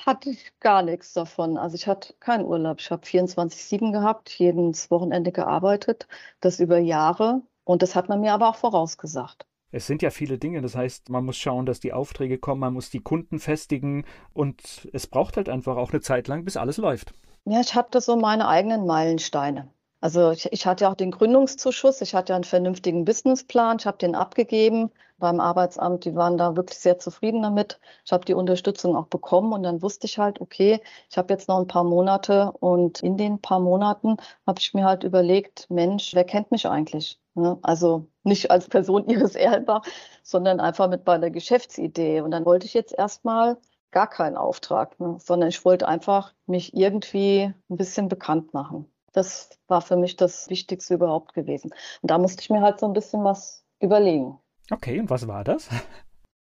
hatte 0.06 0.30
ich 0.30 0.52
gar 0.60 0.82
nichts 0.82 1.12
davon. 1.12 1.56
Also 1.56 1.74
ich 1.76 1.86
hatte 1.86 2.14
keinen 2.20 2.44
Urlaub. 2.44 2.80
Ich 2.80 2.90
habe 2.90 3.06
24-7 3.06 3.92
gehabt, 3.92 4.30
jedes 4.30 4.90
Wochenende 4.90 5.32
gearbeitet, 5.32 6.06
das 6.40 6.60
über 6.60 6.78
Jahre. 6.78 7.42
Und 7.64 7.82
das 7.82 7.94
hat 7.94 8.08
man 8.08 8.20
mir 8.20 8.32
aber 8.32 8.48
auch 8.48 8.56
vorausgesagt. 8.56 9.46
Es 9.72 9.86
sind 9.86 10.02
ja 10.02 10.10
viele 10.10 10.36
Dinge, 10.36 10.62
das 10.62 10.74
heißt, 10.74 11.10
man 11.10 11.24
muss 11.24 11.36
schauen, 11.36 11.64
dass 11.64 11.78
die 11.78 11.92
Aufträge 11.92 12.38
kommen, 12.38 12.60
man 12.60 12.72
muss 12.72 12.90
die 12.90 13.02
Kunden 13.02 13.38
festigen 13.38 14.04
und 14.32 14.88
es 14.92 15.06
braucht 15.06 15.36
halt 15.36 15.48
einfach 15.48 15.76
auch 15.76 15.92
eine 15.92 16.00
Zeit 16.00 16.26
lang, 16.26 16.44
bis 16.44 16.56
alles 16.56 16.76
läuft. 16.78 17.14
Ja, 17.44 17.60
ich 17.60 17.76
hatte 17.76 18.00
so 18.00 18.16
meine 18.16 18.48
eigenen 18.48 18.84
Meilensteine. 18.84 19.72
Also 20.02 20.30
ich, 20.30 20.50
ich 20.52 20.66
hatte 20.66 20.84
ja 20.84 20.90
auch 20.90 20.94
den 20.94 21.10
Gründungszuschuss, 21.10 22.00
ich 22.00 22.14
hatte 22.14 22.32
ja 22.32 22.36
einen 22.36 22.44
vernünftigen 22.44 23.04
Businessplan, 23.04 23.76
ich 23.78 23.86
habe 23.86 23.98
den 23.98 24.14
abgegeben 24.14 24.90
beim 25.18 25.40
Arbeitsamt, 25.40 26.06
die 26.06 26.14
waren 26.14 26.38
da 26.38 26.56
wirklich 26.56 26.78
sehr 26.78 26.98
zufrieden 26.98 27.42
damit. 27.42 27.78
Ich 28.06 28.12
habe 28.12 28.24
die 28.24 28.32
Unterstützung 28.34 28.96
auch 28.96 29.06
bekommen 29.08 29.52
und 29.52 29.62
dann 29.62 29.82
wusste 29.82 30.06
ich 30.06 30.18
halt, 30.18 30.40
okay, 30.40 30.80
ich 31.10 31.18
habe 31.18 31.32
jetzt 31.34 31.48
noch 31.48 31.58
ein 31.58 31.66
paar 31.66 31.84
Monate 31.84 32.52
und 32.60 33.02
in 33.02 33.18
den 33.18 33.40
paar 33.42 33.60
Monaten 33.60 34.16
habe 34.46 34.58
ich 34.58 34.72
mir 34.72 34.84
halt 34.84 35.04
überlegt, 35.04 35.68
Mensch, 35.70 36.14
wer 36.14 36.24
kennt 36.24 36.50
mich 36.50 36.66
eigentlich? 36.66 37.20
Also 37.62 38.06
nicht 38.22 38.50
als 38.50 38.68
Person 38.68 39.04
Iris 39.08 39.34
Erlbach, 39.34 39.82
sondern 40.22 40.60
einfach 40.60 40.88
mit 40.88 41.06
meiner 41.06 41.30
Geschäftsidee. 41.30 42.22
Und 42.22 42.30
dann 42.30 42.44
wollte 42.46 42.66
ich 42.66 42.74
jetzt 42.74 42.94
erstmal 42.96 43.58
gar 43.90 44.08
keinen 44.08 44.36
Auftrag, 44.36 44.98
ne? 45.00 45.16
sondern 45.20 45.48
ich 45.50 45.64
wollte 45.64 45.86
einfach 45.88 46.32
mich 46.46 46.74
irgendwie 46.74 47.52
ein 47.68 47.76
bisschen 47.76 48.08
bekannt 48.08 48.54
machen. 48.54 48.89
Das 49.12 49.50
war 49.66 49.80
für 49.80 49.96
mich 49.96 50.16
das 50.16 50.48
Wichtigste 50.48 50.94
überhaupt 50.94 51.34
gewesen. 51.34 51.72
Und 52.02 52.10
da 52.10 52.18
musste 52.18 52.42
ich 52.42 52.50
mir 52.50 52.60
halt 52.60 52.80
so 52.80 52.86
ein 52.86 52.92
bisschen 52.92 53.24
was 53.24 53.64
überlegen. 53.80 54.38
Okay, 54.70 55.00
und 55.00 55.10
was 55.10 55.26
war 55.26 55.44
das? 55.44 55.68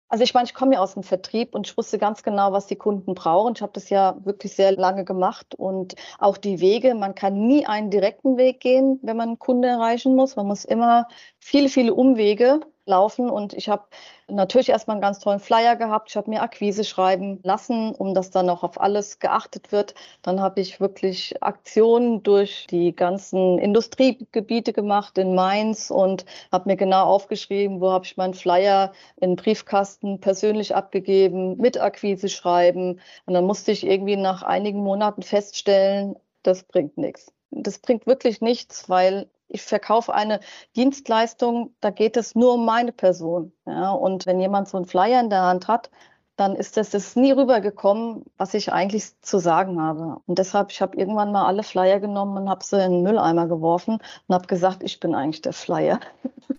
Also 0.09 0.23
ich 0.23 0.33
meine, 0.33 0.45
ich 0.45 0.53
komme 0.53 0.75
ja 0.75 0.79
aus 0.79 0.93
dem 0.93 1.03
Vertrieb 1.03 1.53
und 1.53 1.67
ich 1.67 1.77
wusste 1.77 1.97
ganz 1.97 2.23
genau, 2.23 2.53
was 2.53 2.67
die 2.67 2.77
Kunden 2.77 3.13
brauchen. 3.13 3.53
Ich 3.55 3.61
habe 3.61 3.73
das 3.73 3.89
ja 3.89 4.15
wirklich 4.23 4.55
sehr 4.55 4.71
lange 4.71 5.03
gemacht 5.03 5.53
und 5.55 5.95
auch 6.17 6.37
die 6.37 6.61
Wege. 6.61 6.95
Man 6.95 7.13
kann 7.13 7.45
nie 7.45 7.65
einen 7.65 7.89
direkten 7.89 8.37
Weg 8.37 8.61
gehen, 8.61 8.99
wenn 9.03 9.17
man 9.17 9.29
einen 9.29 9.39
Kunden 9.39 9.65
erreichen 9.65 10.15
muss. 10.15 10.37
Man 10.37 10.47
muss 10.47 10.63
immer 10.63 11.09
viele, 11.47 11.69
viele 11.69 11.93
Umwege 11.93 12.59
laufen. 12.85 13.29
Und 13.29 13.53
ich 13.53 13.69
habe 13.69 13.85
natürlich 14.27 14.67
erstmal 14.67 14.95
einen 14.95 15.01
ganz 15.01 15.19
tollen 15.19 15.39
Flyer 15.39 15.77
gehabt. 15.77 16.09
Ich 16.09 16.17
habe 16.17 16.29
mir 16.29 16.41
Akquise 16.41 16.83
schreiben 16.83 17.39
lassen, 17.43 17.95
um 17.95 18.13
dass 18.13 18.31
dann 18.31 18.49
auch 18.49 18.63
auf 18.63 18.81
alles 18.81 19.19
geachtet 19.19 19.71
wird. 19.71 19.95
Dann 20.23 20.41
habe 20.41 20.59
ich 20.59 20.81
wirklich 20.81 21.41
Aktionen 21.41 22.21
durch 22.21 22.67
die 22.69 22.93
ganzen 22.93 23.59
Industriegebiete 23.59 24.73
gemacht 24.73 25.17
in 25.17 25.35
Mainz 25.35 25.89
und 25.89 26.25
habe 26.51 26.69
mir 26.69 26.75
genau 26.75 27.05
aufgeschrieben, 27.05 27.79
wo 27.79 27.91
habe 27.91 28.03
ich 28.03 28.17
meinen 28.17 28.33
Flyer 28.33 28.91
in 29.15 29.37
Briefkasten 29.37 30.19
persönlich 30.19 30.75
abgegeben, 30.75 31.55
mit 31.55 31.79
Akquise 31.79 32.27
schreiben. 32.27 32.99
Und 33.25 33.33
dann 33.33 33.45
musste 33.45 33.71
ich 33.71 33.87
irgendwie 33.87 34.17
nach 34.17 34.43
einigen 34.43 34.79
Monaten 34.83 35.21
feststellen, 35.21 36.17
das 36.43 36.63
bringt 36.63 36.97
nichts. 36.97 37.31
Das 37.51 37.79
bringt 37.79 38.05
wirklich 38.05 38.41
nichts, 38.41 38.89
weil 38.89 39.29
ich 39.47 39.61
verkaufe 39.61 40.13
eine 40.13 40.39
Dienstleistung, 40.75 41.75
da 41.79 41.89
geht 41.89 42.17
es 42.17 42.35
nur 42.35 42.55
um 42.55 42.65
meine 42.65 42.91
Person. 42.91 43.53
Ja, 43.65 43.91
und 43.91 44.25
wenn 44.25 44.39
jemand 44.39 44.67
so 44.67 44.77
einen 44.77 44.85
Flyer 44.85 45.19
in 45.19 45.29
der 45.29 45.43
Hand 45.43 45.67
hat, 45.67 45.89
dann 46.37 46.55
ist 46.55 46.77
das, 46.77 46.91
das 46.91 47.15
nie 47.15 47.31
rübergekommen, 47.31 48.23
was 48.37 48.53
ich 48.53 48.71
eigentlich 48.71 49.19
zu 49.21 49.39
sagen 49.39 49.81
habe. 49.81 50.17
Und 50.27 50.37
deshalb, 50.37 50.71
ich 50.71 50.81
habe 50.81 50.95
irgendwann 50.95 51.31
mal 51.31 51.47
alle 51.47 51.63
Flyer 51.63 51.99
genommen 51.99 52.37
und 52.37 52.47
habe 52.49 52.63
sie 52.63 52.79
in 52.79 52.91
den 52.91 53.01
Mülleimer 53.01 53.47
geworfen 53.47 53.97
und 54.27 54.35
habe 54.35 54.45
gesagt, 54.45 54.83
ich 54.83 54.99
bin 54.99 55.15
eigentlich 55.15 55.41
der 55.41 55.53
Flyer. 55.53 55.99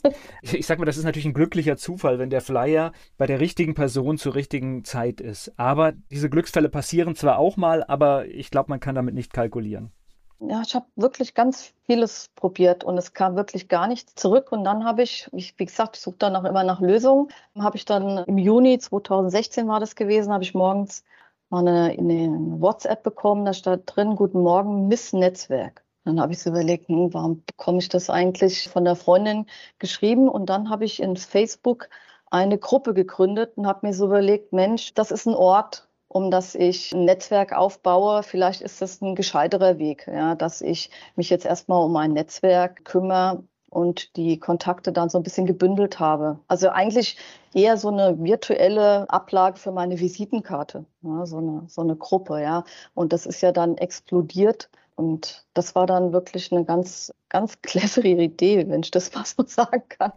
ich 0.43 0.67
sag 0.67 0.81
mal, 0.81 0.85
das 0.85 0.97
ist 0.97 1.05
natürlich 1.05 1.27
ein 1.27 1.35
glücklicher 1.35 1.77
Zufall, 1.77 2.19
wenn 2.19 2.29
der 2.29 2.41
Flyer 2.41 2.93
bei 3.19 3.27
der 3.27 3.39
richtigen 3.39 3.75
Person 3.75 4.19
zur 4.19 4.35
richtigen 4.35 4.85
Zeit 4.85 5.21
ist. 5.21 5.53
Aber 5.57 5.93
diese 6.11 6.29
Glücksfälle 6.29 6.69
passieren 6.71 7.15
zwar 7.15 7.39
auch 7.39 7.57
mal, 7.57 7.85
aber 7.85 8.27
ich 8.27 8.51
glaube, 8.51 8.71
man 8.71 8.81
kann 8.81 8.97
damit 8.97 9.15
nicht 9.15 9.33
kalkulieren 9.33 9.93
ja, 10.41 10.63
ich 10.63 10.75
habe 10.75 10.87
wirklich 10.97 11.35
ganz 11.35 11.73
vieles 11.87 12.31
probiert 12.37 12.85
und 12.85 12.97
es 12.97 13.13
kam 13.13 13.37
wirklich 13.37 13.69
gar 13.69 13.89
nichts 13.89 14.15
zurück. 14.15 14.53
Und 14.53 14.65
dann 14.65 14.85
habe 14.85 15.03
ich, 15.03 15.29
ich, 15.33 15.59
wie 15.59 15.65
gesagt, 15.65 15.97
ich 15.97 16.03
suche 16.03 16.17
dann 16.19 16.37
auch 16.37 16.45
immer 16.45 16.65
nach 16.65 16.81
Lösungen. 16.81 17.29
Habe 17.59 17.77
ich 17.77 17.85
dann 17.85 18.19
im 18.25 18.39
Juni 18.39 18.79
2016 18.79 19.67
war 19.69 19.81
das 19.81 19.97
gewesen, 19.97 20.33
habe 20.33 20.45
ich 20.45 20.55
morgens 20.55 21.05
mal 21.51 21.67
eine, 21.67 21.91
eine 21.99 22.29
WhatsApp 22.61 23.03
bekommen, 23.03 23.45
da 23.45 23.53
stand 23.53 23.85
drin, 23.87 24.17
guten 24.17 24.41
Morgen, 24.43 24.89
Miss 24.89 25.13
Netzwerk. 25.13 25.83
Dann 26.05 26.21
habe 26.21 26.33
ich 26.33 26.41
so 26.41 26.51
überlegt, 26.51 26.89
hm, 26.89 27.13
warum 27.13 27.43
bekomme 27.45 27.79
ich 27.79 27.89
das 27.89 28.11
eigentlich 28.11 28.69
von 28.69 28.85
der 28.85 28.97
Freundin 28.97 29.47
geschrieben? 29.79 30.29
Und 30.29 30.47
dann 30.47 30.71
habe 30.71 30.85
ich 30.85 31.01
in 31.03 31.17
Facebook 31.17 31.89
eine 32.31 32.59
Gruppe 32.59 32.95
gegründet 32.95 33.53
und 33.57 33.67
habe 33.67 33.87
mir 33.87 33.95
so 33.95 34.07
überlegt, 34.07 34.53
Mensch, 34.53 34.95
das 34.95 35.11
ist 35.11 35.27
ein 35.27 35.35
Ort, 35.35 35.88
um 36.09 36.31
dass 36.31 36.55
ich 36.55 36.93
ein 36.93 37.05
Netzwerk 37.05 37.53
aufbaue. 37.53 38.23
Vielleicht 38.23 38.63
ist 38.63 38.81
das 38.83 39.01
ein 39.03 39.15
gescheiterer 39.15 39.79
Weg, 39.79 40.07
ja, 40.07 40.35
dass 40.35 40.61
ich 40.63 40.91
mich 41.17 41.31
jetzt 41.31 41.47
erstmal 41.47 41.85
um 41.85 41.95
ein 41.97 42.13
Netzwerk 42.15 42.85
kümmere 42.85 43.45
und 43.71 44.17
die 44.17 44.39
Kontakte 44.39 44.93
dann 44.93 45.11
so 45.11 45.19
ein 45.19 45.23
bisschen 45.23 45.47
gebündelt 45.47 46.01
habe. 46.01 46.39
Also 46.49 46.71
eigentlich 46.71 47.17
eher 47.53 47.77
so 47.77 47.89
eine 47.89 48.19
virtuelle 48.19 49.09
Ablage 49.11 49.59
für 49.59 49.73
meine 49.73 50.01
Visitenkarte, 50.01 50.87
ja, 51.03 51.27
so, 51.27 51.39
eine, 51.39 51.65
so 51.69 51.83
eine 51.83 51.97
Gruppe, 51.97 52.41
ja. 52.41 52.65
Und 52.95 53.13
das 53.13 53.27
ist 53.27 53.43
ja 53.43 53.53
dann 53.53 53.77
explodiert. 53.77 54.71
Und 54.97 55.47
das 55.55 55.75
war 55.77 55.87
dann 55.87 56.13
wirklich 56.13 56.51
eine 56.51 56.65
ganz, 56.65 57.13
ganz 57.29 57.59
clevere 57.63 58.09
Idee, 58.09 58.67
wenn 58.69 58.81
ich 58.81 58.91
das 58.91 59.15
mal 59.15 59.25
so 59.25 59.43
sagen 59.47 59.83
kann. 59.89 60.13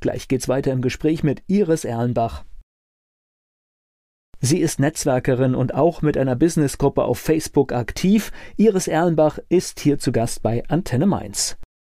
Gleich 0.00 0.28
geht's 0.28 0.48
weiter 0.48 0.72
im 0.72 0.82
Gespräch 0.82 1.22
mit 1.22 1.42
Iris 1.46 1.84
Erlenbach. 1.84 2.44
Sie 4.40 4.60
ist 4.60 4.80
Netzwerkerin 4.80 5.54
und 5.54 5.74
auch 5.74 6.02
mit 6.02 6.18
einer 6.18 6.36
Businessgruppe 6.36 7.04
auf 7.04 7.18
Facebook 7.18 7.72
aktiv. 7.72 8.32
Iris 8.56 8.86
Erlenbach 8.86 9.38
ist 9.48 9.80
hier 9.80 9.98
zu 9.98 10.12
Gast 10.12 10.42
bei 10.42 10.62
Antenne 10.68 11.06
Mainz. 11.06 11.56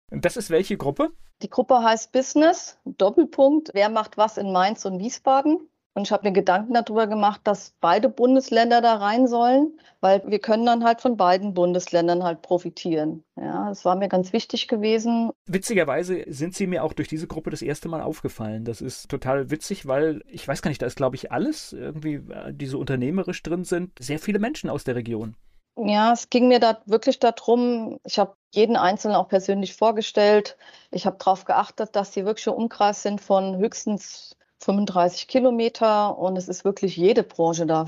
Das 0.09 0.37
ist 0.37 0.49
welche 0.49 0.77
Gruppe? 0.77 1.09
Die 1.41 1.49
Gruppe 1.49 1.83
heißt 1.83 2.11
Business, 2.11 2.77
Doppelpunkt, 2.85 3.71
wer 3.73 3.89
macht 3.89 4.17
was 4.17 4.37
in 4.37 4.51
Mainz 4.51 4.85
und 4.85 4.99
Wiesbaden. 4.99 5.69
Und 5.93 6.07
ich 6.07 6.11
habe 6.11 6.27
mir 6.27 6.33
Gedanken 6.33 6.73
darüber 6.73 7.07
gemacht, 7.07 7.41
dass 7.43 7.73
beide 7.81 8.09
Bundesländer 8.09 8.81
da 8.81 8.95
rein 8.95 9.27
sollen, 9.27 9.79
weil 10.01 10.23
wir 10.25 10.39
können 10.39 10.65
dann 10.65 10.83
halt 10.83 11.01
von 11.01 11.17
beiden 11.17 11.53
Bundesländern 11.53 12.23
halt 12.23 12.41
profitieren. 12.41 13.23
Ja, 13.35 13.69
das 13.69 13.83
war 13.85 13.95
mir 13.95 14.07
ganz 14.07 14.31
wichtig 14.31 14.67
gewesen. 14.67 15.31
Witzigerweise 15.47 16.23
sind 16.27 16.55
Sie 16.55 16.67
mir 16.67 16.83
auch 16.83 16.93
durch 16.93 17.07
diese 17.07 17.27
Gruppe 17.27 17.49
das 17.49 17.61
erste 17.61 17.89
Mal 17.89 18.01
aufgefallen. 18.01 18.65
Das 18.65 18.81
ist 18.81 19.09
total 19.09 19.49
witzig, 19.49 19.87
weil 19.87 20.21
ich 20.27 20.47
weiß 20.47 20.61
gar 20.61 20.69
nicht, 20.69 20.81
da 20.81 20.85
ist 20.85 20.95
glaube 20.95 21.15
ich 21.15 21.31
alles 21.31 21.73
irgendwie, 21.73 22.15
äh, 22.15 22.53
die 22.53 22.67
so 22.67 22.79
unternehmerisch 22.79 23.41
drin 23.43 23.63
sind, 23.63 23.91
sehr 23.99 24.19
viele 24.19 24.39
Menschen 24.39 24.69
aus 24.69 24.83
der 24.83 24.95
Region. 24.95 25.35
Ja, 25.77 26.11
es 26.11 26.29
ging 26.29 26.49
mir 26.49 26.59
da 26.59 26.81
wirklich 26.85 27.19
darum, 27.19 27.99
ich 28.03 28.19
habe 28.19 28.35
jeden 28.53 28.75
Einzelnen 28.75 29.15
auch 29.15 29.29
persönlich 29.29 29.75
vorgestellt. 29.75 30.57
Ich 30.91 31.05
habe 31.05 31.17
darauf 31.17 31.45
geachtet, 31.45 31.95
dass 31.95 32.13
sie 32.13 32.25
wirklich 32.25 32.47
im 32.47 32.53
Umkreis 32.53 33.01
sind 33.03 33.21
von 33.21 33.57
höchstens 33.57 34.35
35 34.59 35.27
Kilometer 35.27 36.17
und 36.17 36.37
es 36.37 36.47
ist 36.47 36.65
wirklich 36.65 36.97
jede 36.97 37.23
Branche 37.23 37.65
da 37.65 37.87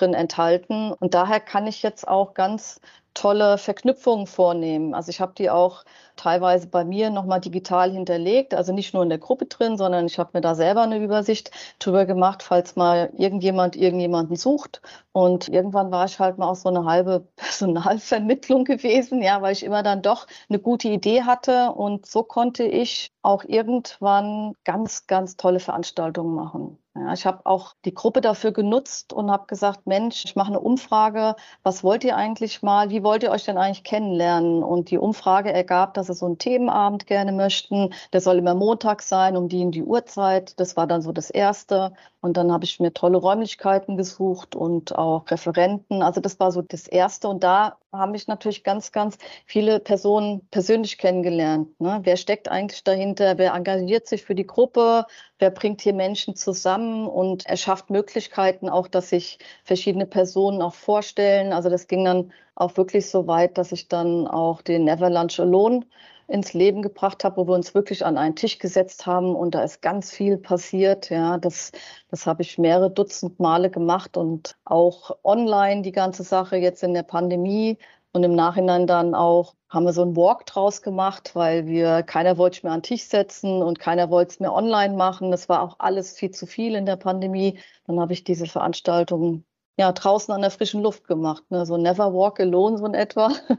drin 0.00 0.14
enthalten. 0.14 0.92
Und 0.92 1.14
daher 1.14 1.40
kann 1.40 1.66
ich 1.66 1.82
jetzt 1.82 2.06
auch 2.08 2.34
ganz 2.34 2.80
tolle 3.14 3.58
Verknüpfungen 3.58 4.26
vornehmen. 4.26 4.94
Also 4.94 5.10
ich 5.10 5.20
habe 5.20 5.34
die 5.36 5.50
auch 5.50 5.84
teilweise 6.16 6.66
bei 6.66 6.84
mir 6.84 7.10
nochmal 7.10 7.40
digital 7.40 7.90
hinterlegt, 7.92 8.54
also 8.54 8.72
nicht 8.72 8.94
nur 8.94 9.02
in 9.02 9.08
der 9.08 9.18
Gruppe 9.18 9.46
drin, 9.46 9.76
sondern 9.76 10.06
ich 10.06 10.18
habe 10.18 10.30
mir 10.34 10.40
da 10.40 10.54
selber 10.54 10.82
eine 10.82 10.98
Übersicht 10.98 11.50
drüber 11.78 12.06
gemacht, 12.06 12.42
falls 12.42 12.76
mal 12.76 13.10
irgendjemand 13.16 13.76
irgendjemanden 13.76 14.36
sucht. 14.36 14.82
Und 15.12 15.48
irgendwann 15.48 15.90
war 15.90 16.06
ich 16.06 16.18
halt 16.18 16.38
mal 16.38 16.48
auch 16.48 16.56
so 16.56 16.68
eine 16.68 16.84
halbe 16.84 17.28
Personalvermittlung 17.36 18.64
gewesen, 18.64 19.22
ja, 19.22 19.42
weil 19.42 19.52
ich 19.52 19.64
immer 19.64 19.82
dann 19.82 20.02
doch 20.02 20.26
eine 20.48 20.58
gute 20.58 20.88
Idee 20.88 21.22
hatte 21.22 21.72
und 21.72 22.06
so 22.06 22.22
konnte 22.22 22.64
ich 22.64 23.10
auch 23.22 23.44
irgendwann 23.44 24.54
ganz, 24.64 25.06
ganz 25.06 25.36
tolle 25.36 25.60
Veranstaltungen 25.60 26.34
machen. 26.34 26.81
Ja, 26.94 27.14
ich 27.14 27.24
habe 27.24 27.46
auch 27.46 27.74
die 27.86 27.94
Gruppe 27.94 28.20
dafür 28.20 28.52
genutzt 28.52 29.14
und 29.14 29.30
habe 29.30 29.46
gesagt, 29.46 29.86
Mensch, 29.86 30.26
ich 30.26 30.36
mache 30.36 30.48
eine 30.48 30.60
Umfrage, 30.60 31.36
was 31.62 31.82
wollt 31.82 32.04
ihr 32.04 32.16
eigentlich 32.16 32.60
mal, 32.62 32.90
wie 32.90 33.02
wollt 33.02 33.22
ihr 33.22 33.30
euch 33.30 33.44
denn 33.44 33.56
eigentlich 33.56 33.82
kennenlernen? 33.82 34.62
Und 34.62 34.90
die 34.90 34.98
Umfrage 34.98 35.50
ergab, 35.50 35.94
dass 35.94 36.08
sie 36.08 36.14
so 36.14 36.26
einen 36.26 36.36
Themenabend 36.36 37.06
gerne 37.06 37.32
möchten. 37.32 37.94
Der 38.12 38.20
soll 38.20 38.36
immer 38.36 38.54
Montag 38.54 39.00
sein, 39.00 39.38
um 39.38 39.48
die 39.48 39.62
in 39.62 39.70
die 39.70 39.82
Uhrzeit. 39.82 40.60
Das 40.60 40.76
war 40.76 40.86
dann 40.86 41.00
so 41.00 41.12
das 41.12 41.30
Erste. 41.30 41.94
Und 42.20 42.36
dann 42.36 42.52
habe 42.52 42.64
ich 42.64 42.78
mir 42.78 42.92
tolle 42.92 43.16
Räumlichkeiten 43.18 43.96
gesucht 43.96 44.54
und 44.54 44.94
auch 44.96 45.24
Referenten. 45.30 46.02
Also 46.02 46.20
das 46.20 46.38
war 46.40 46.52
so 46.52 46.60
das 46.60 46.86
Erste. 46.86 47.28
Und 47.28 47.42
da 47.42 47.78
haben 47.90 48.12
mich 48.12 48.28
natürlich 48.28 48.64
ganz, 48.64 48.92
ganz 48.92 49.18
viele 49.46 49.80
Personen 49.80 50.46
persönlich 50.50 50.98
kennengelernt. 50.98 51.80
Ne? 51.80 52.00
Wer 52.02 52.16
steckt 52.16 52.48
eigentlich 52.48 52.84
dahinter? 52.84 53.38
Wer 53.38 53.54
engagiert 53.54 54.06
sich 54.06 54.24
für 54.24 54.34
die 54.34 54.46
Gruppe? 54.46 55.06
Wer 55.42 55.50
bringt 55.50 55.80
hier 55.82 55.92
Menschen 55.92 56.36
zusammen 56.36 57.08
und 57.08 57.46
erschafft 57.46 57.90
Möglichkeiten 57.90 58.68
auch, 58.68 58.86
dass 58.86 59.08
sich 59.08 59.40
verschiedene 59.64 60.06
Personen 60.06 60.62
auch 60.62 60.74
vorstellen? 60.74 61.52
Also 61.52 61.68
das 61.68 61.88
ging 61.88 62.04
dann 62.04 62.32
auch 62.54 62.76
wirklich 62.76 63.10
so 63.10 63.26
weit, 63.26 63.58
dass 63.58 63.72
ich 63.72 63.88
dann 63.88 64.28
auch 64.28 64.62
den 64.62 64.84
Never 64.84 65.10
Lunch 65.10 65.40
Alone 65.40 65.80
ins 66.28 66.52
Leben 66.52 66.80
gebracht 66.80 67.24
habe, 67.24 67.38
wo 67.38 67.48
wir 67.48 67.56
uns 67.56 67.74
wirklich 67.74 68.06
an 68.06 68.18
einen 68.18 68.36
Tisch 68.36 68.60
gesetzt 68.60 69.04
haben 69.04 69.34
und 69.34 69.56
da 69.56 69.64
ist 69.64 69.82
ganz 69.82 70.12
viel 70.12 70.38
passiert. 70.38 71.10
Ja, 71.10 71.38
das, 71.38 71.72
das 72.08 72.24
habe 72.24 72.42
ich 72.42 72.56
mehrere 72.56 72.92
Dutzend 72.92 73.40
Male 73.40 73.68
gemacht 73.68 74.16
und 74.16 74.54
auch 74.64 75.10
online 75.24 75.82
die 75.82 75.90
ganze 75.90 76.22
Sache 76.22 76.56
jetzt 76.56 76.84
in 76.84 76.94
der 76.94 77.02
Pandemie 77.02 77.78
und 78.12 78.22
im 78.24 78.34
Nachhinein 78.34 78.86
dann 78.86 79.14
auch 79.14 79.54
haben 79.68 79.84
wir 79.86 79.92
so 79.94 80.02
einen 80.02 80.16
Walk 80.16 80.44
draus 80.46 80.82
gemacht, 80.82 81.34
weil 81.34 81.66
wir 81.66 82.02
keiner 82.02 82.36
wollte 82.36 82.60
mehr 82.62 82.72
an 82.72 82.80
den 82.80 82.84
Tisch 82.84 83.04
setzen 83.04 83.62
und 83.62 83.78
keiner 83.78 84.10
wollte 84.10 84.32
es 84.32 84.40
mehr 84.40 84.52
online 84.52 84.94
machen. 84.96 85.30
Das 85.30 85.48
war 85.48 85.62
auch 85.62 85.76
alles 85.78 86.12
viel 86.12 86.30
zu 86.30 86.46
viel 86.46 86.74
in 86.74 86.84
der 86.84 86.96
Pandemie. 86.96 87.58
Dann 87.86 87.98
habe 87.98 88.12
ich 88.12 88.22
diese 88.24 88.46
Veranstaltung 88.46 89.44
ja 89.78 89.90
draußen 89.92 90.32
an 90.34 90.42
der 90.42 90.50
frischen 90.50 90.82
Luft 90.82 91.06
gemacht, 91.08 91.44
ne? 91.50 91.64
so 91.64 91.78
Never 91.78 92.12
Walk 92.12 92.38
Alone 92.40 92.78
so 92.78 92.86
in 92.86 92.94
etwa. 92.94 93.32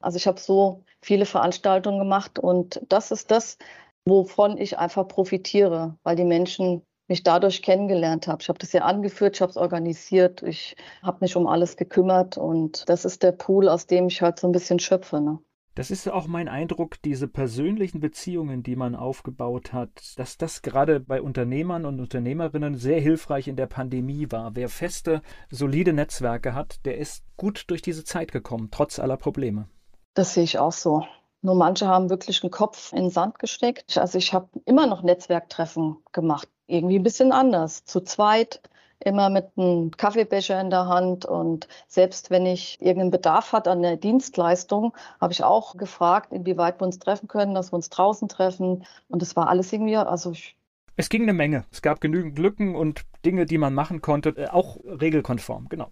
Also 0.00 0.18
ich 0.18 0.26
habe 0.26 0.38
so 0.38 0.84
viele 1.00 1.24
Veranstaltungen 1.24 1.98
gemacht 1.98 2.38
und 2.38 2.78
das 2.90 3.10
ist 3.10 3.30
das, 3.30 3.56
wovon 4.04 4.58
ich 4.58 4.78
einfach 4.78 5.08
profitiere, 5.08 5.96
weil 6.02 6.14
die 6.14 6.24
Menschen 6.24 6.82
mich 7.08 7.22
dadurch 7.22 7.62
kennengelernt 7.62 8.28
habe. 8.28 8.42
Ich 8.42 8.48
habe 8.48 8.58
das 8.58 8.72
ja 8.72 8.82
angeführt, 8.82 9.36
ich 9.36 9.42
habe 9.42 9.50
es 9.50 9.56
organisiert, 9.56 10.42
ich 10.42 10.76
habe 11.02 11.18
mich 11.20 11.36
um 11.36 11.46
alles 11.46 11.76
gekümmert 11.76 12.38
und 12.38 12.88
das 12.88 13.04
ist 13.04 13.22
der 13.22 13.32
Pool, 13.32 13.68
aus 13.68 13.86
dem 13.86 14.06
ich 14.08 14.22
halt 14.22 14.38
so 14.38 14.48
ein 14.48 14.52
bisschen 14.52 14.78
schöpfe. 14.78 15.20
Ne? 15.20 15.38
Das 15.74 15.90
ist 15.90 16.08
auch 16.08 16.28
mein 16.28 16.48
Eindruck, 16.48 17.02
diese 17.02 17.26
persönlichen 17.26 17.98
Beziehungen, 17.98 18.62
die 18.62 18.76
man 18.76 18.94
aufgebaut 18.94 19.72
hat, 19.72 19.90
dass 20.16 20.38
das 20.38 20.62
gerade 20.62 21.00
bei 21.00 21.20
Unternehmern 21.20 21.84
und 21.84 21.98
Unternehmerinnen 21.98 22.76
sehr 22.76 23.00
hilfreich 23.00 23.48
in 23.48 23.56
der 23.56 23.66
Pandemie 23.66 24.30
war. 24.30 24.54
Wer 24.54 24.68
feste, 24.68 25.20
solide 25.50 25.92
Netzwerke 25.92 26.54
hat, 26.54 26.84
der 26.84 26.98
ist 26.98 27.24
gut 27.36 27.64
durch 27.66 27.82
diese 27.82 28.04
Zeit 28.04 28.30
gekommen, 28.30 28.68
trotz 28.70 29.00
aller 29.00 29.16
Probleme. 29.16 29.68
Das 30.14 30.34
sehe 30.34 30.44
ich 30.44 30.60
auch 30.60 30.72
so. 30.72 31.04
Nur 31.42 31.56
manche 31.56 31.88
haben 31.88 32.08
wirklich 32.08 32.42
einen 32.44 32.52
Kopf 32.52 32.92
in 32.92 33.00
den 33.00 33.10
Sand 33.10 33.40
gesteckt. 33.40 33.98
Also 33.98 34.16
ich 34.16 34.32
habe 34.32 34.48
immer 34.66 34.86
noch 34.86 35.02
Netzwerktreffen 35.02 35.96
gemacht. 36.12 36.48
Irgendwie 36.66 36.98
ein 36.98 37.02
bisschen 37.02 37.32
anders. 37.32 37.84
Zu 37.84 38.00
zweit, 38.00 38.60
immer 39.00 39.30
mit 39.30 39.46
einem 39.56 39.90
Kaffeebecher 39.90 40.60
in 40.60 40.70
der 40.70 40.86
Hand. 40.86 41.24
Und 41.24 41.68
selbst 41.86 42.30
wenn 42.30 42.46
ich 42.46 42.80
irgendeinen 42.80 43.10
Bedarf 43.10 43.52
hatte 43.52 43.70
an 43.70 43.82
der 43.82 43.96
Dienstleistung, 43.96 44.94
habe 45.20 45.32
ich 45.32 45.44
auch 45.44 45.76
gefragt, 45.76 46.32
inwieweit 46.32 46.80
wir 46.80 46.86
uns 46.86 46.98
treffen 46.98 47.28
können, 47.28 47.54
dass 47.54 47.72
wir 47.72 47.76
uns 47.76 47.90
draußen 47.90 48.28
treffen. 48.28 48.84
Und 49.08 49.22
es 49.22 49.36
war 49.36 49.48
alles 49.48 49.72
irgendwie, 49.72 49.96
also 49.96 50.32
ich 50.32 50.56
es 50.96 51.08
ging 51.08 51.22
eine 51.22 51.32
Menge. 51.32 51.64
Es 51.72 51.82
gab 51.82 52.00
genügend 52.00 52.38
Lücken 52.38 52.76
und 52.76 53.02
Dinge, 53.24 53.46
die 53.46 53.58
man 53.58 53.74
machen 53.74 54.00
konnte, 54.00 54.28
äh, 54.36 54.46
auch 54.46 54.76
regelkonform, 54.84 55.68
genau 55.68 55.90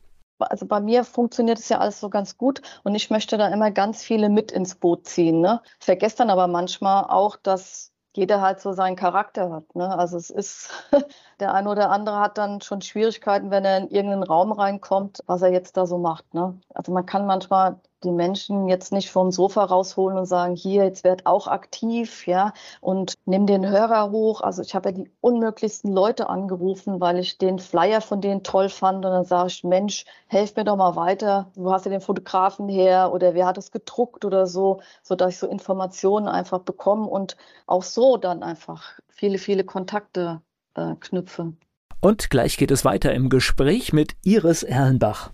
also 0.50 0.66
bei 0.66 0.80
mir 0.80 1.04
funktioniert 1.04 1.58
es 1.58 1.68
ja 1.68 1.78
alles 1.78 2.00
so 2.00 2.10
ganz 2.10 2.36
gut 2.36 2.62
und 2.84 2.94
ich 2.94 3.10
möchte 3.10 3.38
da 3.38 3.48
immer 3.48 3.70
ganz 3.70 4.02
viele 4.02 4.28
mit 4.28 4.52
ins 4.52 4.74
Boot 4.74 5.06
ziehen. 5.06 5.40
Ne? 5.40 5.60
Ich 5.78 5.86
vergesse 5.86 6.16
dann 6.18 6.30
aber 6.30 6.48
manchmal 6.48 7.04
auch, 7.04 7.36
dass 7.36 7.91
jeder 8.14 8.40
halt 8.40 8.60
so 8.60 8.72
seinen 8.72 8.96
Charakter 8.96 9.50
hat. 9.50 9.74
Ne? 9.74 9.88
Also 9.98 10.16
es 10.16 10.30
ist, 10.30 10.70
der 11.40 11.54
eine 11.54 11.68
oder 11.70 11.90
andere 11.90 12.20
hat 12.20 12.38
dann 12.38 12.60
schon 12.60 12.82
Schwierigkeiten, 12.82 13.50
wenn 13.50 13.64
er 13.64 13.78
in 13.78 13.88
irgendeinen 13.88 14.22
Raum 14.22 14.52
reinkommt, 14.52 15.20
was 15.26 15.42
er 15.42 15.52
jetzt 15.52 15.76
da 15.76 15.86
so 15.86 15.98
macht. 15.98 16.32
Ne? 16.34 16.58
Also 16.74 16.92
man 16.92 17.06
kann 17.06 17.26
manchmal 17.26 17.80
die 18.04 18.12
Menschen 18.12 18.68
jetzt 18.68 18.92
nicht 18.92 19.10
vom 19.10 19.30
Sofa 19.30 19.64
rausholen 19.64 20.18
und 20.18 20.26
sagen, 20.26 20.54
hier, 20.56 20.84
jetzt 20.84 21.04
werd 21.04 21.26
auch 21.26 21.46
aktiv, 21.46 22.26
ja, 22.26 22.52
und 22.80 23.14
nimm 23.24 23.46
den 23.46 23.68
Hörer 23.68 24.10
hoch. 24.10 24.40
Also 24.40 24.62
ich 24.62 24.74
habe 24.74 24.90
ja 24.90 24.94
die 24.96 25.10
unmöglichsten 25.20 25.92
Leute 25.92 26.28
angerufen, 26.28 27.00
weil 27.00 27.18
ich 27.18 27.38
den 27.38 27.58
Flyer 27.58 28.00
von 28.00 28.20
denen 28.20 28.42
toll 28.42 28.68
fand. 28.68 29.04
Und 29.04 29.12
dann 29.12 29.24
sage 29.24 29.48
ich, 29.48 29.64
Mensch, 29.64 30.04
helf 30.26 30.56
mir 30.56 30.64
doch 30.64 30.76
mal 30.76 30.96
weiter. 30.96 31.50
Wo 31.54 31.72
hast 31.72 31.86
du 31.86 31.90
den 31.90 32.00
Fotografen 32.00 32.68
her? 32.68 33.12
Oder 33.12 33.34
wer 33.34 33.46
hat 33.46 33.58
es 33.58 33.70
gedruckt 33.70 34.24
oder 34.24 34.46
so, 34.46 34.80
sodass 35.02 35.34
ich 35.34 35.38
so 35.38 35.46
Informationen 35.46 36.28
einfach 36.28 36.60
bekomme 36.60 37.06
und 37.06 37.36
auch 37.66 37.82
so 37.82 38.16
dann 38.16 38.42
einfach 38.42 38.98
viele, 39.08 39.38
viele 39.38 39.64
Kontakte 39.64 40.42
äh, 40.74 40.94
knüpfe. 41.00 41.52
Und 42.00 42.30
gleich 42.30 42.56
geht 42.56 42.72
es 42.72 42.84
weiter 42.84 43.14
im 43.14 43.28
Gespräch 43.28 43.92
mit 43.92 44.14
Iris 44.24 44.64
Erlenbach. 44.64 45.30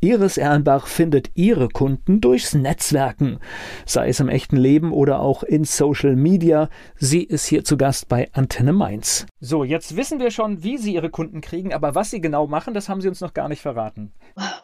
Iris 0.00 0.36
Erlenbach 0.36 0.86
findet 0.86 1.30
ihre 1.34 1.68
Kunden 1.68 2.20
durchs 2.20 2.52
Netzwerken, 2.52 3.40
sei 3.86 4.08
es 4.08 4.20
im 4.20 4.28
echten 4.28 4.56
Leben 4.56 4.92
oder 4.92 5.20
auch 5.20 5.42
in 5.42 5.64
Social 5.64 6.16
Media. 6.16 6.68
Sie 6.96 7.22
ist 7.22 7.46
hier 7.46 7.64
zu 7.64 7.78
Gast 7.78 8.06
bei 8.08 8.28
Antenne 8.34 8.74
Mainz. 8.74 9.26
So, 9.40 9.64
jetzt 9.64 9.96
wissen 9.96 10.20
wir 10.20 10.30
schon, 10.30 10.62
wie 10.62 10.76
Sie 10.76 10.94
Ihre 10.94 11.08
Kunden 11.08 11.40
kriegen, 11.40 11.72
aber 11.72 11.94
was 11.94 12.10
Sie 12.10 12.20
genau 12.20 12.46
machen, 12.46 12.74
das 12.74 12.90
haben 12.90 13.00
Sie 13.00 13.08
uns 13.08 13.22
noch 13.22 13.32
gar 13.32 13.48
nicht 13.48 13.62
verraten. 13.62 14.12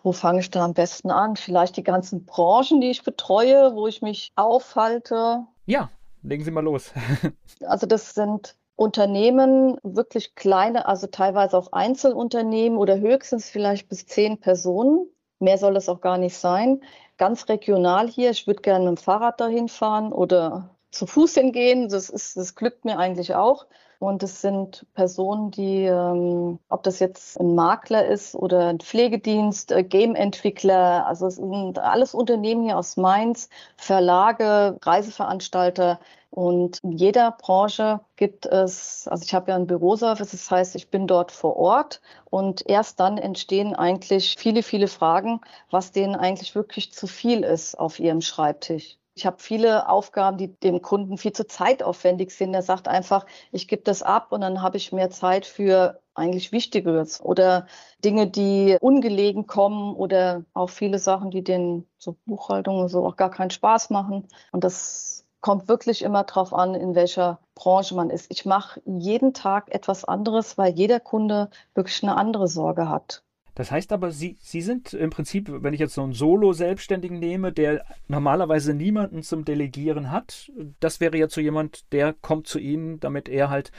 Wo 0.03 0.13
fange 0.13 0.41
ich 0.41 0.51
da 0.51 0.67
am 0.67 0.75
besten 0.75 1.11
an? 1.11 1.37
Vielleicht 1.37 1.79
die 1.79 1.83
ganzen 1.83 2.27
Branchen, 2.27 2.83
die 2.83 2.91
ich 2.91 3.03
betreue, 3.03 3.75
wo 3.75 3.87
ich 3.87 4.03
mich 4.03 4.33
aufhalte. 4.37 5.47
Ja, 5.65 5.89
legen 6.23 6.45
Sie 6.45 6.51
mal 6.51 6.63
los. 6.63 6.93
also 7.67 7.87
das 7.87 8.15
sind 8.15 8.55
Unternehmen, 8.77 9.79
wirklich 9.83 10.35
kleine, 10.35 10.87
also 10.87 11.07
teilweise 11.07 11.57
auch 11.57 11.73
Einzelunternehmen 11.73 12.79
oder 12.79 12.99
höchstens 12.99 13.49
vielleicht 13.49 13.89
bis 13.89 14.07
zehn 14.07 14.39
Personen, 14.39 15.07
Mehr 15.43 15.59
soll 15.59 15.77
es 15.77 15.89
auch 15.89 16.01
gar 16.01 16.19
nicht 16.19 16.37
sein. 16.37 16.81
Ganz 17.19 17.49
regional 17.49 18.09
hier. 18.09 18.31
Ich 18.31 18.47
würde 18.47 18.63
gerne 18.63 18.89
mit 18.89 18.99
dem 19.01 19.03
Fahrrad 19.03 19.41
dahin 19.41 19.69
fahren 19.69 20.13
oder 20.13 20.71
zu 20.93 21.05
Fuß 21.07 21.35
hingehen. 21.35 21.89
Das, 21.89 22.09
ist, 22.09 22.37
das 22.37 22.55
glückt 22.55 22.85
mir 22.85 22.97
eigentlich 22.97 23.35
auch. 23.35 23.67
Und 24.03 24.25
es 24.25 24.41
sind 24.41 24.85
Personen, 24.95 25.53
die, 25.53 25.85
ähm, 25.85 26.59
ob 26.69 26.83
das 26.83 26.99
jetzt 26.99 27.39
ein 27.39 27.55
Makler 27.55 28.05
ist 28.05 28.35
oder 28.35 28.67
ein 28.67 28.81
Pflegedienst, 28.81 29.71
äh, 29.71 29.85
Game-Entwickler, 29.85 31.07
also 31.07 31.29
es 31.29 31.37
sind 31.37 31.79
alles 31.79 32.13
Unternehmen 32.13 32.65
hier 32.65 32.79
aus 32.79 32.97
Mainz, 32.97 33.49
Verlage, 33.77 34.77
Reiseveranstalter, 34.83 36.01
und 36.31 36.81
in 36.83 36.93
jeder 36.93 37.31
Branche 37.31 38.01
gibt 38.17 38.47
es, 38.47 39.07
also 39.07 39.23
ich 39.23 39.35
habe 39.35 39.51
ja 39.51 39.57
einen 39.57 39.67
Büroservice, 39.69 40.33
das 40.33 40.51
heißt, 40.51 40.75
ich 40.75 40.91
bin 40.91 41.07
dort 41.07 41.31
vor 41.31 41.57
Ort 41.57 42.01
und 42.31 42.69
erst 42.69 42.99
dann 42.99 43.19
entstehen 43.19 43.77
eigentlich 43.77 44.35
viele, 44.37 44.65
viele 44.65 44.89
Fragen, 44.89 45.43
was 45.71 45.93
denen 45.93 46.17
eigentlich 46.17 46.57
wirklich 46.57 46.93
zu 46.93 47.07
viel 47.07 47.45
ist 47.45 47.79
auf 47.79 48.01
ihrem 48.01 48.23
Schreibtisch. 48.23 48.97
Ich 49.15 49.27
habe 49.27 49.37
viele 49.41 49.89
Aufgaben, 49.89 50.39
die 50.39 50.49
dem 50.61 50.81
Kunden 50.81 51.19
viel 51.19 51.33
zu 51.33 51.47
zeitaufwendig 51.47 52.31
sind. 52.31 52.55
Er 52.55 52.63
sagt 52.63 52.89
einfach, 52.89 53.27
ich 53.51 53.69
gebe 53.69 53.83
das 53.83 54.03
ab 54.03 54.33
und 54.33 54.41
dann 54.41 54.63
habe 54.63 54.79
ich 54.79 54.93
mehr 54.93 55.11
Zeit 55.11 55.45
für 55.45 56.01
eigentlich 56.15 56.53
Wichtigeres 56.53 57.21
oder 57.21 57.67
Dinge, 58.05 58.29
die 58.31 58.77
ungelegen 58.81 59.47
kommen 59.47 59.95
oder 59.95 60.45
auch 60.55 60.71
viele 60.71 60.99
Sachen, 60.99 61.31
die 61.31 61.45
den 61.45 61.87
so 61.99 62.17
Buchhaltung 62.27 62.81
und 62.81 62.89
so 62.89 63.07
auch 63.07 63.17
gar 63.17 63.31
keinen 63.31 63.51
Spaß 63.51 63.91
machen. 63.91 64.29
Und 64.51 64.65
das 64.65 65.27
kommt 65.41 65.69
wirklich 65.69 66.03
immer 66.03 66.25
darauf 66.25 66.55
an, 66.55 66.75
in 66.75 66.95
welcher 66.95 67.41
Branche 67.55 67.95
man 67.95 68.11
ist. 68.11 68.27
Ich 68.31 68.47
mache 68.47 68.81
jeden 68.87 69.35
Tag 69.35 69.75
etwas 69.75 70.05
anderes, 70.05 70.57
weil 70.57 70.73
jeder 70.75 71.01
Kunde 71.01 71.51
wirklich 71.75 72.03
eine 72.03 72.17
andere 72.17 72.49
Sorge 72.49 72.89
hat. 72.89 73.23
Das 73.55 73.71
heißt 73.71 73.93
aber, 73.93 74.13
Sie, 74.13 74.37
Sie 74.41 74.63
sind 74.63 74.95
im 74.95 75.11
Prinzip, 75.11 75.51
wenn 75.51 75.75
ich 75.75 75.81
jetzt 75.81 75.95
so 75.95 76.03
einen 76.03 76.15
Solo-Selbstständigen 76.15 77.19
nehme, 77.19 77.53
der 77.53 77.85
normalerweise 78.09 78.73
niemanden 78.73 79.23
zum 79.23 79.45
Delegieren 79.45 80.11
hat, 80.11 80.51
das 80.81 81.01
wäre 81.01 81.19
jetzt 81.19 81.35
so 81.35 81.41
jemand, 81.41 81.93
der 81.93 82.15
kommt 82.15 82.47
zu 82.47 82.59
Ihnen, 82.59 82.99
damit 83.01 83.29
er 83.29 83.51
halt 83.51 83.71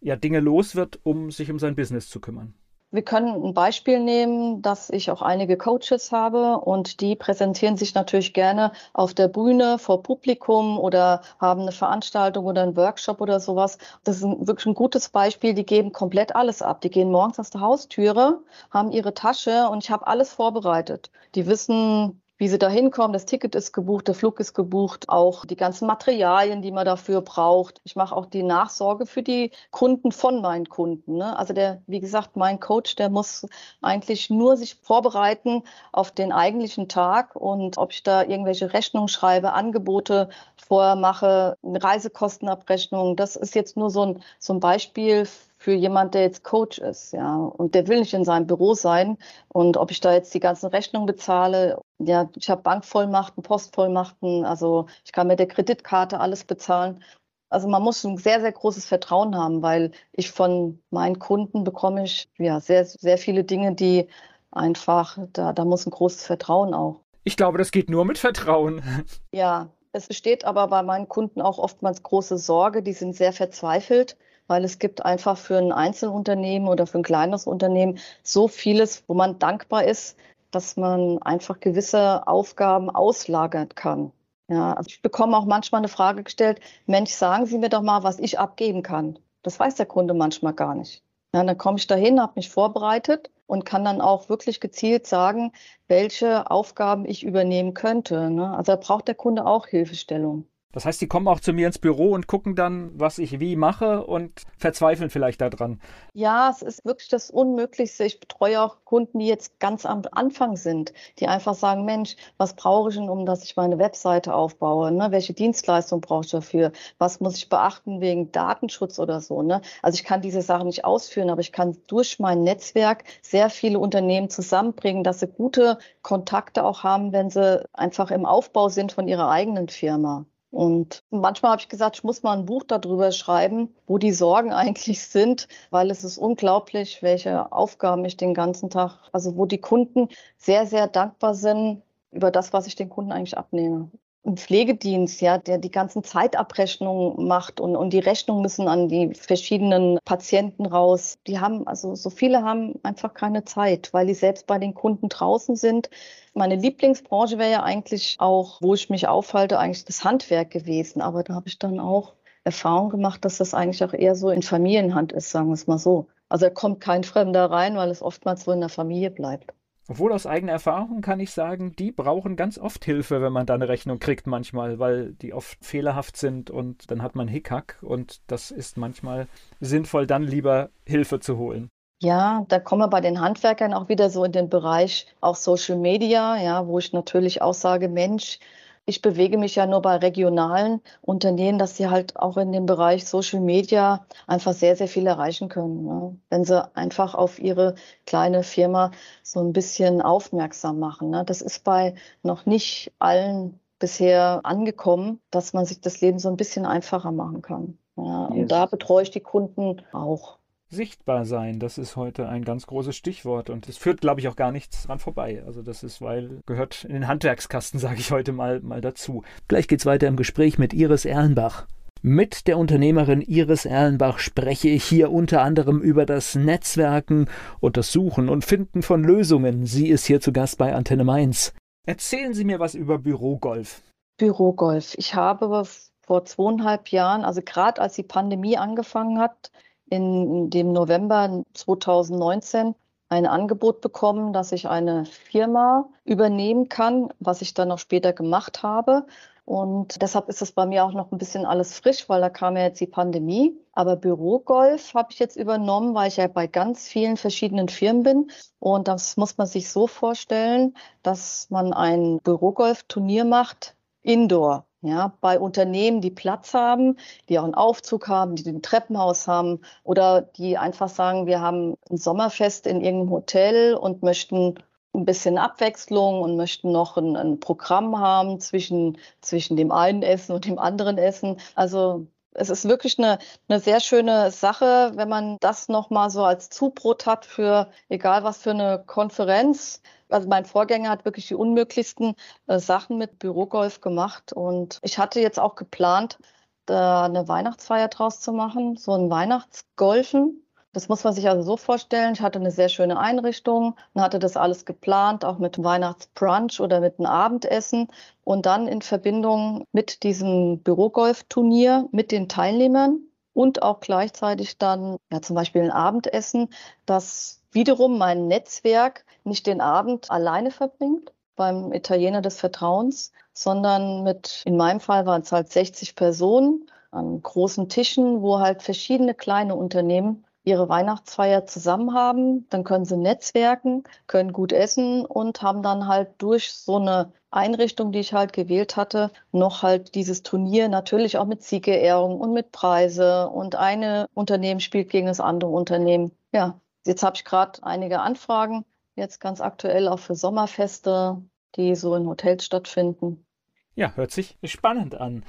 ja 0.00 0.16
Dinge 0.16 0.40
los 0.40 0.76
wird, 0.76 1.00
um 1.02 1.30
sich 1.30 1.50
um 1.50 1.58
sein 1.58 1.76
Business 1.76 2.08
zu 2.08 2.20
kümmern. 2.20 2.54
Wir 2.92 3.02
können 3.02 3.42
ein 3.42 3.54
Beispiel 3.54 3.98
nehmen, 4.00 4.62
dass 4.62 4.90
ich 4.90 5.10
auch 5.10 5.22
einige 5.22 5.56
Coaches 5.56 6.12
habe 6.12 6.58
und 6.58 7.00
die 7.00 7.16
präsentieren 7.16 7.76
sich 7.76 7.94
natürlich 7.94 8.34
gerne 8.34 8.70
auf 8.92 9.14
der 9.14 9.28
Bühne 9.28 9.78
vor 9.78 10.02
Publikum 10.02 10.78
oder 10.78 11.22
haben 11.40 11.62
eine 11.62 11.72
Veranstaltung 11.72 12.44
oder 12.46 12.62
einen 12.62 12.76
Workshop 12.76 13.20
oder 13.20 13.40
sowas. 13.40 13.78
Das 14.04 14.16
ist 14.18 14.24
ein, 14.24 14.46
wirklich 14.46 14.66
ein 14.66 14.74
gutes 14.74 15.08
Beispiel. 15.08 15.54
Die 15.54 15.66
geben 15.66 15.92
komplett 15.92 16.36
alles 16.36 16.62
ab. 16.62 16.82
Die 16.82 16.90
gehen 16.90 17.10
morgens 17.10 17.40
aus 17.40 17.50
der 17.50 17.62
Haustüre, 17.62 18.42
haben 18.70 18.92
ihre 18.92 19.14
Tasche 19.14 19.68
und 19.70 19.82
ich 19.82 19.90
habe 19.90 20.06
alles 20.06 20.32
vorbereitet. 20.34 21.10
Die 21.34 21.46
wissen, 21.46 22.21
wie 22.42 22.48
sie 22.48 22.58
da 22.58 22.68
hinkommen. 22.68 23.12
Das 23.12 23.24
Ticket 23.24 23.54
ist 23.54 23.70
gebucht, 23.72 24.08
der 24.08 24.16
Flug 24.16 24.40
ist 24.40 24.52
gebucht, 24.52 25.08
auch 25.08 25.44
die 25.44 25.54
ganzen 25.54 25.86
Materialien, 25.86 26.60
die 26.60 26.72
man 26.72 26.84
dafür 26.84 27.20
braucht. 27.20 27.80
Ich 27.84 27.94
mache 27.94 28.16
auch 28.16 28.26
die 28.26 28.42
Nachsorge 28.42 29.06
für 29.06 29.22
die 29.22 29.52
Kunden 29.70 30.10
von 30.10 30.42
meinen 30.42 30.68
Kunden. 30.68 31.18
Ne? 31.18 31.38
Also 31.38 31.54
der, 31.54 31.82
wie 31.86 32.00
gesagt, 32.00 32.34
mein 32.34 32.58
Coach, 32.58 32.96
der 32.96 33.10
muss 33.10 33.46
eigentlich 33.80 34.28
nur 34.28 34.56
sich 34.56 34.74
vorbereiten 34.74 35.62
auf 35.92 36.10
den 36.10 36.32
eigentlichen 36.32 36.88
Tag 36.88 37.36
und 37.36 37.78
ob 37.78 37.92
ich 37.92 38.02
da 38.02 38.24
irgendwelche 38.24 38.72
Rechnungen 38.72 39.06
schreibe, 39.06 39.52
Angebote 39.52 40.28
vorher 40.56 40.96
mache, 40.96 41.56
eine 41.62 41.80
Reisekostenabrechnung. 41.80 43.14
Das 43.14 43.36
ist 43.36 43.54
jetzt 43.54 43.76
nur 43.76 43.88
so 43.88 44.04
ein, 44.04 44.22
so 44.40 44.52
ein 44.52 44.58
Beispiel 44.58 45.28
für 45.62 45.72
jemand, 45.72 46.14
der 46.14 46.22
jetzt 46.22 46.42
Coach 46.42 46.78
ist, 46.78 47.12
ja, 47.12 47.36
und 47.36 47.76
der 47.76 47.86
will 47.86 48.00
nicht 48.00 48.14
in 48.14 48.24
seinem 48.24 48.48
Büro 48.48 48.74
sein. 48.74 49.16
Und 49.48 49.76
ob 49.76 49.92
ich 49.92 50.00
da 50.00 50.12
jetzt 50.12 50.34
die 50.34 50.40
ganzen 50.40 50.66
Rechnungen 50.66 51.06
bezahle, 51.06 51.80
ja, 52.00 52.28
ich 52.34 52.50
habe 52.50 52.62
Bankvollmachten, 52.62 53.44
Postvollmachten, 53.44 54.44
also 54.44 54.86
ich 55.04 55.12
kann 55.12 55.28
mit 55.28 55.38
der 55.38 55.46
Kreditkarte 55.46 56.18
alles 56.18 56.42
bezahlen. 56.42 57.04
Also 57.48 57.68
man 57.68 57.80
muss 57.80 58.02
ein 58.02 58.16
sehr, 58.16 58.40
sehr 58.40 58.50
großes 58.50 58.86
Vertrauen 58.86 59.36
haben, 59.36 59.62
weil 59.62 59.92
ich 60.10 60.32
von 60.32 60.80
meinen 60.90 61.20
Kunden 61.20 61.62
bekomme 61.62 62.02
ich 62.02 62.28
ja 62.38 62.58
sehr, 62.58 62.84
sehr 62.84 63.16
viele 63.16 63.44
Dinge, 63.44 63.76
die 63.76 64.08
einfach, 64.50 65.16
da, 65.32 65.52
da 65.52 65.64
muss 65.64 65.86
ein 65.86 65.90
großes 65.90 66.26
Vertrauen 66.26 66.74
auch. 66.74 67.02
Ich 67.22 67.36
glaube, 67.36 67.58
das 67.58 67.70
geht 67.70 67.88
nur 67.88 68.04
mit 68.04 68.18
Vertrauen. 68.18 68.82
Ja, 69.30 69.68
es 69.92 70.08
besteht 70.08 70.44
aber 70.44 70.66
bei 70.66 70.82
meinen 70.82 71.08
Kunden 71.08 71.40
auch 71.40 71.58
oftmals 71.58 72.02
große 72.02 72.36
Sorge, 72.36 72.82
die 72.82 72.94
sind 72.94 73.14
sehr 73.14 73.32
verzweifelt 73.32 74.16
weil 74.52 74.64
es 74.64 74.78
gibt 74.78 75.02
einfach 75.02 75.38
für 75.38 75.56
ein 75.56 75.72
Einzelunternehmen 75.72 76.68
oder 76.68 76.86
für 76.86 76.98
ein 76.98 77.02
kleines 77.02 77.46
Unternehmen 77.46 77.98
so 78.22 78.48
vieles, 78.48 79.02
wo 79.06 79.14
man 79.14 79.38
dankbar 79.38 79.84
ist, 79.84 80.18
dass 80.50 80.76
man 80.76 81.22
einfach 81.22 81.58
gewisse 81.58 82.28
Aufgaben 82.28 82.90
auslagern 82.90 83.70
kann. 83.70 84.12
Ja, 84.50 84.74
also 84.74 84.88
ich 84.88 85.00
bekomme 85.00 85.38
auch 85.38 85.46
manchmal 85.46 85.78
eine 85.78 85.88
Frage 85.88 86.22
gestellt, 86.22 86.60
Mensch, 86.84 87.12
sagen 87.12 87.46
Sie 87.46 87.56
mir 87.56 87.70
doch 87.70 87.80
mal, 87.80 88.02
was 88.02 88.18
ich 88.18 88.38
abgeben 88.38 88.82
kann. 88.82 89.18
Das 89.42 89.58
weiß 89.58 89.76
der 89.76 89.86
Kunde 89.86 90.12
manchmal 90.12 90.52
gar 90.52 90.74
nicht. 90.74 91.02
Ja, 91.34 91.42
dann 91.42 91.56
komme 91.56 91.78
ich 91.78 91.86
dahin, 91.86 92.20
habe 92.20 92.34
mich 92.36 92.50
vorbereitet 92.50 93.30
und 93.46 93.64
kann 93.64 93.86
dann 93.86 94.02
auch 94.02 94.28
wirklich 94.28 94.60
gezielt 94.60 95.06
sagen, 95.06 95.52
welche 95.88 96.50
Aufgaben 96.50 97.06
ich 97.06 97.24
übernehmen 97.24 97.72
könnte. 97.72 98.28
Ne? 98.28 98.54
Also 98.54 98.72
da 98.72 98.76
braucht 98.76 99.08
der 99.08 99.14
Kunde 99.14 99.46
auch 99.46 99.66
Hilfestellung. 99.66 100.46
Das 100.72 100.86
heißt, 100.86 101.00
die 101.00 101.06
kommen 101.06 101.28
auch 101.28 101.40
zu 101.40 101.52
mir 101.52 101.66
ins 101.66 101.78
Büro 101.78 102.12
und 102.12 102.26
gucken 102.26 102.56
dann, 102.56 102.90
was 102.98 103.18
ich 103.18 103.40
wie 103.40 103.56
mache 103.56 104.04
und 104.06 104.42
verzweifeln 104.56 105.10
vielleicht 105.10 105.42
daran. 105.42 105.80
Ja, 106.14 106.50
es 106.50 106.62
ist 106.62 106.84
wirklich 106.84 107.08
das 107.08 107.30
Unmöglichste. 107.30 108.04
Ich 108.04 108.20
betreue 108.20 108.62
auch 108.62 108.78
Kunden, 108.84 109.18
die 109.18 109.26
jetzt 109.26 109.60
ganz 109.60 109.84
am 109.84 110.02
Anfang 110.10 110.56
sind, 110.56 110.92
die 111.18 111.28
einfach 111.28 111.54
sagen, 111.54 111.84
Mensch, 111.84 112.16
was 112.38 112.54
brauche 112.54 112.88
ich 112.88 112.96
denn, 112.96 113.10
um 113.10 113.26
dass 113.26 113.44
ich 113.44 113.56
meine 113.56 113.78
Webseite 113.78 114.34
aufbaue? 114.34 114.90
Ne? 114.92 115.10
Welche 115.10 115.34
Dienstleistung 115.34 116.00
brauche 116.00 116.24
ich 116.24 116.30
dafür? 116.30 116.72
Was 116.98 117.20
muss 117.20 117.36
ich 117.36 117.48
beachten 117.50 118.00
wegen 118.00 118.32
Datenschutz 118.32 118.98
oder 118.98 119.20
so? 119.20 119.42
Ne? 119.42 119.60
Also 119.82 119.96
ich 119.96 120.04
kann 120.04 120.22
diese 120.22 120.42
Sachen 120.42 120.66
nicht 120.66 120.84
ausführen, 120.84 121.30
aber 121.30 121.42
ich 121.42 121.52
kann 121.52 121.76
durch 121.86 122.18
mein 122.18 122.42
Netzwerk 122.42 123.04
sehr 123.20 123.50
viele 123.50 123.78
Unternehmen 123.78 124.30
zusammenbringen, 124.30 125.04
dass 125.04 125.20
sie 125.20 125.28
gute 125.28 125.78
Kontakte 126.02 126.64
auch 126.64 126.82
haben, 126.82 127.12
wenn 127.12 127.30
sie 127.30 127.64
einfach 127.74 128.10
im 128.10 128.24
Aufbau 128.24 128.68
sind 128.68 128.92
von 128.92 129.06
ihrer 129.08 129.30
eigenen 129.30 129.68
Firma. 129.68 130.24
Und 130.52 131.02
manchmal 131.10 131.52
habe 131.52 131.62
ich 131.62 131.70
gesagt, 131.70 131.96
ich 131.96 132.04
muss 132.04 132.22
mal 132.22 132.36
ein 132.36 132.44
Buch 132.44 132.62
darüber 132.64 133.10
schreiben, 133.10 133.74
wo 133.86 133.96
die 133.98 134.12
Sorgen 134.12 134.52
eigentlich 134.52 135.02
sind, 135.02 135.48
weil 135.70 135.90
es 135.90 136.04
ist 136.04 136.18
unglaublich, 136.18 137.02
welche 137.02 137.50
Aufgaben 137.52 138.04
ich 138.04 138.18
den 138.18 138.34
ganzen 138.34 138.70
Tag, 138.70 139.08
also 139.12 139.36
wo 139.36 139.46
die 139.46 139.60
Kunden 139.60 140.08
sehr, 140.36 140.66
sehr 140.66 140.88
dankbar 140.88 141.34
sind 141.34 141.82
über 142.10 142.30
das, 142.30 142.52
was 142.52 142.66
ich 142.66 142.76
den 142.76 142.90
Kunden 142.90 143.12
eigentlich 143.12 143.38
abnehme 143.38 143.90
ein 144.24 144.36
Pflegedienst, 144.36 145.20
ja, 145.20 145.38
der 145.38 145.58
die 145.58 145.70
ganzen 145.70 146.04
Zeitabrechnungen 146.04 147.26
macht 147.26 147.60
und, 147.60 147.74
und 147.74 147.92
die 147.92 147.98
Rechnungen 147.98 148.42
müssen 148.42 148.68
an 148.68 148.88
die 148.88 149.14
verschiedenen 149.14 149.98
Patienten 150.04 150.66
raus. 150.66 151.18
Die 151.26 151.40
haben, 151.40 151.66
also 151.66 151.94
so 151.96 152.08
viele 152.08 152.42
haben 152.42 152.78
einfach 152.84 153.14
keine 153.14 153.44
Zeit, 153.44 153.92
weil 153.92 154.06
die 154.06 154.14
selbst 154.14 154.46
bei 154.46 154.58
den 154.58 154.74
Kunden 154.74 155.08
draußen 155.08 155.56
sind. 155.56 155.90
Meine 156.34 156.54
Lieblingsbranche 156.56 157.38
wäre 157.38 157.50
ja 157.50 157.62
eigentlich 157.64 158.16
auch, 158.20 158.60
wo 158.62 158.74
ich 158.74 158.90
mich 158.90 159.08
aufhalte, 159.08 159.58
eigentlich 159.58 159.84
das 159.84 160.04
Handwerk 160.04 160.50
gewesen. 160.50 161.02
Aber 161.02 161.24
da 161.24 161.34
habe 161.34 161.48
ich 161.48 161.58
dann 161.58 161.80
auch 161.80 162.14
Erfahrung 162.44 162.90
gemacht, 162.90 163.24
dass 163.24 163.38
das 163.38 163.54
eigentlich 163.54 163.82
auch 163.84 163.92
eher 163.92 164.14
so 164.14 164.30
in 164.30 164.42
Familienhand 164.42 165.12
ist, 165.12 165.30
sagen 165.30 165.48
wir 165.48 165.54
es 165.54 165.66
mal 165.66 165.78
so. 165.78 166.08
Also 166.28 166.46
da 166.46 166.50
kommt 166.50 166.80
kein 166.80 167.04
Fremder 167.04 167.50
rein, 167.50 167.76
weil 167.76 167.90
es 167.90 168.02
oftmals 168.02 168.44
so 168.44 168.52
in 168.52 168.60
der 168.60 168.68
Familie 168.68 169.10
bleibt. 169.10 169.52
Obwohl 169.92 170.14
aus 170.14 170.26
eigener 170.26 170.52
Erfahrung 170.52 171.02
kann 171.02 171.20
ich 171.20 171.32
sagen, 171.32 171.76
die 171.78 171.92
brauchen 171.92 172.34
ganz 172.34 172.56
oft 172.56 172.82
Hilfe, 172.82 173.20
wenn 173.20 173.34
man 173.34 173.44
da 173.44 173.52
eine 173.52 173.68
Rechnung 173.68 173.98
kriegt 173.98 174.26
manchmal, 174.26 174.78
weil 174.78 175.12
die 175.12 175.34
oft 175.34 175.62
fehlerhaft 175.62 176.16
sind 176.16 176.50
und 176.50 176.90
dann 176.90 177.02
hat 177.02 177.14
man 177.14 177.28
Hickhack 177.28 177.76
und 177.82 178.22
das 178.26 178.50
ist 178.50 178.78
manchmal 178.78 179.28
sinnvoll, 179.60 180.06
dann 180.06 180.22
lieber 180.22 180.70
Hilfe 180.86 181.20
zu 181.20 181.36
holen. 181.36 181.68
Ja, 182.00 182.46
da 182.48 182.58
kommen 182.58 182.80
wir 182.80 182.88
bei 182.88 183.02
den 183.02 183.20
Handwerkern 183.20 183.74
auch 183.74 183.90
wieder 183.90 184.08
so 184.08 184.24
in 184.24 184.32
den 184.32 184.48
Bereich 184.48 185.08
auch 185.20 185.36
Social 185.36 185.76
Media, 185.76 186.42
ja, 186.42 186.66
wo 186.66 186.78
ich 186.78 186.94
natürlich 186.94 187.42
auch 187.42 187.52
sage, 187.52 187.90
Mensch, 187.90 188.38
ich 188.84 189.00
bewege 189.00 189.38
mich 189.38 189.54
ja 189.54 189.66
nur 189.66 189.80
bei 189.80 189.96
regionalen 189.96 190.80
Unternehmen, 191.00 191.58
dass 191.58 191.76
sie 191.76 191.88
halt 191.88 192.16
auch 192.16 192.36
in 192.36 192.52
dem 192.52 192.66
Bereich 192.66 193.06
Social 193.06 193.40
Media 193.40 194.06
einfach 194.26 194.52
sehr, 194.52 194.74
sehr 194.76 194.88
viel 194.88 195.06
erreichen 195.06 195.48
können. 195.48 195.84
Ne? 195.84 196.16
Wenn 196.30 196.44
sie 196.44 196.68
einfach 196.74 197.14
auf 197.14 197.38
ihre 197.38 197.76
kleine 198.06 198.42
Firma 198.42 198.90
so 199.22 199.40
ein 199.40 199.52
bisschen 199.52 200.02
aufmerksam 200.02 200.80
machen. 200.80 201.10
Ne? 201.10 201.24
Das 201.24 201.42
ist 201.42 201.62
bei 201.62 201.94
noch 202.22 202.44
nicht 202.44 202.92
allen 202.98 203.60
bisher 203.78 204.40
angekommen, 204.44 205.20
dass 205.30 205.52
man 205.52 205.64
sich 205.64 205.80
das 205.80 206.00
Leben 206.00 206.18
so 206.18 206.28
ein 206.28 206.36
bisschen 206.36 206.66
einfacher 206.66 207.12
machen 207.12 207.42
kann. 207.42 207.78
Ja? 207.96 208.26
Und 208.26 208.36
yes. 208.36 208.48
da 208.48 208.66
betreue 208.66 209.04
ich 209.04 209.10
die 209.10 209.20
Kunden 209.20 209.82
auch 209.92 210.38
sichtbar 210.72 211.24
sein. 211.24 211.58
Das 211.58 211.78
ist 211.78 211.96
heute 211.96 212.28
ein 212.28 212.44
ganz 212.44 212.66
großes 212.66 212.96
Stichwort 212.96 213.50
und 213.50 213.68
es 213.68 213.76
führt, 213.76 214.00
glaube 214.00 214.20
ich, 214.20 214.28
auch 214.28 214.36
gar 214.36 214.50
nichts 214.50 214.84
dran 214.84 214.98
vorbei. 214.98 215.42
Also 215.46 215.62
das 215.62 215.82
ist, 215.82 216.00
weil 216.00 216.40
gehört 216.46 216.84
in 216.84 216.94
den 216.94 217.06
Handwerkskasten, 217.06 217.78
sage 217.80 218.00
ich 218.00 218.10
heute 218.10 218.32
mal, 218.32 218.60
mal 218.60 218.80
dazu. 218.80 219.22
Gleich 219.48 219.68
geht's 219.68 219.86
weiter 219.86 220.08
im 220.08 220.16
Gespräch 220.16 220.58
mit 220.58 220.72
Iris 220.72 221.04
Erlenbach. 221.04 221.66
Mit 222.04 222.48
der 222.48 222.58
Unternehmerin 222.58 223.20
Iris 223.20 223.64
Erlenbach 223.64 224.18
spreche 224.18 224.68
ich 224.68 224.82
hier 224.82 225.12
unter 225.12 225.42
anderem 225.42 225.80
über 225.80 226.04
das 226.04 226.34
Netzwerken 226.34 227.28
und 227.60 227.76
das 227.76 227.92
Suchen 227.92 228.28
und 228.28 228.44
Finden 228.44 228.82
von 228.82 229.04
Lösungen. 229.04 229.66
Sie 229.66 229.88
ist 229.88 230.06
hier 230.06 230.20
zu 230.20 230.32
Gast 230.32 230.58
bei 230.58 230.74
Antenne 230.74 231.04
Mainz. 231.04 231.54
Erzählen 231.86 232.34
Sie 232.34 232.44
mir 232.44 232.58
was 232.58 232.74
über 232.74 232.98
Bürogolf. 232.98 233.82
Bürogolf. 234.18 234.94
Ich 234.96 235.14
habe 235.14 235.64
vor 236.04 236.24
zweieinhalb 236.24 236.88
Jahren, 236.88 237.24
also 237.24 237.40
gerade 237.44 237.80
als 237.80 237.94
die 237.94 238.02
Pandemie 238.02 238.56
angefangen 238.56 239.20
hat, 239.20 239.52
in 239.92 240.48
dem 240.48 240.72
November 240.72 241.44
2019 241.52 242.74
ein 243.10 243.26
Angebot 243.26 243.82
bekommen, 243.82 244.32
dass 244.32 244.52
ich 244.52 244.66
eine 244.66 245.04
Firma 245.04 245.90
übernehmen 246.04 246.70
kann, 246.70 247.12
was 247.20 247.42
ich 247.42 247.52
dann 247.52 247.68
noch 247.68 247.78
später 247.78 248.14
gemacht 248.14 248.62
habe. 248.62 249.04
Und 249.44 250.00
deshalb 250.00 250.30
ist 250.30 250.40
es 250.40 250.52
bei 250.52 250.64
mir 250.64 250.84
auch 250.86 250.94
noch 250.94 251.12
ein 251.12 251.18
bisschen 251.18 251.44
alles 251.44 251.78
frisch, 251.78 252.08
weil 252.08 252.22
da 252.22 252.30
kam 252.30 252.56
ja 252.56 252.62
jetzt 252.62 252.80
die 252.80 252.86
Pandemie. 252.86 253.54
Aber 253.72 253.96
Bürogolf 253.96 254.94
habe 254.94 255.12
ich 255.12 255.18
jetzt 255.18 255.36
übernommen, 255.36 255.94
weil 255.94 256.08
ich 256.08 256.16
ja 256.16 256.26
bei 256.26 256.46
ganz 256.46 256.88
vielen 256.88 257.18
verschiedenen 257.18 257.68
Firmen 257.68 258.02
bin. 258.02 258.30
Und 258.60 258.88
das 258.88 259.18
muss 259.18 259.36
man 259.36 259.46
sich 259.46 259.68
so 259.68 259.86
vorstellen, 259.86 260.74
dass 261.02 261.50
man 261.50 261.74
ein 261.74 262.18
Bürogolf-Turnier 262.22 263.26
macht, 263.26 263.76
indoor. 264.00 264.64
Ja, 264.84 265.12
bei 265.20 265.38
Unternehmen, 265.38 266.00
die 266.00 266.10
Platz 266.10 266.54
haben, 266.54 266.96
die 267.28 267.38
auch 267.38 267.44
einen 267.44 267.54
Aufzug 267.54 268.08
haben, 268.08 268.34
die 268.34 268.48
ein 268.48 268.62
Treppenhaus 268.62 269.28
haben 269.28 269.60
oder 269.84 270.22
die 270.22 270.58
einfach 270.58 270.88
sagen, 270.88 271.26
wir 271.26 271.40
haben 271.40 271.76
ein 271.88 271.98
Sommerfest 271.98 272.66
in 272.66 272.80
irgendeinem 272.80 273.10
Hotel 273.10 273.74
und 273.74 274.02
möchten 274.02 274.56
ein 274.94 275.04
bisschen 275.04 275.38
Abwechslung 275.38 276.20
und 276.20 276.36
möchten 276.36 276.72
noch 276.72 276.96
ein, 276.96 277.16
ein 277.16 277.38
Programm 277.38 277.98
haben 278.00 278.40
zwischen, 278.40 278.98
zwischen 279.20 279.56
dem 279.56 279.70
einen 279.70 280.02
Essen 280.02 280.32
und 280.34 280.46
dem 280.46 280.58
anderen 280.58 280.98
Essen. 280.98 281.36
Also 281.54 282.06
es 282.34 282.50
ist 282.50 282.68
wirklich 282.68 282.98
eine, 282.98 283.18
eine 283.48 283.60
sehr 283.60 283.80
schöne 283.80 284.30
Sache, 284.30 284.92
wenn 284.94 285.08
man 285.08 285.36
das 285.40 285.68
nochmal 285.68 286.10
so 286.10 286.24
als 286.24 286.50
Zubrot 286.50 287.06
hat 287.06 287.24
für 287.24 287.70
egal 287.88 288.24
was 288.24 288.38
für 288.38 288.50
eine 288.50 288.82
Konferenz. 288.86 289.82
Also 290.12 290.28
mein 290.28 290.44
Vorgänger 290.44 290.90
hat 290.90 291.04
wirklich 291.04 291.28
die 291.28 291.34
unmöglichsten 291.34 292.14
äh, 292.46 292.58
Sachen 292.58 292.98
mit 292.98 293.18
Bürogolf 293.18 293.80
gemacht 293.80 294.32
und 294.32 294.78
ich 294.82 294.98
hatte 294.98 295.20
jetzt 295.20 295.38
auch 295.40 295.54
geplant, 295.54 296.18
da 296.66 297.04
eine 297.04 297.28
Weihnachtsfeier 297.28 297.88
draus 297.88 298.20
zu 298.20 298.32
machen, 298.32 298.76
so 298.76 298.92
ein 298.92 299.10
Weihnachtsgolfen. 299.10 300.42
Das 300.72 300.88
muss 300.88 301.04
man 301.04 301.12
sich 301.12 301.28
also 301.28 301.42
so 301.42 301.56
vorstellen. 301.58 302.14
Ich 302.14 302.22
hatte 302.22 302.38
eine 302.38 302.50
sehr 302.50 302.70
schöne 302.70 302.98
Einrichtung 302.98 303.76
und 303.92 304.02
hatte 304.02 304.18
das 304.18 304.38
alles 304.38 304.64
geplant, 304.64 305.24
auch 305.24 305.38
mit 305.38 305.62
Weihnachtsbrunch 305.62 306.60
oder 306.60 306.80
mit 306.80 306.98
einem 306.98 307.06
Abendessen. 307.06 307.88
Und 308.24 308.46
dann 308.46 308.68
in 308.68 308.80
Verbindung 308.80 309.66
mit 309.72 310.02
diesem 310.02 310.60
Bürogolfturnier 310.62 311.88
mit 311.92 312.10
den 312.10 312.28
Teilnehmern 312.28 313.00
und 313.34 313.62
auch 313.62 313.80
gleichzeitig 313.80 314.56
dann 314.56 314.96
ja, 315.10 315.20
zum 315.20 315.36
Beispiel 315.36 315.62
ein 315.62 315.70
Abendessen, 315.70 316.48
das 316.86 317.41
wiederum 317.52 317.98
mein 317.98 318.28
Netzwerk 318.28 319.04
nicht 319.24 319.46
den 319.46 319.60
Abend 319.60 320.10
alleine 320.10 320.50
verbringt 320.50 321.12
beim 321.36 321.72
Italiener 321.72 322.22
des 322.22 322.38
Vertrauens, 322.38 323.12
sondern 323.32 324.02
mit, 324.02 324.42
in 324.44 324.56
meinem 324.56 324.80
Fall 324.80 325.06
waren 325.06 325.22
es 325.22 325.32
halt 325.32 325.50
60 325.50 325.96
Personen 325.96 326.66
an 326.90 327.22
großen 327.22 327.68
Tischen, 327.68 328.22
wo 328.22 328.38
halt 328.38 328.62
verschiedene 328.62 329.14
kleine 329.14 329.56
Unternehmen 329.56 330.24
ihre 330.44 330.68
Weihnachtsfeier 330.68 331.46
zusammen 331.46 331.94
haben, 331.94 332.48
dann 332.50 332.64
können 332.64 332.84
sie 332.84 332.96
netzwerken, 332.96 333.84
können 334.06 334.32
gut 334.32 334.52
essen 334.52 335.04
und 335.06 335.40
haben 335.40 335.62
dann 335.62 335.86
halt 335.86 336.10
durch 336.18 336.52
so 336.52 336.76
eine 336.76 337.12
Einrichtung, 337.30 337.92
die 337.92 338.00
ich 338.00 338.12
halt 338.12 338.32
gewählt 338.32 338.76
hatte, 338.76 339.12
noch 339.30 339.62
halt 339.62 339.94
dieses 339.94 340.22
Turnier 340.22 340.68
natürlich 340.68 341.16
auch 341.16 341.26
mit 341.26 341.42
Siegerehrung 341.42 342.20
und 342.20 342.32
mit 342.32 342.52
Preise 342.52 343.28
und 343.28 343.54
eine 343.54 344.06
Unternehmen 344.14 344.60
spielt 344.60 344.90
gegen 344.90 345.06
das 345.06 345.20
andere 345.20 345.50
Unternehmen. 345.50 346.12
Ja, 346.32 346.60
jetzt 346.86 347.02
habe 347.02 347.16
ich 347.16 347.24
gerade 347.24 347.62
einige 347.62 348.00
Anfragen, 348.00 348.64
jetzt 348.94 349.20
ganz 349.20 349.40
aktuell 349.40 349.88
auch 349.88 349.98
für 349.98 350.14
Sommerfeste, 350.14 351.22
die 351.56 351.74
so 351.74 351.94
in 351.94 352.06
Hotels 352.06 352.44
stattfinden. 352.44 353.26
Ja, 353.74 353.92
hört 353.94 354.10
sich 354.10 354.38
spannend 354.44 354.94
an. 354.94 355.24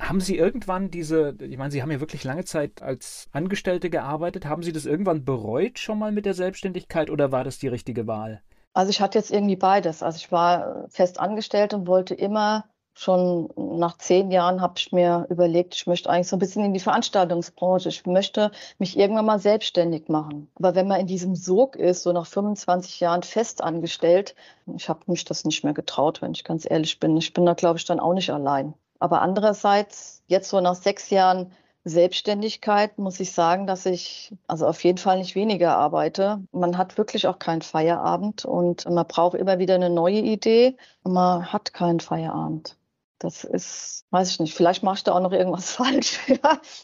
Haben 0.00 0.20
Sie 0.20 0.36
irgendwann 0.36 0.90
diese, 0.90 1.36
ich 1.40 1.56
meine, 1.56 1.70
Sie 1.70 1.80
haben 1.80 1.90
ja 1.90 2.00
wirklich 2.00 2.24
lange 2.24 2.44
Zeit 2.44 2.82
als 2.82 3.28
Angestellte 3.32 3.88
gearbeitet, 3.88 4.44
haben 4.44 4.62
Sie 4.62 4.72
das 4.72 4.84
irgendwann 4.84 5.24
bereut 5.24 5.78
schon 5.78 5.98
mal 5.98 6.12
mit 6.12 6.26
der 6.26 6.34
Selbstständigkeit 6.34 7.08
oder 7.10 7.32
war 7.32 7.44
das 7.44 7.58
die 7.58 7.68
richtige 7.68 8.06
Wahl? 8.06 8.42
Also 8.74 8.90
ich 8.90 9.00
hatte 9.00 9.18
jetzt 9.18 9.30
irgendwie 9.30 9.56
beides. 9.56 10.02
Also 10.02 10.18
ich 10.18 10.30
war 10.30 10.88
fest 10.90 11.18
angestellt 11.18 11.72
und 11.74 11.86
wollte 11.86 12.14
immer 12.14 12.68
schon 12.98 13.48
nach 13.56 13.96
zehn 13.98 14.30
Jahren 14.30 14.60
habe 14.60 14.74
ich 14.76 14.92
mir 14.92 15.26
überlegt, 15.30 15.74
ich 15.74 15.86
möchte 15.86 16.10
eigentlich 16.10 16.28
so 16.28 16.36
ein 16.36 16.40
bisschen 16.40 16.64
in 16.64 16.74
die 16.74 16.80
Veranstaltungsbranche. 16.80 17.88
Ich 17.88 18.04
möchte 18.06 18.50
mich 18.78 18.98
irgendwann 18.98 19.26
mal 19.26 19.38
selbstständig 19.38 20.08
machen. 20.08 20.50
Aber 20.56 20.74
wenn 20.74 20.88
man 20.88 21.00
in 21.00 21.06
diesem 21.06 21.36
Sog 21.36 21.76
ist, 21.76 22.02
so 22.02 22.12
nach 22.12 22.26
25 22.26 23.00
Jahren 23.00 23.22
fest 23.22 23.62
angestellt, 23.62 24.34
ich 24.76 24.88
habe 24.88 25.00
mich 25.06 25.24
das 25.24 25.44
nicht 25.44 25.62
mehr 25.62 25.74
getraut, 25.74 26.22
wenn 26.22 26.32
ich 26.32 26.44
ganz 26.44 26.68
ehrlich 26.68 26.98
bin. 26.98 27.16
Ich 27.16 27.32
bin 27.32 27.46
da, 27.46 27.54
glaube 27.54 27.78
ich, 27.78 27.84
dann 27.84 28.00
auch 28.00 28.14
nicht 28.14 28.30
allein. 28.30 28.74
Aber 28.98 29.22
andererseits, 29.22 30.22
jetzt 30.26 30.48
so 30.48 30.60
nach 30.60 30.74
sechs 30.74 31.10
Jahren 31.10 31.52
Selbstständigkeit 31.84 32.98
muss 32.98 33.20
ich 33.20 33.32
sagen, 33.32 33.66
dass 33.66 33.86
ich 33.86 34.34
also 34.46 34.66
auf 34.66 34.82
jeden 34.82 34.98
Fall 34.98 35.18
nicht 35.18 35.36
weniger 35.36 35.76
arbeite. 35.76 36.42
Man 36.52 36.76
hat 36.76 36.98
wirklich 36.98 37.26
auch 37.28 37.38
keinen 37.38 37.62
Feierabend 37.62 38.44
und 38.44 38.90
man 38.90 39.06
braucht 39.06 39.36
immer 39.36 39.58
wieder 39.58 39.76
eine 39.76 39.88
neue 39.88 40.18
Idee 40.18 40.76
man 41.04 41.52
hat 41.52 41.72
keinen 41.72 42.00
Feierabend. 42.00 42.77
Das 43.18 43.44
ist, 43.44 44.04
weiß 44.10 44.30
ich 44.30 44.40
nicht, 44.40 44.54
vielleicht 44.54 44.82
mache 44.82 44.96
ich 44.96 45.04
da 45.04 45.12
auch 45.12 45.20
noch 45.20 45.32
irgendwas 45.32 45.70
falsch. 45.76 46.18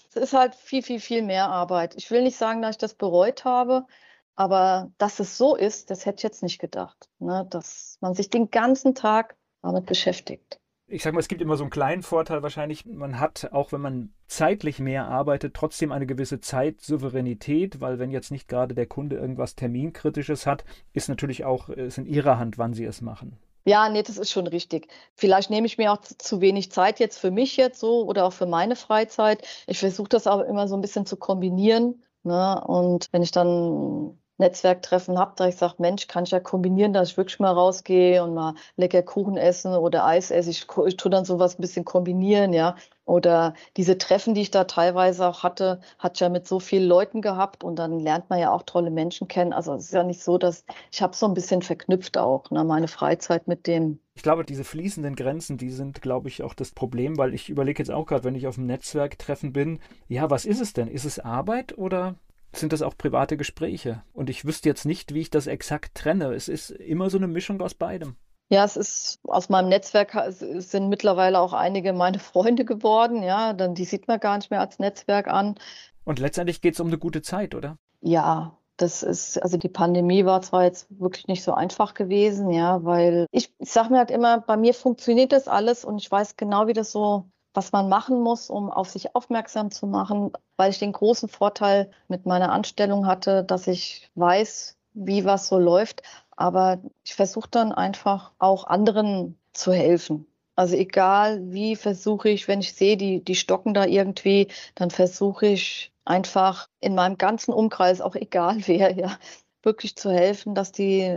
es 0.09 0.17
ist 0.17 0.33
halt 0.33 0.55
viel, 0.55 0.83
viel, 0.83 1.01
viel 1.01 1.23
mehr 1.23 1.49
Arbeit. 1.49 1.95
Ich 1.97 2.11
will 2.11 2.23
nicht 2.23 2.37
sagen, 2.37 2.63
dass 2.63 2.73
ich 2.73 2.79
das 2.79 2.95
bereut 2.95 3.45
habe, 3.45 3.87
aber 4.35 4.91
dass 4.99 5.21
es 5.21 5.39
so 5.39 5.55
ist, 5.55 5.91
das 5.91 6.07
hätte 6.07 6.19
ich 6.19 6.23
jetzt 6.25 6.43
nicht 6.43 6.59
gedacht. 6.59 7.09
Ne? 7.19 7.47
Dass 7.51 7.99
man 8.01 8.15
sich 8.15 8.31
den 8.31 8.51
ganzen 8.51 8.95
Tag 8.95 9.37
damit 9.63 9.87
beschäftigt 9.87 10.61
ich 10.87 11.03
sage 11.03 11.15
mal, 11.15 11.21
es 11.21 11.29
gibt 11.29 11.41
immer 11.41 11.57
so 11.57 11.65
einen 11.65 11.71
kleinen 11.71 12.03
Vorteil 12.03 12.43
wahrscheinlich. 12.43 12.85
Man 12.85 13.19
hat, 13.19 13.53
auch 13.53 13.73
wenn 13.73 13.81
man 13.81 14.13
zeitlich 14.27 14.79
mehr 14.79 15.09
arbeitet, 15.09 15.55
trotzdem 15.55 15.93
eine 15.93 16.07
gewisse 16.07 16.41
Zeitsouveränität, 16.41 17.81
weil 17.81 17.99
wenn 17.99 18.11
jetzt 18.11 18.31
nicht 18.31 18.49
gerade 18.49 18.75
der 18.75 18.87
Kunde 18.87 19.17
irgendwas 19.17 19.55
Terminkritisches 19.55 20.47
hat, 20.47 20.65
ist 20.93 21.09
natürlich 21.09 21.45
auch 21.45 21.69
ist 21.69 21.99
in 21.99 22.07
ihrer 22.07 22.39
Hand, 22.39 22.59
wann 22.59 22.75
sie 22.75 22.85
es 22.85 23.01
machen. 23.01 23.39
Ja, 23.67 23.89
nee, 23.89 24.03
das 24.03 24.19
ist 24.19 24.31
schon 24.31 24.47
richtig. 24.47 24.89
Vielleicht 25.15 25.49
nehme 25.51 25.67
ich 25.67 25.79
mir 25.79 25.93
auch 25.93 26.01
zu 26.01 26.41
wenig 26.43 26.71
Zeit 26.71 27.01
jetzt 27.01 27.19
für 27.19 27.31
mich 27.31 27.57
jetzt 27.57 27.81
so 27.81 28.05
oder 28.05 28.27
auch 28.27 28.33
für 28.33 28.47
meine 28.47 28.77
Freizeit. 28.77 29.47
Ich 29.67 29.79
versuche 29.79 30.09
das 30.09 30.27
aber 30.27 30.47
immer 30.47 30.69
so 30.69 30.75
ein 30.77 30.83
bisschen 30.83 31.07
zu 31.07 31.17
kombinieren. 31.17 32.03
Ne? 32.25 32.63
Und 32.67 33.09
wenn 33.13 33.23
ich 33.23 33.31
dann 33.31 34.19
Netzwerktreffen 34.39 35.19
habe, 35.19 35.33
da 35.37 35.47
ich 35.49 35.57
sage, 35.57 35.75
Mensch, 35.79 36.09
kann 36.09 36.25
ich 36.25 36.31
ja 36.33 36.41
kombinieren, 36.41 36.93
dass 36.93 37.11
ich 37.11 37.17
wirklich 37.17 37.39
mal 37.39 37.53
rausgehe 37.53 38.23
und 38.23 38.35
mal 38.35 38.55
lecker 38.77 39.03
Kuchen 39.03 39.37
essen 39.37 39.75
oder 39.75 40.05
Eis 40.05 40.31
esse. 40.31 40.51
Ich, 40.51 40.67
ich 40.87 40.97
tue 40.97 41.11
dann 41.11 41.25
sowas 41.25 41.59
ein 41.59 41.63
bisschen 41.63 41.85
kombinieren, 41.85 42.53
ja. 42.53 42.75
Oder 43.07 43.55
diese 43.77 43.99
Treffen, 43.99 44.35
die 44.35 44.41
ich 44.41 44.51
da 44.51 44.65
teilweise 44.65 45.27
auch 45.27 45.43
hatte, 45.43 45.81
hat 45.99 46.21
ja 46.21 46.31
mit 46.31 46.49
so 46.49 46.59
vielen 46.59 46.89
Leuten 46.89 47.21
gehabt 47.21 47.63
und 47.63 47.77
dann 47.77 48.01
lernt 48.01 48.31
man 48.31 48.39
ja 48.39 48.51
auch 48.51 48.63
tolle 48.63 48.91
Menschen 48.91 49.29
kennen. 49.29 49.53
Also 49.53 49.75
es 49.75 49.87
ist 49.87 49.93
ja 49.93 50.03
nicht 50.03 50.23
so, 50.23 50.39
dass 50.39 50.65
ich 50.91 51.03
habe 51.03 51.15
so 51.15 51.27
ein 51.27 51.35
bisschen 51.35 51.61
verknüpft 51.61 52.17
auch, 52.17 52.51
ne, 52.51 52.65
meine 52.65 52.89
Freizeit 52.89 53.47
mit 53.47 53.67
dem. 53.67 53.99
Ich 54.15 54.23
glaube, 54.23 54.45
diese 54.45 54.65
fließenden 54.65 55.17
Grenzen, 55.17 55.59
die 55.59 55.71
sind, 55.71 56.01
glaube 56.01 56.29
ich, 56.29 56.43
auch 56.43 56.55
das 56.55 56.73
Problem, 56.73 57.19
weil 57.19 57.35
ich 57.35 57.51
überlege 57.51 57.83
jetzt 57.83 57.91
auch 57.91 58.07
gerade, 58.07 58.25
wenn 58.25 58.37
ich 58.37 58.47
auf 58.47 58.57
einem 58.57 58.69
Netzwerktreffen 58.69 59.53
bin, 59.53 59.81
ja, 60.09 60.31
was 60.31 60.47
ist 60.47 60.61
es 60.61 60.73
denn? 60.73 60.89
Ist 60.89 61.05
es 61.05 61.19
Arbeit 61.19 61.77
oder 61.77 62.15
sind 62.61 62.73
das 62.73 62.83
auch 62.83 62.97
private 62.97 63.37
Gespräche. 63.37 64.03
Und 64.13 64.31
ich 64.31 64.45
wüsste 64.45 64.69
jetzt 64.69 64.85
nicht, 64.85 65.15
wie 65.15 65.21
ich 65.21 65.31
das 65.31 65.47
exakt 65.47 65.95
trenne. 65.95 66.33
Es 66.35 66.49
ist 66.49 66.71
immer 66.71 67.11
so 67.11 67.19
eine 67.19 67.29
Mischung 67.29 67.61
aus 67.61 67.75
beidem. 67.75 68.17
Ja, 68.51 68.65
es 68.65 68.77
ist 68.77 69.21
aus 69.25 69.49
meinem 69.49 69.69
Netzwerk 69.69 70.17
sind 70.29 70.89
mittlerweile 70.89 71.39
auch 71.41 71.53
einige 71.53 71.93
meine 71.93 72.19
Freunde 72.21 72.65
geworden. 72.65 73.23
Ja, 73.23 73.53
dann 73.53 73.75
die 73.75 73.85
sieht 73.85 74.09
man 74.09 74.21
gar 74.21 74.37
nicht 74.37 74.51
mehr 74.51 74.61
als 74.61 74.79
Netzwerk 74.79 75.29
an. 75.29 75.57
Und 76.05 76.19
letztendlich 76.19 76.61
geht 76.61 76.75
es 76.75 76.81
um 76.81 76.89
eine 76.89 76.99
gute 76.99 77.23
Zeit, 77.23 77.55
oder? 77.55 77.79
Ja, 78.01 78.59
das 78.77 79.03
ist, 79.03 79.43
also 79.43 79.57
die 79.57 79.69
Pandemie 79.69 80.25
war 80.25 80.43
zwar 80.43 80.65
jetzt 80.65 80.87
wirklich 80.91 81.27
nicht 81.29 81.45
so 81.45 81.55
einfach 81.55 81.95
gewesen, 81.95 82.51
ja, 82.51 82.85
weil 82.85 83.27
ich, 83.31 83.55
ich 83.59 83.71
sage 83.71 83.91
mir 83.91 83.99
halt 83.99 84.11
immer, 84.11 84.41
bei 84.41 84.57
mir 84.57 84.75
funktioniert 84.75 85.33
das 85.33 85.49
alles 85.49 85.85
und 85.85 85.99
ich 85.99 86.11
weiß 86.11 86.37
genau, 86.37 86.67
wie 86.67 86.73
das 86.73 86.91
so 86.91 87.31
was 87.55 87.73
man 87.73 87.89
machen 87.89 88.21
muss, 88.21 88.51
um 88.51 88.71
auf 88.71 88.91
sich 88.91 89.15
aufmerksam 89.15 89.71
zu 89.71 89.87
machen, 89.87 90.33
weil 90.57 90.71
ich 90.71 90.79
den 90.79 90.93
großen 90.93 91.29
Vorteil 91.29 91.91
mit 92.09 92.27
meiner 92.27 92.53
Anstellung 92.53 93.07
hatte, 93.07 93.45
dass 93.45 93.67
ich 93.69 94.11
weiß, 94.17 94.77
wie 94.95 95.25
was 95.25 95.49
so 95.49 95.59
läuft. 95.59 96.03
Aber 96.37 96.79
ich 97.05 97.15
versuche 97.15 97.49
dann 97.51 97.73
einfach 97.73 98.33
auch 98.39 98.67
anderen 98.67 99.39
zu 99.53 99.73
helfen. 99.73 100.27
Also 100.57 100.77
egal 100.77 101.41
wie 101.53 101.77
versuche 101.77 102.29
ich, 102.29 102.47
wenn 102.49 102.61
ich 102.61 102.75
sehe, 102.75 102.97
die, 102.97 103.25
die 103.25 103.35
stocken 103.35 103.75
da 103.75 103.87
irgendwie, 103.87 104.49
dann 104.75 104.91
versuche 104.91 105.47
ich 105.47 105.93
einfach 106.05 106.69
in 106.81 106.95
meinem 106.95 107.19
ganzen 107.19 107.53
Umkreis, 107.53 108.01
auch 108.01 108.15
egal 108.15 108.59
wer, 108.67 108.93
ja, 108.97 109.19
wirklich 109.63 109.97
zu 109.97 110.11
helfen, 110.13 110.55
dass 110.55 110.73
die, 110.73 111.11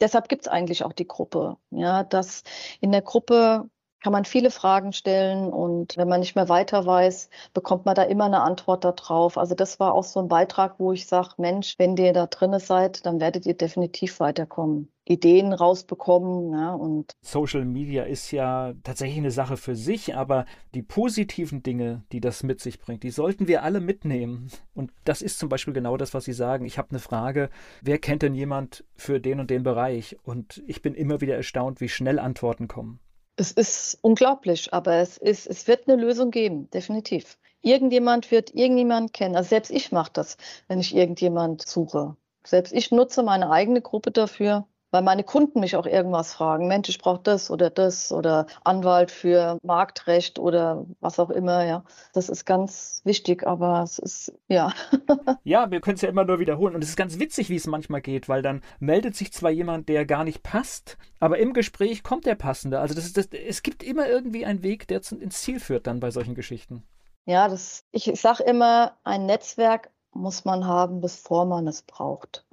deshalb 0.00 0.28
gibt 0.28 0.42
es 0.42 0.48
eigentlich 0.48 0.84
auch 0.84 0.92
die 0.92 1.08
Gruppe, 1.08 1.56
ja, 1.70 2.04
dass 2.04 2.44
in 2.80 2.92
der 2.92 3.02
Gruppe 3.02 3.68
kann 4.02 4.12
man 4.12 4.24
viele 4.24 4.50
Fragen 4.50 4.92
stellen 4.92 5.52
und 5.52 5.96
wenn 5.96 6.08
man 6.08 6.20
nicht 6.20 6.34
mehr 6.34 6.48
weiter 6.48 6.86
weiß, 6.86 7.28
bekommt 7.52 7.84
man 7.84 7.94
da 7.94 8.02
immer 8.02 8.24
eine 8.24 8.40
Antwort 8.40 8.84
darauf. 8.84 9.36
Also 9.36 9.54
das 9.54 9.78
war 9.78 9.94
auch 9.94 10.04
so 10.04 10.20
ein 10.20 10.28
Beitrag, 10.28 10.76
wo 10.78 10.92
ich 10.92 11.06
sage, 11.06 11.34
Mensch, 11.36 11.78
wenn 11.78 11.96
ihr 11.96 12.12
da 12.12 12.26
drin 12.26 12.58
seid, 12.58 13.04
dann 13.04 13.20
werdet 13.20 13.46
ihr 13.46 13.54
definitiv 13.54 14.20
weiterkommen. 14.20 14.88
Ideen 15.04 15.52
rausbekommen. 15.52 16.52
Ja, 16.52 16.72
und 16.72 17.12
Social 17.20 17.64
Media 17.64 18.04
ist 18.04 18.30
ja 18.30 18.74
tatsächlich 18.84 19.18
eine 19.18 19.32
Sache 19.32 19.56
für 19.56 19.74
sich, 19.74 20.14
aber 20.14 20.46
die 20.74 20.82
positiven 20.82 21.62
Dinge, 21.62 22.04
die 22.12 22.20
das 22.20 22.42
mit 22.44 22.60
sich 22.60 22.78
bringt, 22.78 23.02
die 23.02 23.10
sollten 23.10 23.48
wir 23.48 23.64
alle 23.64 23.80
mitnehmen. 23.80 24.50
Und 24.72 24.92
das 25.04 25.20
ist 25.20 25.38
zum 25.38 25.48
Beispiel 25.48 25.74
genau 25.74 25.96
das, 25.96 26.14
was 26.14 26.24
Sie 26.24 26.32
sagen. 26.32 26.64
Ich 26.64 26.78
habe 26.78 26.90
eine 26.90 27.00
Frage, 27.00 27.50
wer 27.82 27.98
kennt 27.98 28.22
denn 28.22 28.34
jemand 28.34 28.84
für 28.94 29.20
den 29.20 29.40
und 29.40 29.50
den 29.50 29.64
Bereich? 29.64 30.16
Und 30.22 30.62
ich 30.66 30.80
bin 30.80 30.94
immer 30.94 31.20
wieder 31.20 31.34
erstaunt, 31.34 31.80
wie 31.80 31.88
schnell 31.88 32.18
Antworten 32.18 32.68
kommen. 32.68 33.00
Es 33.40 33.52
ist 33.52 33.98
unglaublich, 34.02 34.74
aber 34.74 34.96
es, 34.96 35.16
ist, 35.16 35.46
es 35.46 35.66
wird 35.66 35.88
eine 35.88 35.98
Lösung 35.98 36.30
geben, 36.30 36.68
definitiv. 36.72 37.38
Irgendjemand 37.62 38.30
wird 38.30 38.54
irgendjemand 38.54 39.14
kennen. 39.14 39.34
Also 39.34 39.48
selbst 39.48 39.70
ich 39.70 39.92
mache 39.92 40.10
das, 40.12 40.36
wenn 40.68 40.78
ich 40.78 40.94
irgendjemand 40.94 41.66
suche. 41.66 42.16
Selbst 42.44 42.74
ich 42.74 42.90
nutze 42.90 43.22
meine 43.22 43.50
eigene 43.50 43.80
Gruppe 43.80 44.10
dafür. 44.10 44.66
Weil 44.90 45.02
meine 45.02 45.24
Kunden 45.24 45.60
mich 45.60 45.76
auch 45.76 45.86
irgendwas 45.86 46.32
fragen. 46.32 46.68
Mensch, 46.68 46.88
ich 46.88 46.98
brauche 46.98 47.20
das 47.22 47.50
oder 47.50 47.70
das 47.70 48.12
oder 48.12 48.46
Anwalt 48.64 49.10
für 49.10 49.58
Marktrecht 49.62 50.38
oder 50.38 50.86
was 51.00 51.18
auch 51.18 51.30
immer, 51.30 51.64
ja. 51.64 51.84
Das 52.12 52.28
ist 52.28 52.44
ganz 52.44 53.00
wichtig, 53.04 53.46
aber 53.46 53.82
es 53.82 53.98
ist, 53.98 54.32
ja. 54.48 54.72
ja, 55.44 55.70
wir 55.70 55.80
können 55.80 55.96
es 55.96 56.02
ja 56.02 56.08
immer 56.08 56.24
nur 56.24 56.38
wiederholen. 56.38 56.74
Und 56.74 56.82
es 56.82 56.90
ist 56.90 56.96
ganz 56.96 57.18
witzig, 57.18 57.48
wie 57.50 57.56
es 57.56 57.66
manchmal 57.66 58.00
geht, 58.00 58.28
weil 58.28 58.42
dann 58.42 58.62
meldet 58.78 59.16
sich 59.16 59.32
zwar 59.32 59.50
jemand, 59.50 59.88
der 59.88 60.06
gar 60.06 60.24
nicht 60.24 60.42
passt, 60.42 60.98
aber 61.18 61.38
im 61.38 61.52
Gespräch 61.52 62.02
kommt 62.02 62.26
der 62.26 62.34
Passende. 62.34 62.80
Also 62.80 62.94
das 62.94 63.04
ist 63.06 63.16
das, 63.16 63.26
es 63.26 63.62
gibt 63.62 63.82
immer 63.82 64.08
irgendwie 64.08 64.44
einen 64.46 64.62
Weg, 64.62 64.88
der 64.88 65.00
ins 65.20 65.40
Ziel 65.42 65.60
führt 65.60 65.86
dann 65.86 66.00
bei 66.00 66.10
solchen 66.10 66.34
Geschichten. 66.34 66.84
Ja, 67.26 67.48
das, 67.48 67.84
ich 67.92 68.10
sage 68.20 68.42
immer, 68.42 68.96
ein 69.04 69.26
Netzwerk 69.26 69.90
muss 70.12 70.44
man 70.44 70.66
haben, 70.66 71.00
bevor 71.00 71.44
man 71.44 71.66
es 71.68 71.82
braucht. 71.82 72.44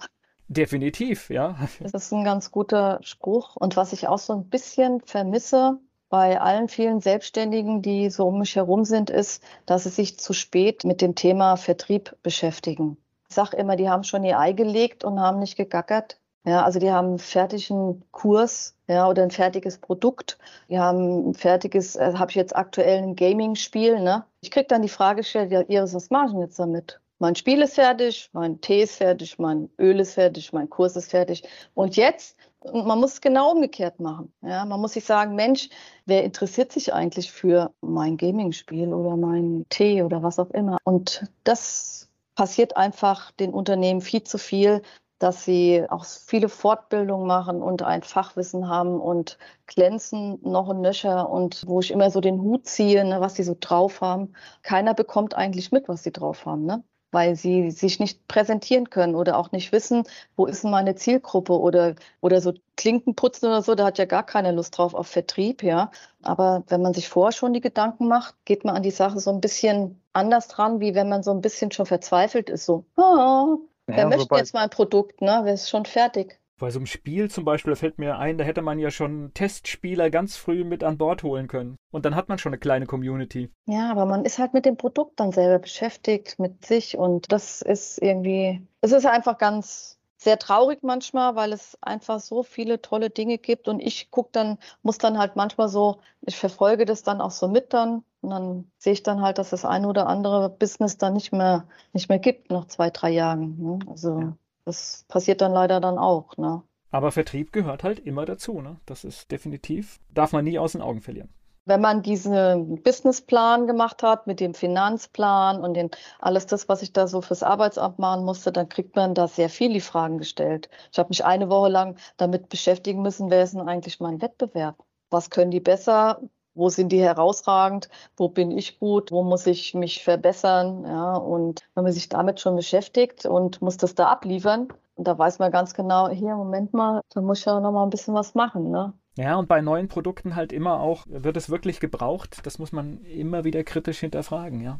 Definitiv, 0.49 1.29
ja. 1.29 1.57
Das 1.79 1.93
ist 1.93 2.13
ein 2.13 2.23
ganz 2.23 2.51
guter 2.51 2.99
Spruch. 3.01 3.55
Und 3.55 3.75
was 3.75 3.93
ich 3.93 4.07
auch 4.07 4.17
so 4.17 4.33
ein 4.33 4.49
bisschen 4.49 5.01
vermisse 5.01 5.77
bei 6.09 6.39
allen 6.39 6.69
vielen 6.69 7.01
Selbstständigen, 7.01 7.81
die 7.81 8.09
so 8.09 8.27
um 8.27 8.39
mich 8.39 8.55
herum 8.55 8.85
sind, 8.85 9.09
ist, 9.09 9.43
dass 9.65 9.83
sie 9.83 9.89
sich 9.89 10.17
zu 10.19 10.33
spät 10.33 10.85
mit 10.85 11.01
dem 11.01 11.15
Thema 11.15 11.57
Vertrieb 11.57 12.15
beschäftigen. 12.23 12.97
Ich 13.27 13.35
sage 13.35 13.57
immer, 13.57 13.75
die 13.75 13.89
haben 13.89 14.03
schon 14.03 14.23
ihr 14.23 14.39
Ei 14.39 14.53
gelegt 14.53 15.03
und 15.03 15.19
haben 15.19 15.39
nicht 15.39 15.57
gegackert. 15.57 16.17
Ja, 16.45 16.63
also 16.63 16.79
die 16.79 16.91
haben 16.91 17.09
einen 17.09 17.19
fertigen 17.19 18.05
Kurs 18.11 18.73
ja, 18.87 19.09
oder 19.09 19.23
ein 19.23 19.31
fertiges 19.31 19.79
Produkt. 19.79 20.37
Die 20.69 20.79
haben 20.79 21.31
ein 21.31 21.33
fertiges, 21.33 21.97
äh, 21.97 22.13
habe 22.15 22.31
ich 22.31 22.35
jetzt 22.35 22.55
aktuell 22.55 23.03
ein 23.03 23.17
Gaming-Spiel. 23.17 23.99
Ne? 23.99 24.23
Ich 24.39 24.49
kriege 24.49 24.67
dann 24.67 24.81
die 24.81 24.87
Frage 24.87 25.17
gestellt, 25.17 25.51
ja, 25.51 25.59
Iris, 25.67 25.93
was 25.93 26.09
machen 26.09 26.39
jetzt 26.39 26.57
damit? 26.57 27.01
Mein 27.19 27.35
Spiel 27.35 27.61
ist 27.61 27.75
fertig, 27.75 28.29
mein 28.33 28.61
Tee 28.61 28.83
ist 28.83 28.95
fertig, 28.95 29.39
mein 29.39 29.69
Öl 29.79 29.99
ist 29.99 30.13
fertig, 30.13 30.53
mein 30.53 30.69
Kurs 30.69 30.95
ist 30.95 31.11
fertig. 31.11 31.43
Und 31.73 31.95
jetzt, 31.95 32.37
man 32.71 32.99
muss 32.99 33.13
es 33.13 33.21
genau 33.21 33.51
umgekehrt 33.51 33.99
machen. 33.99 34.31
Ja, 34.41 34.65
man 34.65 34.79
muss 34.79 34.93
sich 34.93 35.05
sagen, 35.05 35.35
Mensch, 35.35 35.69
wer 36.05 36.23
interessiert 36.23 36.71
sich 36.71 36.93
eigentlich 36.93 37.31
für 37.31 37.73
mein 37.81 38.17
Gaming-Spiel 38.17 38.93
oder 38.93 39.17
mein 39.17 39.65
Tee 39.69 40.03
oder 40.03 40.21
was 40.21 40.39
auch 40.39 40.51
immer? 40.51 40.77
Und 40.83 41.25
das 41.43 42.09
passiert 42.35 42.77
einfach 42.77 43.31
den 43.31 43.53
Unternehmen 43.53 44.01
viel 44.01 44.23
zu 44.23 44.37
viel, 44.37 44.83
dass 45.19 45.43
sie 45.43 45.83
auch 45.89 46.05
viele 46.05 46.49
Fortbildungen 46.49 47.25
machen 47.25 47.63
und 47.63 47.81
ein 47.81 48.03
Fachwissen 48.03 48.69
haben 48.69 48.99
und 49.01 49.39
glänzen 49.65 50.39
noch 50.43 50.69
ein 50.69 50.81
nöcher 50.81 51.29
und 51.29 51.63
wo 51.67 51.79
ich 51.79 51.89
immer 51.91 52.11
so 52.11 52.21
den 52.21 52.39
Hut 52.41 52.67
ziehe, 52.67 53.03
ne, 53.03 53.19
was 53.19 53.35
sie 53.35 53.43
so 53.43 53.57
drauf 53.59 54.01
haben. 54.01 54.33
Keiner 54.61 54.93
bekommt 54.93 55.33
eigentlich 55.35 55.71
mit, 55.71 55.87
was 55.89 56.03
sie 56.03 56.11
drauf 56.11 56.45
haben. 56.45 56.65
Ne? 56.65 56.83
Weil 57.17 57.35
sie 57.35 57.71
sich 57.71 57.99
nicht 57.99 58.27
präsentieren 58.27 58.91
können 58.91 59.15
oder 59.15 59.39
auch 59.39 59.51
nicht 59.51 59.71
wissen, 59.71 60.03
wo 60.35 60.45
ist 60.45 60.63
denn 60.63 60.69
meine 60.69 60.93
Zielgruppe 60.93 61.59
oder, 61.59 61.95
oder 62.21 62.41
so 62.41 62.53
Klinken 62.75 63.15
putzen 63.15 63.47
oder 63.47 63.63
so, 63.63 63.73
da 63.73 63.87
hat 63.87 63.97
ja 63.97 64.05
gar 64.05 64.23
keine 64.23 64.51
Lust 64.51 64.77
drauf 64.77 64.93
auf 64.93 65.07
Vertrieb, 65.07 65.63
ja. 65.63 65.89
Aber 66.21 66.63
wenn 66.67 66.83
man 66.83 66.93
sich 66.93 67.09
vorher 67.09 67.31
schon 67.31 67.53
die 67.53 67.59
Gedanken 67.59 68.07
macht, 68.07 68.35
geht 68.45 68.65
man 68.65 68.75
an 68.75 68.83
die 68.83 68.91
Sache 68.91 69.19
so 69.19 69.31
ein 69.31 69.41
bisschen 69.41 69.99
anders 70.13 70.47
dran, 70.47 70.79
wie 70.79 70.93
wenn 70.93 71.09
man 71.09 71.23
so 71.23 71.31
ein 71.31 71.41
bisschen 71.41 71.71
schon 71.71 71.87
verzweifelt 71.87 72.51
ist, 72.51 72.67
so, 72.67 72.85
oh, 72.97 73.61
wer 73.87 73.97
ja, 73.97 74.05
möchte 74.05 74.35
jetzt 74.35 74.53
mein 74.53 74.69
Produkt, 74.69 75.19
ne, 75.19 75.39
wer 75.41 75.55
ist 75.55 75.71
schon 75.71 75.85
fertig. 75.85 76.39
Bei 76.59 76.71
so 76.71 76.79
einem 76.79 76.87
Spiel 76.87 77.29
zum 77.29 77.45
Beispiel, 77.45 77.73
da 77.73 77.79
fällt 77.79 77.99
mir 77.99 78.17
ein, 78.17 78.39
da 78.39 78.43
hätte 78.43 78.63
man 78.63 78.79
ja 78.79 78.89
schon 78.89 79.31
Testspieler 79.35 80.09
ganz 80.09 80.37
früh 80.37 80.63
mit 80.63 80.83
an 80.83 80.97
Bord 80.97 81.21
holen 81.21 81.47
können. 81.47 81.77
Und 81.91 82.05
dann 82.05 82.15
hat 82.15 82.29
man 82.29 82.39
schon 82.39 82.51
eine 82.51 82.59
kleine 82.59 82.87
Community. 82.87 83.51
Ja, 83.67 83.91
aber 83.91 84.05
man 84.05 84.25
ist 84.25 84.39
halt 84.39 84.53
mit 84.53 84.65
dem 84.65 84.75
Produkt 84.75 85.19
dann 85.19 85.31
selber 85.31 85.59
beschäftigt, 85.59 86.39
mit 86.39 86.65
sich. 86.65 86.97
Und 86.97 87.31
das 87.31 87.61
ist 87.61 88.01
irgendwie, 88.01 88.65
es 88.81 88.91
ist 88.91 89.05
einfach 89.05 89.37
ganz 89.37 89.99
sehr 90.17 90.39
traurig 90.39 90.79
manchmal, 90.81 91.35
weil 91.35 91.53
es 91.53 91.77
einfach 91.81 92.19
so 92.19 92.41
viele 92.41 92.81
tolle 92.81 93.11
Dinge 93.11 93.37
gibt. 93.37 93.67
Und 93.67 93.79
ich 93.79 94.09
gucke 94.09 94.29
dann, 94.31 94.57
muss 94.81 94.97
dann 94.97 95.19
halt 95.19 95.35
manchmal 95.35 95.69
so, 95.69 95.99
ich 96.21 96.37
verfolge 96.37 96.85
das 96.85 97.03
dann 97.03 97.21
auch 97.21 97.31
so 97.31 97.47
mit 97.47 97.71
dann. 97.71 98.03
Und 98.21 98.31
dann 98.31 98.71
sehe 98.79 98.93
ich 98.93 99.03
dann 99.03 99.21
halt, 99.21 99.37
dass 99.37 99.51
das 99.51 99.63
eine 99.63 99.87
oder 99.87 100.07
andere 100.07 100.49
Business 100.49 100.97
dann 100.97 101.13
nicht 101.13 101.31
mehr, 101.31 101.67
nicht 101.93 102.09
mehr 102.09 102.17
gibt 102.17 102.49
nach 102.49 102.65
zwei, 102.65 102.89
drei 102.89 103.11
Jahren. 103.11 103.57
Ne? 103.59 103.79
Also. 103.87 104.19
Ja. 104.19 104.37
Das 104.67 105.05
passiert 105.07 105.39
dann 105.39 105.53
leider 105.53 105.79
dann 105.79 105.97
auch. 105.97 106.35
Ne? 106.35 106.61
Aber 106.91 107.13
Vertrieb 107.13 107.53
gehört 107.53 107.85
halt 107.85 107.99
immer 107.99 108.25
dazu. 108.25 108.59
Ne? 108.59 108.75
Das 108.85 109.05
ist 109.05 109.31
definitiv, 109.31 110.01
darf 110.13 110.33
man 110.33 110.43
nie 110.43 110.59
aus 110.59 110.73
den 110.73 110.81
Augen 110.81 110.99
verlieren. 110.99 111.29
Wenn 111.63 111.79
man 111.79 112.01
diesen 112.01 112.83
Businessplan 112.83 113.65
gemacht 113.65 114.03
hat 114.03 114.27
mit 114.27 114.41
dem 114.41 114.53
Finanzplan 114.53 115.61
und 115.61 115.73
den, 115.73 115.89
alles 116.19 116.47
das, 116.47 116.67
was 116.67 116.81
ich 116.81 116.91
da 116.91 117.07
so 117.07 117.21
fürs 117.21 117.43
Arbeitsamt 117.43 117.97
machen 117.97 118.25
musste, 118.25 118.51
dann 118.51 118.67
kriegt 118.67 118.97
man 118.97 119.15
da 119.15 119.29
sehr 119.29 119.49
viel 119.49 119.71
die 119.71 119.79
Fragen 119.79 120.17
gestellt. 120.17 120.69
Ich 120.91 120.99
habe 120.99 121.09
mich 121.09 121.23
eine 121.23 121.49
Woche 121.49 121.69
lang 121.69 121.97
damit 122.17 122.49
beschäftigen 122.49 123.01
müssen, 123.01 123.29
wer 123.29 123.43
ist 123.43 123.53
denn 123.53 123.69
eigentlich 123.69 124.01
mein 124.01 124.21
Wettbewerb? 124.21 124.83
Was 125.09 125.29
können 125.29 125.51
die 125.51 125.61
besser? 125.61 126.21
Wo 126.57 126.69
sind 126.69 126.91
die 126.91 127.01
herausragend, 127.01 127.89
wo 128.17 128.29
bin 128.29 128.51
ich 128.51 128.79
gut, 128.79 129.11
wo 129.11 129.23
muss 129.23 129.45
ich 129.47 129.73
mich 129.73 130.03
verbessern. 130.03 130.83
Ja, 130.85 131.13
und 131.13 131.61
wenn 131.75 131.83
man 131.83 131.93
sich 131.93 132.09
damit 132.09 132.39
schon 132.39 132.55
beschäftigt 132.55 133.25
und 133.25 133.61
muss 133.61 133.77
das 133.77 133.95
da 133.95 134.07
abliefern, 134.07 134.67
und 134.95 135.07
da 135.07 135.17
weiß 135.17 135.37
man 135.39 135.51
ganz 135.51 135.75
genau, 135.75 136.09
hier, 136.09 136.35
Moment 136.35 136.73
mal, 136.73 137.01
da 137.13 137.21
muss 137.21 137.39
ich 137.39 137.45
ja 137.45 137.59
noch 137.59 137.71
mal 137.71 137.83
ein 137.83 137.91
bisschen 137.91 138.15
was 138.15 138.33
machen. 138.33 138.71
Ne? 138.71 138.93
Ja, 139.15 139.35
und 139.35 139.47
bei 139.47 139.61
neuen 139.61 139.87
Produkten 139.87 140.35
halt 140.35 140.51
immer 140.51 140.79
auch, 140.79 141.05
wird 141.07 141.37
es 141.37 141.49
wirklich 141.49 141.79
gebraucht? 141.79 142.39
Das 142.43 142.57
muss 142.57 142.71
man 142.71 143.03
immer 143.03 143.43
wieder 143.43 143.63
kritisch 143.63 143.99
hinterfragen, 143.99 144.61
ja. 144.61 144.79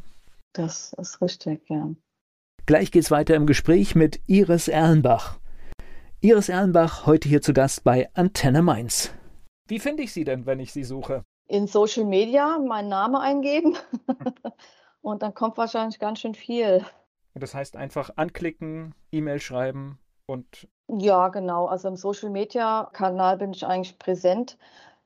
Das 0.52 0.92
ist 0.94 1.22
richtig, 1.22 1.62
ja. 1.68 1.90
Gleich 2.66 2.90
geht's 2.90 3.10
weiter 3.10 3.36
im 3.36 3.46
Gespräch 3.46 3.94
mit 3.94 4.20
Iris 4.26 4.66
Erlenbach. 4.66 5.38
Iris 6.20 6.48
Erlenbach 6.48 7.06
heute 7.06 7.28
hier 7.28 7.40
zu 7.40 7.52
Gast 7.52 7.84
bei 7.84 8.08
Antenne 8.14 8.62
Mainz. 8.62 9.12
Wie 9.68 9.78
finde 9.78 10.02
ich 10.02 10.12
Sie 10.12 10.24
denn, 10.24 10.46
wenn 10.46 10.58
ich 10.58 10.72
Sie 10.72 10.84
suche? 10.84 11.24
In 11.48 11.66
Social 11.66 12.04
Media 12.04 12.58
meinen 12.58 12.88
Namen 12.88 13.16
eingeben 13.16 13.76
und 15.00 15.22
dann 15.22 15.34
kommt 15.34 15.56
wahrscheinlich 15.56 15.98
ganz 15.98 16.20
schön 16.20 16.34
viel. 16.34 16.84
Das 17.34 17.54
heißt 17.54 17.76
einfach 17.76 18.10
anklicken, 18.16 18.94
E-Mail 19.10 19.40
schreiben 19.40 19.98
und. 20.26 20.68
Ja, 20.88 21.28
genau. 21.28 21.66
Also 21.66 21.88
im 21.88 21.96
Social 21.96 22.30
Media 22.30 22.88
Kanal 22.92 23.38
bin 23.38 23.52
ich 23.52 23.66
eigentlich 23.66 23.98
präsent. 23.98 24.58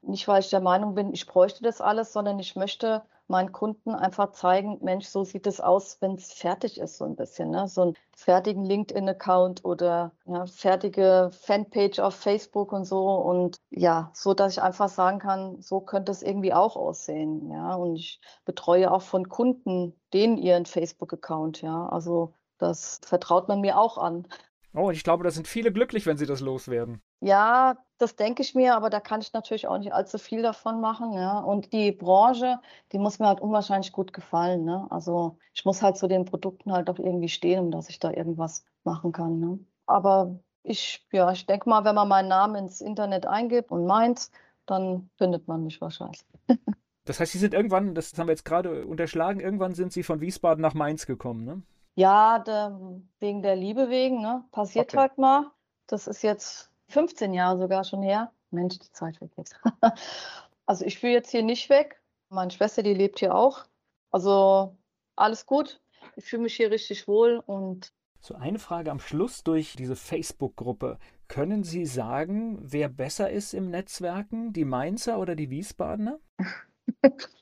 Nicht, 0.03 0.27
weil 0.27 0.41
ich 0.41 0.51
der 0.51 0.61
Meinung 0.61 0.95
bin, 0.95 1.13
ich 1.13 1.27
bräuchte 1.27 1.63
das 1.63 1.81
alles, 1.81 2.13
sondern 2.13 2.39
ich 2.39 2.57
möchte 2.57 3.03
meinen 3.33 3.51
Kunden 3.51 3.95
einfach 3.95 4.33
zeigen, 4.33 4.79
Mensch, 4.83 5.07
so 5.07 5.25
sieht 5.25 5.47
es 5.47 5.61
aus, 5.61 5.97
wenn 6.01 6.15
es 6.15 6.33
fertig 6.33 6.79
ist, 6.79 6.99
so 6.99 7.05
ein 7.07 7.17
bisschen. 7.17 7.51
Ne? 7.51 7.67
So 7.67 7.81
einen 7.83 7.95
fertigen 8.15 8.65
LinkedIn-Account 8.65 9.65
oder 9.65 10.13
ja, 10.27 10.47
fertige 10.47 11.31
Fanpage 11.33 11.99
auf 11.99 12.15
Facebook 12.15 12.73
und 12.73 12.85
so. 12.85 13.09
Und 13.09 13.57
ja, 13.71 14.11
so 14.15 14.35
dass 14.35 14.53
ich 14.53 14.63
einfach 14.63 14.91
sagen 14.91 15.19
kann, 15.19 15.61
so 15.63 15.81
könnte 15.81 16.13
es 16.13 16.23
irgendwie 16.23 16.53
auch 16.53 16.77
aussehen. 16.77 17.51
Ja, 17.51 17.75
und 17.75 17.97
ich 17.97 18.21
betreue 18.45 18.93
auch 18.93 19.03
von 19.03 19.29
Kunden 19.29 19.99
denen 20.13 20.37
ihren 20.37 20.67
Facebook-Account. 20.67 21.63
Ja, 21.63 21.89
also 21.89 22.35
das 22.59 23.01
vertraut 23.03 23.49
man 23.49 23.63
mir 23.63 23.79
auch 23.79 23.97
an. 23.99 24.29
Oh, 24.75 24.91
ich 24.91 25.05
glaube, 25.05 25.25
da 25.25 25.31
sind 25.31 25.47
viele 25.47 25.71
glücklich, 25.71 26.07
wenn 26.07 26.17
sie 26.17 26.27
das 26.27 26.41
loswerden. 26.41 27.03
Ja, 27.21 27.77
das 27.99 28.17
denke 28.17 28.43
ich 28.43 28.55
mir, 28.55 28.75
aber 28.75 28.89
da 28.89 29.01
kann 29.01 29.21
ich 29.21 29.33
natürlich 29.33 29.69
auch 29.69 29.79
nicht 29.79 29.93
allzu 29.93 30.19
viel 30.19 30.43
davon 30.43 30.81
machen. 30.81 31.13
Ja. 31.13 31.39
Und 31.41 31.73
die 31.73 31.93
Branche, 31.93 32.59
die 32.93 32.99
muss 32.99 33.19
mir 33.19 33.29
halt 33.29 33.41
unwahrscheinlich 33.41 33.93
gut 33.93 34.13
gefallen. 34.13 34.65
Ne? 34.65 34.87
Also 34.91 35.39
ich 35.53 35.65
muss 35.65 35.83
halt 35.83 35.97
zu 35.97 36.09
den 36.09 36.25
Produkten 36.25 36.73
halt 36.73 36.89
auch 36.89 36.99
irgendwie 36.99 37.29
stehen, 37.29 37.61
um 37.61 37.71
dass 37.71 37.91
ich 37.91 37.99
da 37.99 38.11
irgendwas 38.11 38.65
machen 38.85 39.13
kann. 39.13 39.39
Ne? 39.39 39.59
Aber 39.87 40.39
ich, 40.63 41.07
ja, 41.13 41.31
ich 41.33 41.47
denke 41.47 41.69
mal, 41.69 41.85
wenn 41.85 41.95
man 41.95 42.09
meinen 42.09 42.29
Namen 42.29 42.57
ins 42.57 42.81
Internet 42.81 43.27
eingibt 43.27 43.71
und 43.71 43.87
meint, 43.87 44.31
dann 44.65 45.11
findet 45.19 45.49
man 45.49 45.65
mich 45.65 45.81
wahrscheinlich. 45.81 46.25
Das 47.05 47.19
heißt, 47.19 47.33
Sie 47.33 47.39
sind 47.39 47.53
irgendwann, 47.53 47.97
das 47.97 48.17
haben 48.17 48.29
wir 48.29 48.33
jetzt 48.33 48.45
gerade 48.45 48.87
unterschlagen, 48.87 49.41
irgendwann 49.41 49.75
sind 49.75 49.93
Sie 49.93 50.05
von 50.05 50.21
Wiesbaden 50.21 50.63
nach 50.63 50.75
Mainz 50.75 51.05
gekommen, 51.05 51.45
ne? 51.45 51.63
Ja, 51.95 52.39
der, 52.39 52.79
wegen 53.19 53.43
der 53.43 53.57
Liebe 53.57 53.91
wegen, 53.91 54.23
ne? 54.23 54.45
Passiert 54.51 54.91
okay. 54.91 54.99
halt 54.99 55.19
mal. 55.19 55.51
Das 55.87 56.07
ist 56.07 56.23
jetzt 56.23 56.71
15 56.89 57.35
Jahre 57.35 57.59
sogar 57.59 57.85
schon 57.85 58.03
her. 58.03 58.33
Mensch, 58.51 58.79
die 58.79 58.93
Zeit 58.93 59.21
weg 59.21 59.31
jetzt. 59.37 59.57
also 60.67 60.85
ich 60.85 60.99
fühle 60.99 61.13
jetzt 61.13 61.31
hier 61.31 61.43
nicht 61.43 61.69
weg. 61.69 62.01
Meine 62.29 62.51
Schwester, 62.51 62.83
die 62.83 62.95
lebt 62.95 63.19
hier 63.19 63.35
auch. 63.35 63.65
Also 64.11 64.77
alles 65.17 65.47
gut. 65.47 65.81
Ich 66.17 66.25
fühle 66.25 66.43
mich 66.43 66.57
hier 66.57 66.71
richtig 66.71 67.07
wohl 67.09 67.43
und 67.45 67.93
so 68.25 68.37
eine 68.37 68.61
Frage 68.61 68.93
am 68.93 69.01
Schluss 69.01 69.43
durch 69.43 69.75
diese 69.75 69.97
Facebook-Gruppe. 69.97 70.99
Können 71.27 71.65
Sie 71.65 71.85
sagen, 71.87 72.57
wer 72.63 72.89
besser 72.89 73.31
ist 73.31 73.53
im 73.53 73.69
Netzwerken, 73.69 74.53
die 74.53 74.65
Mainzer 74.65 75.19
oder 75.19 75.35
die 75.35 75.51
Wiesbadener? 75.51 76.21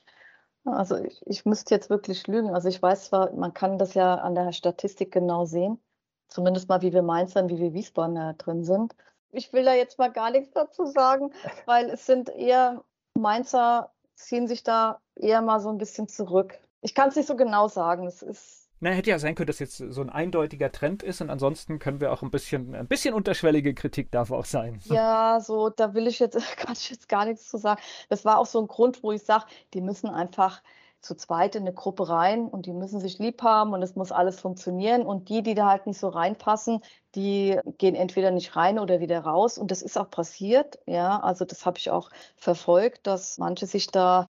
Also 0.65 0.95
ich, 0.97 1.21
ich 1.25 1.45
müsste 1.45 1.73
jetzt 1.73 1.89
wirklich 1.89 2.27
lügen. 2.27 2.53
Also 2.53 2.69
ich 2.69 2.81
weiß 2.81 3.05
zwar, 3.05 3.31
man 3.33 3.53
kann 3.53 3.77
das 3.77 3.93
ja 3.93 4.15
an 4.15 4.35
der 4.35 4.51
Statistik 4.51 5.11
genau 5.11 5.45
sehen, 5.45 5.79
zumindest 6.27 6.69
mal 6.69 6.81
wie 6.81 6.93
wir 6.93 7.01
Mainzer 7.01 7.43
und 7.43 7.49
wie 7.49 7.59
wir 7.59 7.73
Wiesbadener 7.73 8.33
drin 8.33 8.63
sind. 8.63 8.95
Ich 9.31 9.53
will 9.53 9.63
da 9.63 9.73
jetzt 9.73 9.97
mal 9.97 10.11
gar 10.11 10.29
nichts 10.29 10.51
dazu 10.53 10.85
sagen, 10.85 11.31
weil 11.65 11.89
es 11.89 12.05
sind 12.05 12.29
eher 12.29 12.83
Mainzer 13.17 13.91
ziehen 14.15 14.47
sich 14.47 14.63
da 14.63 14.99
eher 15.15 15.41
mal 15.41 15.59
so 15.59 15.69
ein 15.69 15.77
bisschen 15.77 16.07
zurück. 16.07 16.59
Ich 16.81 16.95
kann 16.95 17.09
es 17.09 17.15
nicht 17.15 17.27
so 17.27 17.35
genau 17.35 17.67
sagen. 17.67 18.07
Es 18.07 18.21
ist 18.21 18.69
Na, 18.83 18.89
hätte 18.89 19.11
ja 19.11 19.19
sein 19.19 19.35
können, 19.35 19.45
dass 19.45 19.59
jetzt 19.59 19.77
so 19.77 20.01
ein 20.01 20.09
eindeutiger 20.09 20.71
Trend 20.71 21.03
ist 21.03 21.21
und 21.21 21.29
ansonsten 21.29 21.77
können 21.77 22.01
wir 22.01 22.11
auch 22.11 22.23
ein 22.23 22.31
bisschen, 22.31 22.73
ein 22.73 22.87
bisschen 22.87 23.13
unterschwellige 23.13 23.75
Kritik 23.75 24.11
darf 24.11 24.31
auch 24.31 24.45
sein. 24.45 24.79
Ja, 24.85 25.39
so, 25.39 25.69
da 25.69 25.93
will 25.93 26.07
ich 26.07 26.17
jetzt, 26.19 26.35
kann 26.57 26.73
ich 26.73 26.89
jetzt 26.89 27.07
gar 27.07 27.25
nichts 27.25 27.47
zu 27.47 27.57
sagen. 27.57 27.79
Das 28.09 28.25
war 28.25 28.39
auch 28.39 28.47
so 28.47 28.59
ein 28.59 28.67
Grund, 28.67 29.03
wo 29.03 29.11
ich 29.11 29.21
sage, 29.21 29.45
die 29.75 29.81
müssen 29.81 30.09
einfach 30.09 30.63
zu 31.01 31.15
zweit 31.15 31.55
in 31.55 31.63
eine 31.63 31.73
Gruppe 31.73 32.07
rein 32.07 32.47
und 32.47 32.65
die 32.65 32.73
müssen 32.73 32.99
sich 32.99 33.17
lieb 33.17 33.41
haben 33.41 33.73
und 33.73 33.81
es 33.81 33.95
muss 33.95 34.11
alles 34.11 34.39
funktionieren. 34.39 35.03
Und 35.05 35.29
die, 35.29 35.41
die 35.41 35.55
da 35.55 35.69
halt 35.69 35.87
nicht 35.87 35.99
so 35.99 36.09
reinpassen, 36.09 36.81
die 37.15 37.59
gehen 37.77 37.95
entweder 37.95 38.31
nicht 38.31 38.55
rein 38.55 38.79
oder 38.79 38.99
wieder 38.99 39.19
raus. 39.21 39.57
Und 39.57 39.71
das 39.71 39.81
ist 39.81 39.97
auch 39.97 40.09
passiert. 40.09 40.79
Ja, 40.85 41.19
also 41.19 41.43
das 41.43 41.65
habe 41.65 41.79
ich 41.79 41.89
auch 41.89 42.09
verfolgt, 42.37 43.07
dass 43.07 43.37
manche 43.37 43.65
sich 43.65 43.87
da 43.87 44.27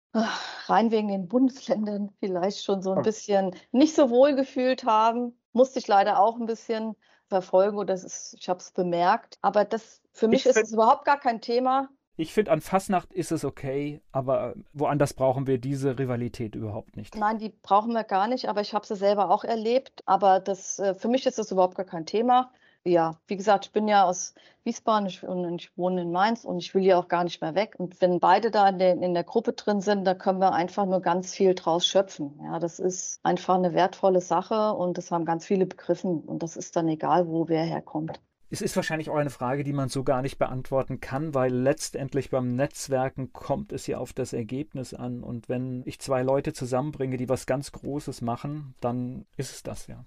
rein 0.68 0.92
wegen 0.92 1.08
den 1.08 1.28
Bundesländern 1.28 2.12
vielleicht 2.20 2.64
schon 2.64 2.82
so 2.82 2.94
ein 2.94 3.02
bisschen 3.02 3.56
nicht 3.72 3.96
so 3.96 4.10
wohl 4.10 4.36
gefühlt 4.36 4.86
haben. 4.86 5.40
Musste 5.52 5.80
ich 5.80 5.88
leider 5.88 6.20
auch 6.20 6.38
ein 6.38 6.46
bisschen 6.46 6.96
verfolgen 7.28 7.78
oder 7.78 7.94
ist, 7.94 8.36
ich 8.40 8.50
habe 8.50 8.60
es 8.60 8.72
bemerkt. 8.72 9.38
Aber 9.42 9.66
das 9.66 10.02
für 10.12 10.28
mich 10.28 10.46
ich 10.46 10.48
ist 10.48 10.62
es 10.62 10.74
überhaupt 10.74 11.06
gar 11.06 11.20
kein 11.20 11.42
Thema. 11.42 11.90
Ich 12.20 12.34
finde, 12.34 12.52
an 12.52 12.60
Fasnacht 12.60 13.14
ist 13.14 13.32
es 13.32 13.46
okay, 13.46 14.02
aber 14.12 14.54
woanders 14.74 15.14
brauchen 15.14 15.48
wir 15.48 15.58
diese 15.58 15.98
Rivalität 15.98 16.54
überhaupt 16.54 16.98
nicht. 16.98 17.16
Nein, 17.16 17.38
die 17.38 17.48
brauchen 17.48 17.94
wir 17.94 18.04
gar 18.04 18.28
nicht, 18.28 18.50
aber 18.50 18.60
ich 18.60 18.74
habe 18.74 18.86
sie 18.86 18.98
selber 18.98 19.32
auch 19.32 19.46
erlebt. 19.46 20.04
Aber 20.06 20.42
das, 20.42 20.80
äh, 20.80 20.96
für 20.96 21.08
mich 21.08 21.26
ist 21.26 21.40
das 21.40 21.50
überhaupt 21.50 21.76
gar 21.76 21.86
kein 21.86 22.06
Thema. 22.06 22.52
Ja, 22.84 23.16
wie 23.28 23.38
gesagt, 23.38 23.68
ich 23.68 23.72
bin 23.72 23.88
ja 23.88 24.04
aus 24.04 24.34
Wiesbaden 24.66 25.08
und 25.30 25.62
ich 25.62 25.78
wohne 25.78 26.02
in 26.02 26.12
Mainz 26.12 26.44
und 26.44 26.58
ich 26.58 26.76
will 26.76 26.84
ja 26.84 27.00
auch 27.00 27.08
gar 27.08 27.24
nicht 27.24 27.40
mehr 27.42 27.56
weg. 27.56 27.76
Und 27.78 28.02
wenn 28.02 28.20
beide 28.20 28.52
da 28.52 28.68
in 28.68 28.80
der, 28.80 29.02
in 29.02 29.14
der 29.14 29.24
Gruppe 29.24 29.54
drin 29.54 29.80
sind, 29.80 30.04
da 30.04 30.14
können 30.14 30.40
wir 30.40 30.52
einfach 30.52 30.86
nur 30.86 31.00
ganz 31.00 31.34
viel 31.34 31.56
draus 31.56 31.88
schöpfen. 31.88 32.38
Ja, 32.44 32.60
das 32.60 32.80
ist 32.80 33.22
einfach 33.24 33.56
eine 33.56 33.74
wertvolle 33.74 34.20
Sache 34.20 34.74
und 34.74 34.98
das 34.98 35.10
haben 35.12 35.24
ganz 35.24 35.46
viele 35.46 35.66
begriffen. 35.66 36.20
Und 36.20 36.44
das 36.44 36.58
ist 36.58 36.76
dann 36.76 36.90
egal, 36.90 37.30
wo 37.30 37.48
wer 37.48 37.64
herkommt. 37.64 38.20
Es 38.52 38.62
ist 38.62 38.76
wahrscheinlich 38.76 39.12
auch 39.12 39.16
eine 39.16 39.30
Frage, 39.30 39.64
die 39.64 39.74
man 39.74 39.90
so 39.90 40.04
gar 40.04 40.24
nicht 40.24 40.40
beantworten 40.40 41.00
kann, 41.00 41.36
weil 41.36 41.54
letztendlich 41.54 42.32
beim 42.32 42.56
Netzwerken 42.56 43.32
kommt 43.32 43.72
es 43.72 43.86
ja 43.86 44.00
auf 44.00 44.12
das 44.12 44.34
Ergebnis 44.34 44.96
an. 44.96 45.24
Und 45.24 45.50
wenn 45.50 45.84
ich 45.86 46.00
zwei 46.00 46.24
Leute 46.24 46.52
zusammenbringe, 46.52 47.18
die 47.18 47.30
was 47.30 47.46
ganz 47.46 47.72
Großes 47.72 48.22
machen, 48.22 48.74
dann 48.82 49.28
ist 49.38 49.52
es 49.52 49.62
das 49.62 49.86
ja. 49.86 50.04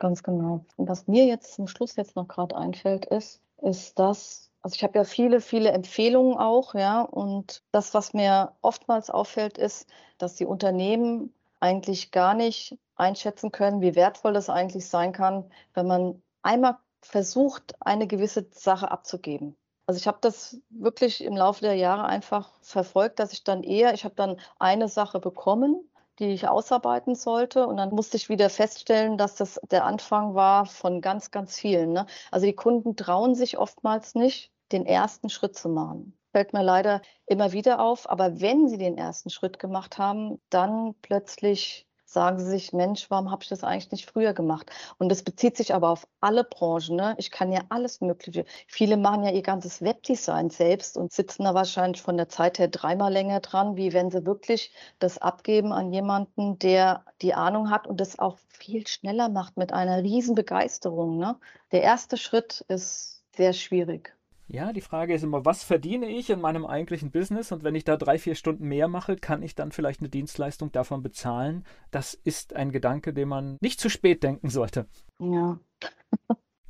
Ganz 0.00 0.24
genau. 0.24 0.64
Und 0.76 0.88
was 0.88 1.06
mir 1.06 1.26
jetzt 1.26 1.54
zum 1.54 1.68
Schluss 1.68 1.94
jetzt 1.94 2.16
noch 2.16 2.26
gerade 2.26 2.56
einfällt, 2.56 3.06
ist, 3.06 3.40
ist 3.62 3.98
das, 4.00 4.50
also 4.62 4.74
ich 4.74 4.82
habe 4.82 4.98
ja 4.98 5.04
viele, 5.04 5.40
viele 5.40 5.70
Empfehlungen 5.70 6.36
auch, 6.36 6.74
ja. 6.74 7.02
Und 7.02 7.62
das, 7.70 7.94
was 7.94 8.12
mir 8.12 8.52
oftmals 8.62 9.10
auffällt, 9.10 9.58
ist, 9.58 9.88
dass 10.18 10.34
die 10.34 10.44
Unternehmen 10.44 11.32
eigentlich 11.60 12.10
gar 12.10 12.34
nicht 12.34 12.76
einschätzen 12.96 13.52
können, 13.52 13.80
wie 13.80 13.94
wertvoll 13.94 14.32
das 14.32 14.50
eigentlich 14.50 14.88
sein 14.88 15.12
kann, 15.12 15.44
wenn 15.74 15.86
man 15.86 16.22
einmal 16.42 16.78
versucht, 17.06 17.74
eine 17.80 18.06
gewisse 18.06 18.46
Sache 18.52 18.90
abzugeben. 18.90 19.56
Also 19.86 19.98
ich 19.98 20.06
habe 20.08 20.18
das 20.20 20.60
wirklich 20.68 21.22
im 21.22 21.36
Laufe 21.36 21.60
der 21.60 21.74
Jahre 21.74 22.06
einfach 22.06 22.50
verfolgt, 22.60 23.20
dass 23.20 23.32
ich 23.32 23.44
dann 23.44 23.62
eher, 23.62 23.94
ich 23.94 24.04
habe 24.04 24.16
dann 24.16 24.40
eine 24.58 24.88
Sache 24.88 25.20
bekommen, 25.20 25.88
die 26.18 26.26
ich 26.32 26.48
ausarbeiten 26.48 27.14
sollte. 27.14 27.66
Und 27.66 27.76
dann 27.76 27.90
musste 27.90 28.16
ich 28.16 28.28
wieder 28.28 28.50
feststellen, 28.50 29.16
dass 29.16 29.36
das 29.36 29.60
der 29.70 29.84
Anfang 29.84 30.34
war 30.34 30.66
von 30.66 31.00
ganz, 31.00 31.30
ganz 31.30 31.56
vielen. 31.56 31.92
Ne? 31.92 32.06
Also 32.30 32.46
die 32.46 32.54
Kunden 32.54 32.96
trauen 32.96 33.34
sich 33.34 33.58
oftmals 33.58 34.14
nicht, 34.14 34.50
den 34.72 34.86
ersten 34.86 35.28
Schritt 35.28 35.56
zu 35.56 35.68
machen. 35.68 36.18
Fällt 36.32 36.52
mir 36.52 36.62
leider 36.62 37.00
immer 37.26 37.52
wieder 37.52 37.80
auf. 37.80 38.10
Aber 38.10 38.40
wenn 38.40 38.68
sie 38.68 38.78
den 38.78 38.98
ersten 38.98 39.30
Schritt 39.30 39.58
gemacht 39.58 39.98
haben, 39.98 40.40
dann 40.50 40.94
plötzlich 41.00 41.86
sagen 42.16 42.38
sie 42.38 42.46
sich, 42.46 42.72
Mensch, 42.72 43.10
warum 43.10 43.30
habe 43.30 43.42
ich 43.42 43.50
das 43.50 43.62
eigentlich 43.62 43.90
nicht 43.90 44.10
früher 44.10 44.32
gemacht? 44.32 44.70
Und 44.96 45.10
das 45.10 45.22
bezieht 45.22 45.54
sich 45.58 45.74
aber 45.74 45.90
auf 45.90 46.08
alle 46.22 46.44
Branchen. 46.44 46.96
Ne? 46.96 47.14
Ich 47.18 47.30
kann 47.30 47.52
ja 47.52 47.60
alles 47.68 48.00
Mögliche. 48.00 48.46
Viele 48.66 48.96
machen 48.96 49.22
ja 49.22 49.32
ihr 49.32 49.42
ganzes 49.42 49.82
Webdesign 49.82 50.48
selbst 50.48 50.96
und 50.96 51.12
sitzen 51.12 51.44
da 51.44 51.52
wahrscheinlich 51.52 52.00
von 52.00 52.16
der 52.16 52.30
Zeit 52.30 52.58
her 52.58 52.68
dreimal 52.68 53.12
länger 53.12 53.40
dran, 53.40 53.76
wie 53.76 53.92
wenn 53.92 54.10
sie 54.10 54.24
wirklich 54.24 54.72
das 54.98 55.18
abgeben 55.18 55.74
an 55.74 55.92
jemanden, 55.92 56.58
der 56.58 57.04
die 57.20 57.34
Ahnung 57.34 57.68
hat 57.70 57.86
und 57.86 58.00
das 58.00 58.18
auch 58.18 58.38
viel 58.48 58.86
schneller 58.86 59.28
macht 59.28 59.58
mit 59.58 59.74
einer 59.74 60.02
riesen 60.02 60.34
Begeisterung. 60.34 61.18
Ne? 61.18 61.36
Der 61.70 61.82
erste 61.82 62.16
Schritt 62.16 62.64
ist 62.68 63.24
sehr 63.36 63.52
schwierig. 63.52 64.15
Ja, 64.48 64.72
die 64.72 64.80
Frage 64.80 65.12
ist 65.12 65.24
immer, 65.24 65.44
was 65.44 65.64
verdiene 65.64 66.08
ich 66.08 66.30
in 66.30 66.40
meinem 66.40 66.66
eigentlichen 66.66 67.10
Business? 67.10 67.50
Und 67.50 67.64
wenn 67.64 67.74
ich 67.74 67.84
da 67.84 67.96
drei, 67.96 68.16
vier 68.16 68.36
Stunden 68.36 68.68
mehr 68.68 68.86
mache, 68.86 69.16
kann 69.16 69.42
ich 69.42 69.56
dann 69.56 69.72
vielleicht 69.72 70.00
eine 70.00 70.08
Dienstleistung 70.08 70.70
davon 70.70 71.02
bezahlen? 71.02 71.64
Das 71.90 72.14
ist 72.14 72.54
ein 72.54 72.70
Gedanke, 72.70 73.12
den 73.12 73.28
man 73.28 73.58
nicht 73.60 73.80
zu 73.80 73.88
spät 73.88 74.22
denken 74.22 74.48
sollte. 74.48 74.86
Ja. 75.18 75.58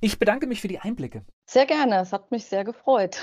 ich 0.01 0.19
bedanke 0.19 0.47
mich 0.47 0.63
für 0.63 0.69
die 0.69 0.79
Einblicke. 0.79 1.27
Sehr 1.45 1.67
gerne, 1.67 2.01
es 2.01 2.15
hat 2.15 2.31
mich 2.31 2.47
sehr 2.47 2.65
gefreut. 2.65 3.23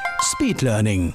Speed 0.21 0.61
Learning. 0.61 1.09